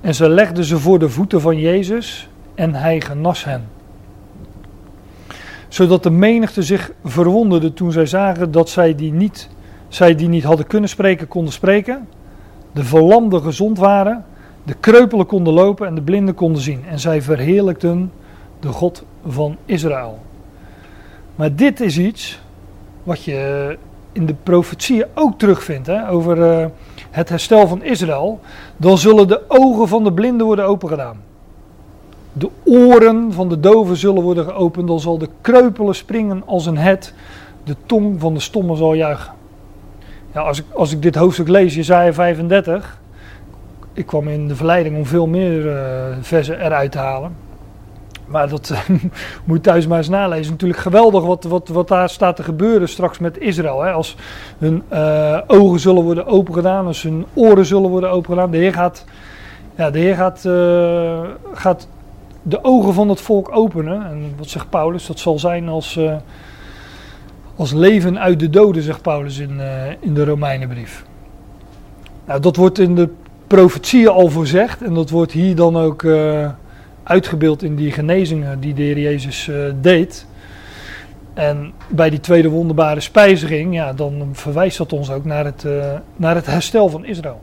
En 0.01 0.14
ze 0.14 0.28
legden 0.28 0.64
ze 0.64 0.78
voor 0.78 0.99
de 0.99 1.09
voeten 1.09 1.41
van 1.41 1.59
Jezus 1.59 2.28
en 2.55 2.74
hij 2.74 3.01
genas 3.01 3.45
hen. 3.45 3.64
Zodat 5.68 6.03
de 6.03 6.11
menigte 6.11 6.62
zich 6.62 6.93
verwonderde 7.05 7.72
toen 7.72 7.93
zij 7.93 8.07
zagen 8.07 8.51
dat 8.51 8.68
zij 8.68 8.95
die 8.95 9.12
niet, 9.12 9.49
zij 9.89 10.14
die 10.14 10.28
niet 10.28 10.45
hadden 10.45 10.66
kunnen 10.66 10.89
spreken, 10.89 11.28
konden 11.28 11.53
spreken. 11.53 12.09
De 12.72 12.85
verlamden 12.85 13.43
gezond 13.43 13.78
waren, 13.78 14.24
de 14.62 14.74
kreupelen 14.74 15.26
konden 15.26 15.53
lopen 15.53 15.87
en 15.87 15.95
de 15.95 16.03
blinden 16.03 16.35
konden 16.35 16.62
zien. 16.62 16.85
En 16.89 17.01
zij 17.01 17.22
verheerlijkten 17.22 18.12
de 18.61 18.68
God 18.68 19.05
van 19.26 19.57
Israël. 19.64 20.18
Maar 21.35 21.55
dit 21.55 21.81
is 21.81 21.99
iets 21.99 22.41
wat 23.03 23.24
je 23.24 23.78
in 24.12 24.26
de 24.26 24.35
profetieën 24.43 25.07
ook 25.14 25.39
terugvindt 25.39 25.87
hè, 25.87 26.09
over 26.09 26.43
eh, 26.43 26.66
het 27.11 27.28
herstel 27.28 27.68
van 27.68 27.83
Israël. 27.83 28.41
Dan 28.76 28.99
zullen 28.99 29.28
de 29.28 29.43
ogen 29.49 29.89
van 29.89 30.05
de 30.05 30.12
blinden 30.12 30.47
worden 30.47 30.64
opengedaan. 30.64 31.22
De 32.33 32.51
oren 32.64 33.33
van 33.33 33.49
de 33.49 33.61
doven 33.61 33.97
zullen 33.97 34.22
worden 34.22 34.45
geopend. 34.45 34.89
Dan 34.89 35.01
zal 35.01 35.18
de 35.18 35.28
kreupelen 35.41 35.95
springen 35.95 36.43
als 36.47 36.66
een 36.66 36.78
het. 36.78 37.14
De 37.64 37.76
tong 37.87 38.20
van 38.20 38.35
de 38.35 38.41
stomme 38.41 38.76
zal 38.76 38.95
juichen. 38.95 39.33
Ja, 40.35 40.41
als, 40.41 40.59
ik, 40.59 40.64
als 40.72 40.93
ik 40.93 41.03
dit 41.03 41.14
hoofdstuk 41.14 41.49
lees, 41.49 41.74
Jezaja 41.74 42.12
35. 42.12 43.01
Ik 43.93 44.07
kwam 44.07 44.28
in 44.28 44.49
de 44.49 44.57
verleiding 44.57 44.97
om 44.97 45.07
veel 45.07 45.26
meer 45.26 45.66
uh, 45.66 46.16
versen 46.20 46.64
eruit 46.64 46.93
te 46.93 46.99
halen. 46.99 47.33
Maar 48.31 48.49
dat 48.49 48.72
moet 49.45 49.57
je 49.57 49.61
thuis 49.61 49.87
maar 49.87 49.99
eens 49.99 50.09
nalezen. 50.09 50.53
Natuurlijk 50.53 50.81
geweldig 50.81 51.24
wat, 51.24 51.45
wat, 51.45 51.68
wat 51.68 51.89
daar 51.89 52.09
staat 52.09 52.37
te 52.37 52.43
gebeuren 52.43 52.89
straks 52.89 53.18
met 53.18 53.39
Israël. 53.39 53.83
Hè? 53.83 53.93
Als 53.93 54.16
hun 54.59 54.83
uh, 54.93 55.39
ogen 55.47 55.81
zullen 55.81 56.03
worden 56.03 56.26
opengedaan, 56.26 56.87
als 56.87 57.03
hun 57.03 57.26
oren 57.35 57.66
zullen 57.66 57.91
worden 57.91 58.11
opengedaan. 58.11 58.51
De 58.51 58.57
Heer 58.57 58.72
gaat, 58.72 59.05
ja, 59.74 59.91
de 59.91 59.99
Heer 59.99 60.14
gaat, 60.14 60.45
uh, 60.47 61.20
gaat 61.53 61.89
de 62.43 62.64
ogen 62.64 62.95
van 62.95 63.09
het 63.09 63.20
volk 63.20 63.51
openen. 63.53 64.07
En 64.07 64.35
wat 64.37 64.49
zegt 64.49 64.70
Paulus? 64.70 65.07
Dat 65.07 65.18
zal 65.18 65.39
zijn 65.39 65.68
als, 65.68 66.01
als 67.57 67.72
leven 67.72 68.18
uit 68.18 68.41
de 68.41 68.51
doden, 68.51 68.83
zegt 68.83 69.03
Paulus 69.03 69.39
in, 69.39 69.61
in 70.01 70.14
de 70.14 70.24
Romeinenbrief. 70.24 71.05
Nou, 72.24 72.41
dat 72.41 72.57
wordt 72.57 72.78
in 72.78 72.95
de 72.95 73.09
profetieën 73.47 74.09
al 74.09 74.28
voorzegd. 74.28 74.83
En 74.83 74.95
dat 74.95 75.11
wordt 75.11 75.33
hier 75.33 75.57
dan 75.57 75.76
ook 75.76 76.05
uitgebeeld 77.11 77.62
in 77.62 77.76
die 77.76 77.92
genezingen 77.92 78.61
die 78.61 78.74
de 78.74 78.82
Heer 78.82 78.98
Jezus 78.98 79.46
uh, 79.46 79.56
deed. 79.80 80.26
En 81.34 81.72
bij 81.88 82.11
die 82.11 82.20
tweede 82.20 82.48
wonderbare 82.48 83.00
spijziging, 83.00 83.74
ja, 83.74 83.92
dan 83.92 84.28
verwijst 84.32 84.78
dat 84.78 84.92
ons 84.92 85.11
ook 85.11 85.24
naar 85.24 85.44
het, 85.44 85.64
uh, 85.64 85.94
naar 86.16 86.34
het 86.34 86.46
herstel 86.46 86.88
van 86.88 87.04
Israël. 87.04 87.40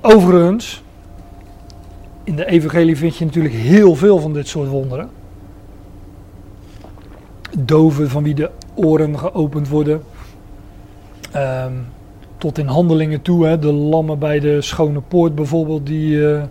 Overigens, 0.00 0.82
in 2.24 2.36
de 2.36 2.46
evangelie 2.46 2.96
vind 2.96 3.16
je 3.16 3.24
natuurlijk 3.24 3.54
heel 3.54 3.94
veel 3.94 4.18
van 4.18 4.32
dit 4.32 4.48
soort 4.48 4.68
wonderen. 4.68 5.10
Doven 7.58 8.10
van 8.10 8.22
wie 8.22 8.34
de 8.34 8.50
oren 8.74 9.18
geopend 9.18 9.68
worden. 9.68 10.02
Um, 11.36 11.86
tot 12.38 12.58
in 12.58 12.66
handelingen 12.66 13.22
toe. 13.22 13.46
Hè. 13.46 13.58
De 13.58 13.72
lammen 13.72 14.18
bij 14.18 14.40
de 14.40 14.60
Schone 14.60 15.00
Poort 15.00 15.34
bijvoorbeeld, 15.34 15.86
die 15.86 16.16
uh, 16.16 16.42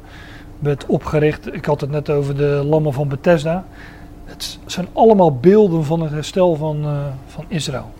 werd 0.59 0.85
opgericht. 0.85 1.53
Ik 1.53 1.65
had 1.65 1.81
het 1.81 1.91
net 1.91 2.09
over 2.09 2.35
de 2.35 2.63
lammen 2.65 2.93
van 2.93 3.07
Bethesda. 3.07 3.65
Het 4.25 4.59
zijn 4.65 4.87
allemaal 4.93 5.35
beelden 5.35 5.85
van 5.85 6.01
het 6.01 6.11
herstel 6.11 6.55
van, 6.55 6.83
uh, 6.83 7.05
van 7.25 7.45
Israël. 7.47 7.91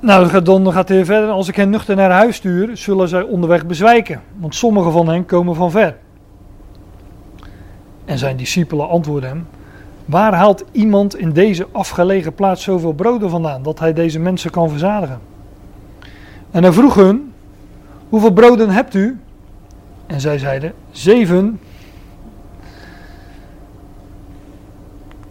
Nou, 0.00 0.42
dan 0.42 0.72
gaat 0.72 0.88
hij 0.88 1.04
verder. 1.04 1.30
Als 1.30 1.48
ik 1.48 1.56
hen 1.56 1.70
nuchter 1.70 1.96
naar 1.96 2.10
huis 2.10 2.36
stuur, 2.36 2.76
zullen 2.76 3.08
zij 3.08 3.22
onderweg 3.22 3.66
bezwijken. 3.66 4.22
Want 4.36 4.54
sommige 4.54 4.90
van 4.90 5.08
hen 5.08 5.26
komen 5.26 5.54
van 5.54 5.70
ver. 5.70 5.96
En 8.04 8.18
zijn 8.18 8.36
discipelen 8.36 8.88
antwoorden 8.88 9.28
hem. 9.28 9.46
Waar 10.04 10.34
haalt 10.34 10.64
iemand 10.72 11.16
in 11.16 11.32
deze 11.32 11.66
afgelegen 11.72 12.34
plaats 12.34 12.62
zoveel 12.62 12.92
broden 12.92 13.30
vandaan 13.30 13.62
dat 13.62 13.78
hij 13.78 13.92
deze 13.92 14.18
mensen 14.18 14.50
kan 14.50 14.70
verzadigen? 14.70 15.20
En 16.50 16.62
hij 16.62 16.72
vroeg 16.72 16.94
hun: 16.94 17.32
Hoeveel 18.08 18.32
broden 18.32 18.70
hebt 18.70 18.94
u? 18.94 19.18
En 20.06 20.20
zij 20.20 20.38
zeiden: 20.38 20.72
Zeven. 20.90 21.60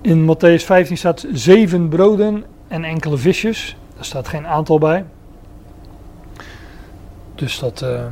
In 0.02 0.36
Matthäus 0.36 0.66
15 0.66 0.98
staat 0.98 1.26
zeven 1.34 1.90
broden 1.90 2.44
en 2.68 2.84
enkele 2.84 3.18
visjes. 3.18 3.78
Daar 3.96 4.06
staat 4.06 4.28
geen 4.28 4.48
aantal 4.48 4.78
bij. 4.78 5.06
Dus 7.36 7.60
dat. 7.60 7.82
Uh, 7.82 8.06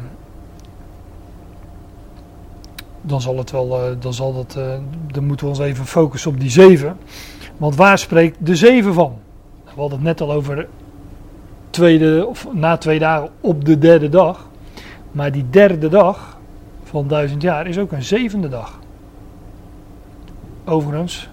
dan 3.01 3.21
zal 3.21 3.37
het 3.37 3.51
wel, 3.51 3.79
uh, 3.79 3.95
dan 3.99 4.13
zal 4.13 4.33
dat, 4.33 4.55
uh, 4.57 4.73
dan 5.07 5.25
moeten 5.25 5.45
we 5.45 5.51
ons 5.51 5.61
even 5.61 5.85
focussen 5.85 6.31
op 6.31 6.39
die 6.39 6.49
zeven. 6.49 6.97
Want 7.57 7.75
waar 7.75 7.97
spreekt 7.97 8.37
de 8.45 8.55
zeven 8.55 8.93
van? 8.93 9.19
We 9.63 9.79
hadden 9.79 9.97
het 9.97 10.07
net 10.07 10.21
al 10.21 10.31
over 10.31 10.67
tweede, 11.69 12.25
of 12.27 12.47
na 12.53 12.77
twee 12.77 12.99
dagen 12.99 13.29
op 13.41 13.65
de 13.65 13.77
derde 13.77 14.09
dag. 14.09 14.49
Maar 15.11 15.31
die 15.31 15.49
derde 15.49 15.87
dag 15.87 16.37
van 16.83 17.07
duizend 17.07 17.41
jaar 17.41 17.67
is 17.67 17.77
ook 17.77 17.91
een 17.91 18.03
zevende 18.03 18.49
dag. 18.49 18.79
Overigens, 20.65 21.29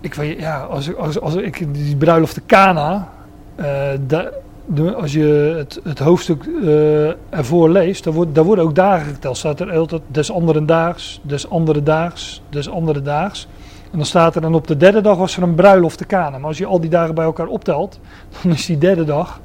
ik 0.00 0.14
weet, 0.14 0.40
ja, 0.40 0.60
als, 0.60 0.96
als, 0.96 1.20
als 1.20 1.34
ik 1.34 1.74
die 1.74 1.96
bruiloft 1.96 2.34
de 2.34 2.40
Kana, 2.40 3.08
uh, 3.56 3.64
de, 4.06 4.40
als 4.76 5.12
je 5.12 5.54
het, 5.56 5.80
het 5.84 5.98
hoofdstuk 5.98 6.44
uh, 6.44 7.08
ervoor 7.28 7.70
leest, 7.70 8.04
daar 8.04 8.44
worden 8.44 8.64
ook 8.64 8.74
dagen 8.74 9.12
geteld. 9.12 9.36
Staat 9.36 9.60
er 9.60 9.78
altijd 9.78 10.02
des 10.06 10.32
andere 10.32 10.64
daags, 10.64 11.20
des 11.22 11.50
andere 11.50 11.82
daags, 11.82 12.42
des 12.48 12.70
andere 12.70 13.02
daags. 13.02 13.48
En 13.90 13.98
dan 13.98 14.06
staat 14.06 14.36
er, 14.36 14.44
en 14.44 14.54
op 14.54 14.66
de 14.66 14.76
derde 14.76 15.00
dag 15.00 15.16
was 15.16 15.36
er 15.36 15.42
een 15.42 15.54
bruiloft 15.54 15.98
te 15.98 16.04
kanen. 16.04 16.40
Maar 16.40 16.48
als 16.48 16.58
je 16.58 16.66
al 16.66 16.80
die 16.80 16.90
dagen 16.90 17.14
bij 17.14 17.24
elkaar 17.24 17.46
optelt, 17.46 18.00
dan 18.42 18.52
is 18.52 18.66
die 18.66 18.78
derde 18.78 19.04
dag 19.04 19.40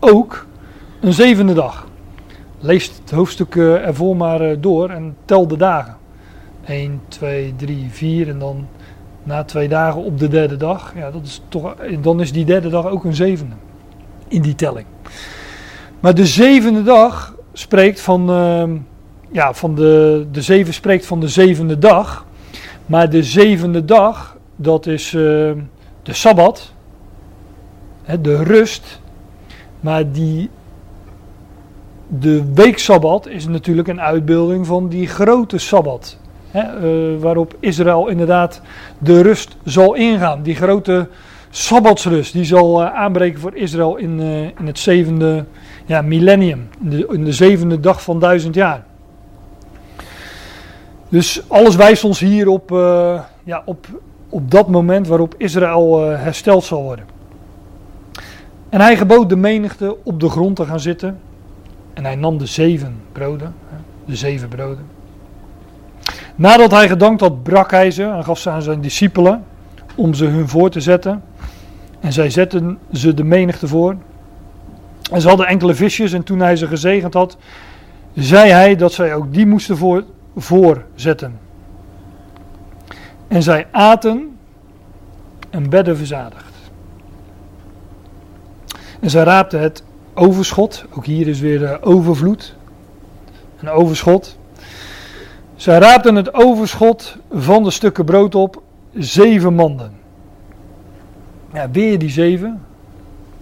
ook 0.00 0.46
een 1.00 1.12
zevende 1.12 1.54
dag. 1.54 1.86
Lees 2.58 2.92
het 3.00 3.10
hoofdstuk 3.10 3.54
uh, 3.54 3.86
ervoor 3.86 4.16
maar 4.16 4.50
uh, 4.50 4.56
door 4.60 4.90
en 4.90 5.16
tel 5.24 5.46
de 5.46 5.56
dagen. 5.56 5.96
1, 6.64 7.00
2, 7.08 7.54
3, 7.56 7.86
4 7.90 8.28
en 8.28 8.38
dan 8.38 8.66
na 9.22 9.44
twee 9.44 9.68
dagen 9.68 10.02
op 10.02 10.18
de 10.18 10.28
derde 10.28 10.56
dag. 10.56 10.92
Ja, 10.96 11.10
dat 11.10 11.22
is 11.22 11.42
toch, 11.48 11.74
dan 12.00 12.20
is 12.20 12.32
die 12.32 12.44
derde 12.44 12.68
dag 12.68 12.86
ook 12.86 13.04
een 13.04 13.14
zevende 13.14 13.54
in 14.32 14.42
die 14.42 14.54
telling. 14.54 14.86
Maar 16.00 16.14
de 16.14 16.26
zevende 16.26 16.82
dag 16.82 17.34
spreekt 17.52 18.00
van, 18.00 18.30
uh, 18.30 18.78
ja, 19.30 19.54
van 19.54 19.74
de, 19.74 20.26
de 20.32 20.42
zeven 20.42 20.74
spreekt 20.74 21.06
van 21.06 21.20
de 21.20 21.28
zevende 21.28 21.78
dag. 21.78 22.26
Maar 22.86 23.10
de 23.10 23.22
zevende 23.22 23.84
dag, 23.84 24.36
dat 24.56 24.86
is 24.86 25.12
uh, 25.12 25.22
de 26.02 26.12
Sabbat. 26.12 26.72
hè, 28.02 28.20
de 28.20 28.42
rust. 28.42 29.00
Maar 29.80 30.10
die, 30.10 30.50
de 32.08 32.52
weeksabbat 32.54 33.26
is 33.26 33.46
natuurlijk 33.46 33.88
een 33.88 34.00
uitbeelding 34.00 34.66
van 34.66 34.88
die 34.88 35.06
grote 35.06 35.58
sabbat. 35.58 36.18
Hè, 36.50 36.60
eh, 36.60 37.20
waarop 37.20 37.56
Israël 37.60 38.08
inderdaad 38.08 38.60
de 38.98 39.22
rust 39.22 39.56
zal 39.64 39.94
ingaan. 39.94 40.42
Die 40.42 40.54
grote 40.54 41.08
sabbatsrust 41.54 42.32
die 42.32 42.44
zal 42.44 42.82
eh, 42.82 42.94
aanbreken 42.94 43.40
voor 43.40 43.54
Israël 43.54 43.96
in, 43.96 44.20
eh, 44.20 44.42
in 44.42 44.66
het 44.66 44.78
zevende 44.78 45.44
ja, 45.86 46.02
millennium. 46.02 46.68
In 46.80 46.90
de, 46.90 47.06
in 47.10 47.24
de 47.24 47.32
zevende 47.32 47.80
dag 47.80 48.02
van 48.02 48.20
duizend 48.20 48.54
jaar. 48.54 48.84
Dus 51.08 51.42
alles 51.48 51.76
wijst 51.76 52.04
ons 52.04 52.20
hier 52.20 52.48
op, 52.48 52.72
eh, 52.72 53.20
ja, 53.44 53.62
op, 53.64 53.86
op 54.28 54.50
dat 54.50 54.68
moment 54.68 55.06
waarop 55.06 55.34
Israël 55.38 56.00
hersteld 56.00 56.64
zal 56.64 56.82
worden. 56.82 57.04
En 58.68 58.80
hij 58.80 58.96
gebood 58.96 59.28
de 59.28 59.36
menigte 59.36 59.96
op 60.04 60.20
de 60.20 60.28
grond 60.28 60.56
te 60.56 60.64
gaan 60.64 60.80
zitten. 60.80 61.20
En 61.94 62.04
hij 62.04 62.14
nam 62.14 62.38
de 62.38 62.46
zeven 62.46 63.00
broden, 63.12 63.54
de 64.04 64.16
zeven 64.16 64.48
broden. 64.48 64.86
Nadat 66.34 66.70
hij 66.70 66.88
gedankt 66.88 67.20
had, 67.20 67.42
brak 67.42 67.70
hij 67.70 67.90
ze 67.90 68.04
en 68.04 68.24
gaf 68.24 68.38
ze 68.38 68.50
aan 68.50 68.62
zijn 68.62 68.80
discipelen 68.80 69.44
om 69.94 70.14
ze 70.14 70.24
hun 70.24 70.48
voor 70.48 70.70
te 70.70 70.80
zetten. 70.80 71.22
En 72.02 72.12
zij 72.12 72.30
zetten 72.30 72.78
ze 72.92 73.14
de 73.14 73.24
menigte 73.24 73.68
voor. 73.68 73.96
En 75.12 75.20
ze 75.20 75.28
hadden 75.28 75.46
enkele 75.46 75.74
visjes 75.74 76.12
en 76.12 76.22
toen 76.22 76.40
hij 76.40 76.56
ze 76.56 76.66
gezegend 76.66 77.14
had, 77.14 77.36
zei 78.14 78.50
hij 78.50 78.76
dat 78.76 78.92
zij 78.92 79.14
ook 79.14 79.32
die 79.32 79.46
moesten 79.46 79.76
voor, 79.76 80.04
voorzetten. 80.36 81.38
En 83.28 83.42
zij 83.42 83.66
aten 83.70 84.38
en 85.50 85.70
bedden 85.70 85.96
verzadigd. 85.96 86.54
En 89.00 89.10
zij 89.10 89.22
raapten 89.22 89.60
het 89.60 89.82
overschot, 90.14 90.84
ook 90.90 91.06
hier 91.06 91.28
is 91.28 91.40
weer 91.40 91.62
uh, 91.62 91.74
overvloed, 91.80 92.56
een 93.60 93.70
overschot. 93.70 94.38
Zij 95.56 95.78
raapten 95.78 96.14
het 96.14 96.34
overschot 96.34 97.16
van 97.30 97.62
de 97.62 97.70
stukken 97.70 98.04
brood 98.04 98.34
op, 98.34 98.62
zeven 98.94 99.54
manden. 99.54 100.01
Ja, 101.52 101.70
weer 101.70 101.98
die 101.98 102.10
zeven, 102.10 102.60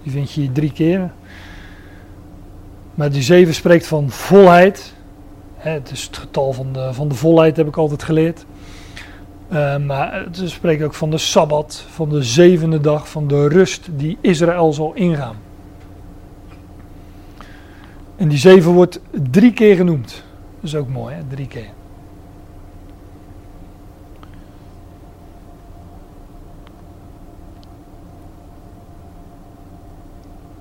die 0.02 0.12
vind 0.12 0.32
je 0.32 0.40
hier 0.40 0.52
drie 0.52 0.72
keer. 0.72 1.10
Maar 2.94 3.10
die 3.10 3.22
zeven 3.22 3.54
spreekt 3.54 3.86
van 3.86 4.10
volheid. 4.10 4.94
Het 5.54 5.90
is 5.90 6.02
het 6.02 6.16
getal 6.16 6.52
van 6.52 6.72
de, 6.72 6.92
van 6.92 7.08
de 7.08 7.14
volheid, 7.14 7.56
heb 7.56 7.66
ik 7.66 7.76
altijd 7.76 8.02
geleerd. 8.02 8.44
Uh, 9.52 9.76
maar 9.76 10.24
het 10.24 10.42
spreekt 10.44 10.82
ook 10.82 10.94
van 10.94 11.10
de 11.10 11.18
sabbat, 11.18 11.84
van 11.90 12.08
de 12.08 12.22
zevende 12.22 12.80
dag, 12.80 13.08
van 13.08 13.26
de 13.26 13.48
rust 13.48 13.88
die 13.90 14.18
Israël 14.20 14.72
zal 14.72 14.94
ingaan. 14.94 15.36
En 18.16 18.28
die 18.28 18.38
zeven 18.38 18.72
wordt 18.72 19.00
drie 19.30 19.52
keer 19.52 19.76
genoemd. 19.76 20.24
Dat 20.60 20.70
is 20.70 20.74
ook 20.74 20.88
mooi, 20.88 21.14
hè? 21.14 21.20
drie 21.28 21.46
keer. 21.46 21.70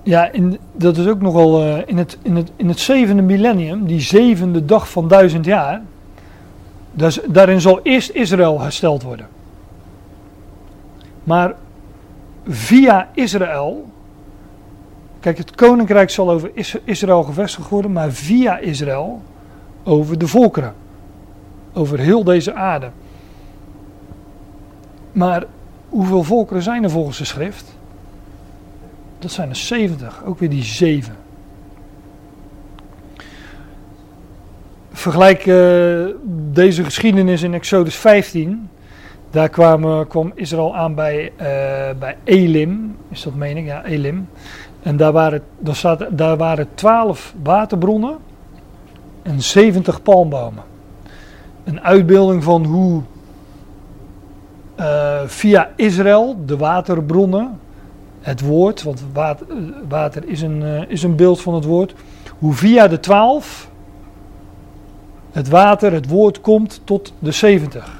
Ja, 0.02 0.30
in, 0.32 0.58
dat 0.72 0.96
is 0.96 1.06
ook 1.06 1.20
nogal 1.20 1.66
uh, 1.66 1.78
in, 1.86 1.98
het, 1.98 2.18
in, 2.22 2.36
het, 2.36 2.50
in 2.56 2.68
het 2.68 2.78
zevende 2.78 3.22
millennium, 3.22 3.86
die 3.86 4.00
zevende 4.00 4.64
dag 4.64 4.90
van 4.90 5.08
duizend 5.08 5.44
jaar, 5.44 5.82
daarin 7.26 7.60
zal 7.60 7.80
eerst 7.82 8.10
Israël 8.10 8.60
hersteld 8.60 9.02
worden. 9.02 9.28
Maar 11.24 11.54
via 12.48 13.08
Israël, 13.14 13.90
kijk 15.20 15.38
het 15.38 15.54
koninkrijk 15.54 16.10
zal 16.10 16.30
over 16.30 16.50
Israël 16.84 17.22
gevestigd 17.22 17.68
worden, 17.68 17.92
maar 17.92 18.10
via 18.10 18.58
Israël 18.58 19.22
over 19.84 20.18
de 20.18 20.26
volkeren, 20.26 20.74
over 21.72 21.98
heel 21.98 22.24
deze 22.24 22.54
aarde. 22.54 22.90
Maar 25.12 25.44
hoeveel 25.88 26.22
volkeren 26.22 26.62
zijn 26.62 26.84
er 26.84 26.90
volgens 26.90 27.18
de 27.18 27.24
schrift? 27.24 27.78
Dat 29.20 29.30
zijn 29.30 29.48
er 29.48 29.56
70, 29.56 30.22
ook 30.24 30.38
weer 30.38 30.50
die 30.50 30.62
7. 30.62 31.16
Vergelijk 34.92 35.46
uh, 35.46 36.06
deze 36.52 36.84
geschiedenis 36.84 37.42
in 37.42 37.54
Exodus 37.54 37.96
15. 37.96 38.68
Daar 39.30 39.48
kwam, 39.48 40.08
kwam 40.08 40.32
Israël 40.34 40.76
aan 40.76 40.94
bij, 40.94 41.32
uh, 41.32 41.46
bij 41.98 42.16
Elim, 42.24 42.96
is 43.08 43.22
dat 43.22 43.34
meen 43.34 43.56
ik? 43.56 43.64
Ja, 43.64 43.84
Elim. 43.84 44.28
En 44.82 44.96
daar 44.96 45.12
waren, 45.12 45.42
daar, 45.58 45.76
staat, 45.76 46.06
daar 46.10 46.36
waren 46.36 46.68
12 46.74 47.34
waterbronnen 47.42 48.16
en 49.22 49.42
70 49.42 50.02
palmbomen. 50.02 50.64
Een 51.64 51.80
uitbeelding 51.80 52.44
van 52.44 52.64
hoe 52.64 53.02
uh, 54.80 55.20
via 55.26 55.70
Israël 55.76 56.36
de 56.46 56.56
waterbronnen 56.56 57.58
het 58.20 58.40
woord, 58.40 58.82
want 58.82 59.04
water, 59.88 60.28
is, 60.28 60.42
een, 60.42 60.62
uh, 60.62 60.82
is 60.88 61.02
een 61.02 61.16
beeld 61.16 61.40
van 61.40 61.54
het 61.54 61.64
woord, 61.64 61.94
hoe 62.38 62.54
via 62.54 62.88
de 62.88 63.00
twaalf 63.00 63.70
het 65.32 65.48
water, 65.48 65.92
het 65.92 66.08
woord 66.08 66.40
komt 66.40 66.80
tot 66.84 67.12
de 67.18 67.30
70. 67.30 67.98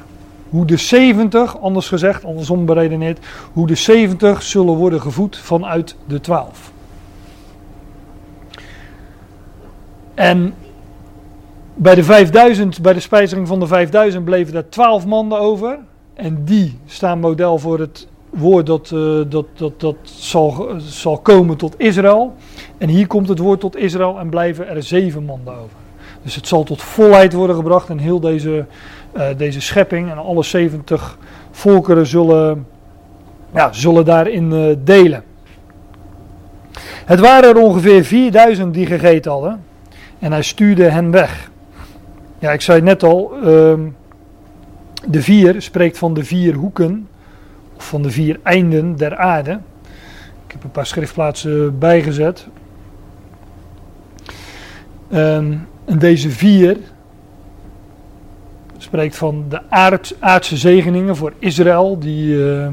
Hoe 0.49 0.65
de 0.65 0.77
70, 0.77 1.61
anders 1.61 1.89
gezegd, 1.89 2.25
andersom 2.25 2.65
beredeneerd, 2.65 3.27
hoe 3.53 3.67
de 3.67 3.75
70 3.75 4.43
zullen 4.43 4.75
worden 4.75 5.01
gevoed 5.01 5.39
vanuit 5.39 5.97
de 6.07 6.21
12. 6.21 6.73
En 10.15 10.55
bij 11.75 11.95
de 11.95 12.05
5000, 12.05 12.81
bij 12.81 12.93
de 12.93 13.01
spijzering 13.01 13.49
van 13.49 13.61
de 13.61 13.67
5000 13.67 14.25
bleven 14.25 14.55
er 14.55 14.69
12 14.69 15.07
mannen 15.07 15.39
over. 15.39 15.79
En 16.15 16.45
die 16.45 16.79
staan 16.87 17.21
model 17.21 17.59
voor 17.59 17.79
het 17.79 18.07
woord 18.31 18.67
dat, 18.67 18.91
uh, 18.95 19.21
dat, 19.29 19.47
dat, 19.55 19.81
dat 19.81 19.97
zal, 20.03 20.69
zal 20.79 21.19
komen 21.19 21.57
tot 21.57 21.75
Israël. 21.79 22.35
En 22.79 22.89
hier 22.89 23.07
komt 23.07 23.29
het 23.29 23.39
woord 23.39 23.61
tot 23.61 23.77
Israël 23.77 24.19
en 24.19 24.29
blijven 24.29 24.69
er 24.69 24.83
zeven 24.83 25.25
mannen 25.25 25.55
over. 25.55 25.79
Dus 26.23 26.35
het 26.35 26.47
zal 26.47 26.63
tot 26.63 26.83
volheid 26.83 27.33
worden 27.33 27.57
gebracht 27.57 27.89
en 27.89 27.99
heel 27.99 28.21
deze, 28.21 28.65
uh, 29.17 29.23
deze 29.37 29.61
schepping 29.61 30.11
en 30.11 30.19
alle 30.19 30.43
70 30.43 31.19
volkeren 31.51 32.07
zullen, 32.07 32.67
ja, 33.55 33.73
zullen 33.73 34.05
daarin 34.05 34.53
uh, 34.53 34.77
delen. 34.85 35.25
Het 37.05 37.21
waren 37.21 37.49
er 37.51 37.63
ongeveer 37.63 38.05
4000 38.05 38.75
die 38.75 38.87
gegeten 38.87 39.31
hadden 39.31 39.65
en 40.19 40.33
hij 40.33 40.43
stuurde 40.43 40.85
hen 40.85 41.11
weg. 41.11 41.51
Ja, 42.39 42.53
ik 42.53 42.61
zei 42.61 42.81
net 42.81 43.03
al, 43.03 43.33
uh, 43.37 43.45
de 45.07 45.23
vier 45.23 45.63
spreekt 45.63 45.99
van 45.99 46.15
de 46.15 46.25
vier 46.25 46.55
hoeken 46.55 47.09
van 47.83 48.03
de 48.03 48.11
vier 48.11 48.41
einden 48.43 48.97
der 48.97 49.17
aarde. 49.17 49.61
Ik 50.47 50.53
heb 50.53 50.65
een 50.65 50.71
paar 50.71 50.87
schriftplaatsen 50.87 51.79
bijgezet. 51.79 52.47
Um, 55.13 55.69
en 55.85 55.99
deze 55.99 56.31
vier 56.31 56.77
spreekt 58.79 59.17
van 59.17 59.45
de 59.49 59.61
aard, 59.69 60.15
aardse 60.19 60.57
zegeningen 60.57 61.17
voor 61.17 61.33
Israël, 61.39 61.99
die, 61.99 62.27
uh, 62.27 62.69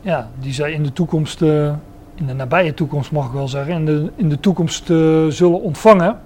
ja, 0.00 0.30
die 0.40 0.52
zij 0.52 0.72
in 0.72 0.82
de 0.82 0.92
toekomst, 0.92 1.42
uh, 1.42 1.72
in 2.14 2.26
de 2.26 2.32
nabije 2.32 2.74
toekomst 2.74 3.12
mag 3.12 3.26
ik 3.26 3.32
wel 3.32 3.48
zeggen, 3.48 3.74
in 3.74 3.86
de, 3.86 4.10
in 4.16 4.28
de 4.28 4.40
toekomst 4.40 4.90
uh, 4.90 5.26
zullen 5.26 5.60
ontvangen. 5.60 6.20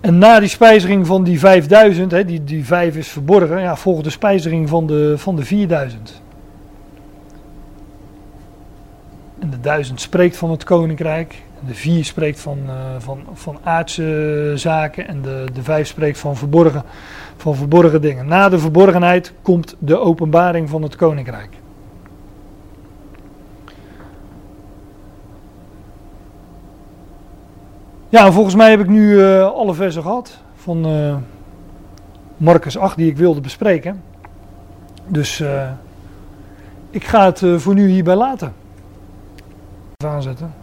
En 0.00 0.18
na 0.18 0.40
die 0.40 0.48
spijziging 0.48 1.06
van 1.06 1.24
die 1.24 1.38
5000, 1.38 2.10
hè, 2.10 2.24
die, 2.24 2.44
die 2.44 2.64
5 2.64 2.96
is 2.96 3.08
verborgen, 3.08 3.60
ja, 3.60 3.76
volgt 3.76 4.04
de 4.04 4.10
spijziging 4.10 4.68
van 4.68 4.86
de, 4.86 5.14
van 5.16 5.36
de 5.36 5.44
4000. 5.44 6.22
En 9.38 9.50
de 9.50 9.60
1000 9.60 10.00
spreekt 10.00 10.36
van 10.36 10.50
het 10.50 10.64
koninkrijk. 10.64 11.42
De 11.66 11.74
4 11.74 12.04
spreekt 12.04 12.40
van, 12.40 12.58
uh, 12.66 12.72
van, 12.98 13.22
van 13.32 13.58
aardse 13.62 14.52
zaken. 14.54 15.08
En 15.08 15.22
de, 15.22 15.44
de 15.52 15.62
5 15.62 15.88
spreekt 15.88 16.18
van 16.18 16.36
verborgen, 16.36 16.82
van 17.36 17.56
verborgen 17.56 18.00
dingen. 18.00 18.26
Na 18.26 18.48
de 18.48 18.58
verborgenheid 18.58 19.32
komt 19.42 19.76
de 19.78 19.98
openbaring 19.98 20.68
van 20.68 20.82
het 20.82 20.96
koninkrijk. 20.96 21.48
Ja, 28.10 28.32
volgens 28.32 28.54
mij 28.54 28.70
heb 28.70 28.80
ik 28.80 28.88
nu 28.88 29.12
uh, 29.12 29.52
alle 29.52 29.74
versen 29.74 30.02
gehad 30.02 30.38
van 30.54 30.86
uh, 30.86 31.16
Marcus 32.36 32.78
8 32.78 32.96
die 32.96 33.10
ik 33.10 33.16
wilde 33.16 33.40
bespreken. 33.40 34.02
Dus 35.06 35.40
uh, 35.40 35.62
ik 36.90 37.04
ga 37.04 37.24
het 37.24 37.42
voor 37.56 37.74
nu 37.74 37.88
hierbij 37.88 38.14
laten. 38.14 38.52
Even 39.96 40.14
aanzetten. 40.14 40.54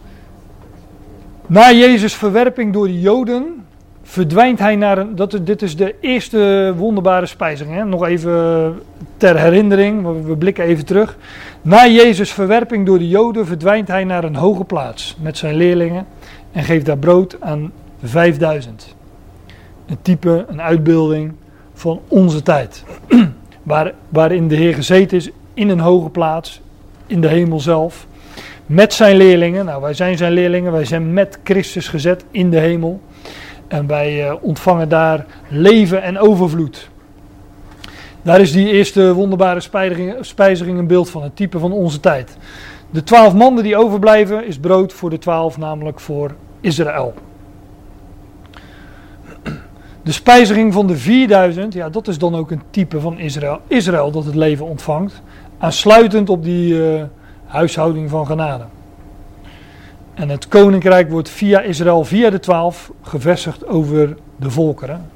Na 1.45 1.71
Jezus' 1.71 2.15
verwerping 2.15 2.73
door 2.73 2.87
de 2.87 2.99
Joden 2.99 3.65
verdwijnt 4.03 4.59
hij 4.59 4.75
naar 4.75 4.97
een. 4.97 5.15
Dat, 5.15 5.39
dit 5.41 5.61
is 5.61 5.75
de 5.75 5.95
eerste 5.99 6.73
wonderbare 6.77 7.25
spijzing. 7.25 7.73
Hè? 7.73 7.85
Nog 7.85 8.05
even 8.05 8.79
ter 9.17 9.39
herinnering, 9.39 10.03
we, 10.03 10.21
we 10.21 10.37
blikken 10.37 10.63
even 10.63 10.85
terug. 10.85 11.17
Na 11.61 11.87
Jezus' 11.87 12.33
verwerping 12.33 12.85
door 12.85 12.97
de 12.97 13.07
Joden 13.07 13.45
verdwijnt 13.45 13.87
hij 13.87 14.03
naar 14.03 14.23
een 14.23 14.35
hoge 14.35 14.63
plaats 14.63 15.17
met 15.19 15.37
zijn 15.37 15.55
leerlingen 15.55 16.05
en 16.51 16.63
geeft 16.63 16.85
daar 16.85 16.97
brood 16.97 17.41
aan 17.41 17.71
5000. 18.03 18.95
Een 19.85 19.97
type, 20.01 20.45
een 20.47 20.61
uitbeelding 20.61 21.33
van 21.73 22.01
onze 22.07 22.41
tijd. 22.41 22.83
Waar, 23.63 23.93
waarin 24.09 24.47
de 24.47 24.55
Heer 24.55 24.73
gezeten 24.73 25.17
is 25.17 25.29
in 25.53 25.69
een 25.69 25.79
hoge 25.79 26.09
plaats, 26.09 26.61
in 27.07 27.21
de 27.21 27.27
hemel 27.27 27.59
zelf, 27.59 28.07
met 28.65 28.93
zijn 28.93 29.17
leerlingen. 29.17 29.65
Nou, 29.65 29.81
wij 29.81 29.93
zijn 29.93 30.17
zijn 30.17 30.31
leerlingen, 30.31 30.71
wij 30.71 30.85
zijn 30.85 31.13
met 31.13 31.39
Christus 31.43 31.87
gezet 31.87 32.25
in 32.31 32.49
de 32.49 32.59
hemel. 32.59 33.01
En 33.67 33.87
wij 33.87 34.27
uh, 34.27 34.33
ontvangen 34.41 34.89
daar 34.89 35.25
leven 35.47 36.01
en 36.01 36.19
overvloed. 36.19 36.89
Daar 38.21 38.41
is 38.41 38.51
die 38.51 38.71
eerste 38.71 39.13
wonderbare 39.13 39.59
spijziging 40.21 40.77
een 40.77 40.87
beeld 40.87 41.09
van, 41.09 41.23
het 41.23 41.35
type 41.35 41.59
van 41.59 41.71
onze 41.71 41.99
tijd. 41.99 42.37
De 42.89 43.03
twaalf 43.03 43.33
mannen 43.33 43.63
die 43.63 43.77
overblijven 43.77 44.45
is 44.45 44.57
brood 44.57 44.93
voor 44.93 45.09
de 45.09 45.17
twaalf, 45.17 45.57
namelijk 45.57 45.99
voor 45.99 46.35
Israël. 46.61 47.13
De 50.03 50.11
spijziging 50.11 50.73
van 50.73 50.87
de 50.87 50.97
4000, 50.97 51.73
ja, 51.73 51.89
dat 51.89 52.07
is 52.07 52.17
dan 52.17 52.35
ook 52.35 52.51
een 52.51 52.61
type 52.69 52.99
van 52.99 53.19
Israël. 53.19 53.59
Israël 53.67 54.11
dat 54.11 54.25
het 54.25 54.35
leven 54.35 54.65
ontvangt, 54.65 55.21
aansluitend 55.57 56.29
op 56.29 56.43
die 56.43 56.73
uh, 56.73 57.03
huishouding 57.45 58.09
van 58.09 58.25
genade. 58.25 58.63
En 60.13 60.29
het 60.29 60.47
koninkrijk 60.47 61.09
wordt 61.09 61.29
via 61.29 61.61
Israël, 61.61 62.03
via 62.03 62.29
de 62.29 62.39
twaalf, 62.39 62.91
gevestigd 63.01 63.67
over 63.67 64.17
de 64.35 64.49
volkeren. 64.49 65.09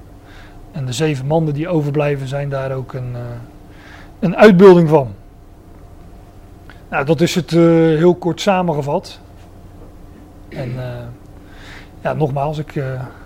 En 0.71 0.85
de 0.85 0.93
zeven 0.93 1.25
mannen 1.25 1.53
die 1.53 1.67
overblijven 1.67 2.27
zijn 2.27 2.49
daar 2.49 2.71
ook 2.71 2.93
een, 2.93 3.11
uh, 3.11 3.19
een 4.19 4.35
uitbeelding 4.35 4.89
van. 4.89 5.13
Nou, 6.91 7.05
dat 7.05 7.21
is 7.21 7.35
het 7.35 7.51
uh, 7.51 7.61
heel 7.97 8.15
kort 8.15 8.41
samengevat. 8.41 9.19
En 10.49 10.73
ja, 12.01 12.13
nogmaals, 12.13 12.57
ik 12.57 12.83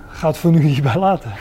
ga 0.07 0.27
het 0.27 0.37
voor 0.37 0.51
nu 0.51 0.61
hierbij 0.73 0.97
laten. 0.97 1.31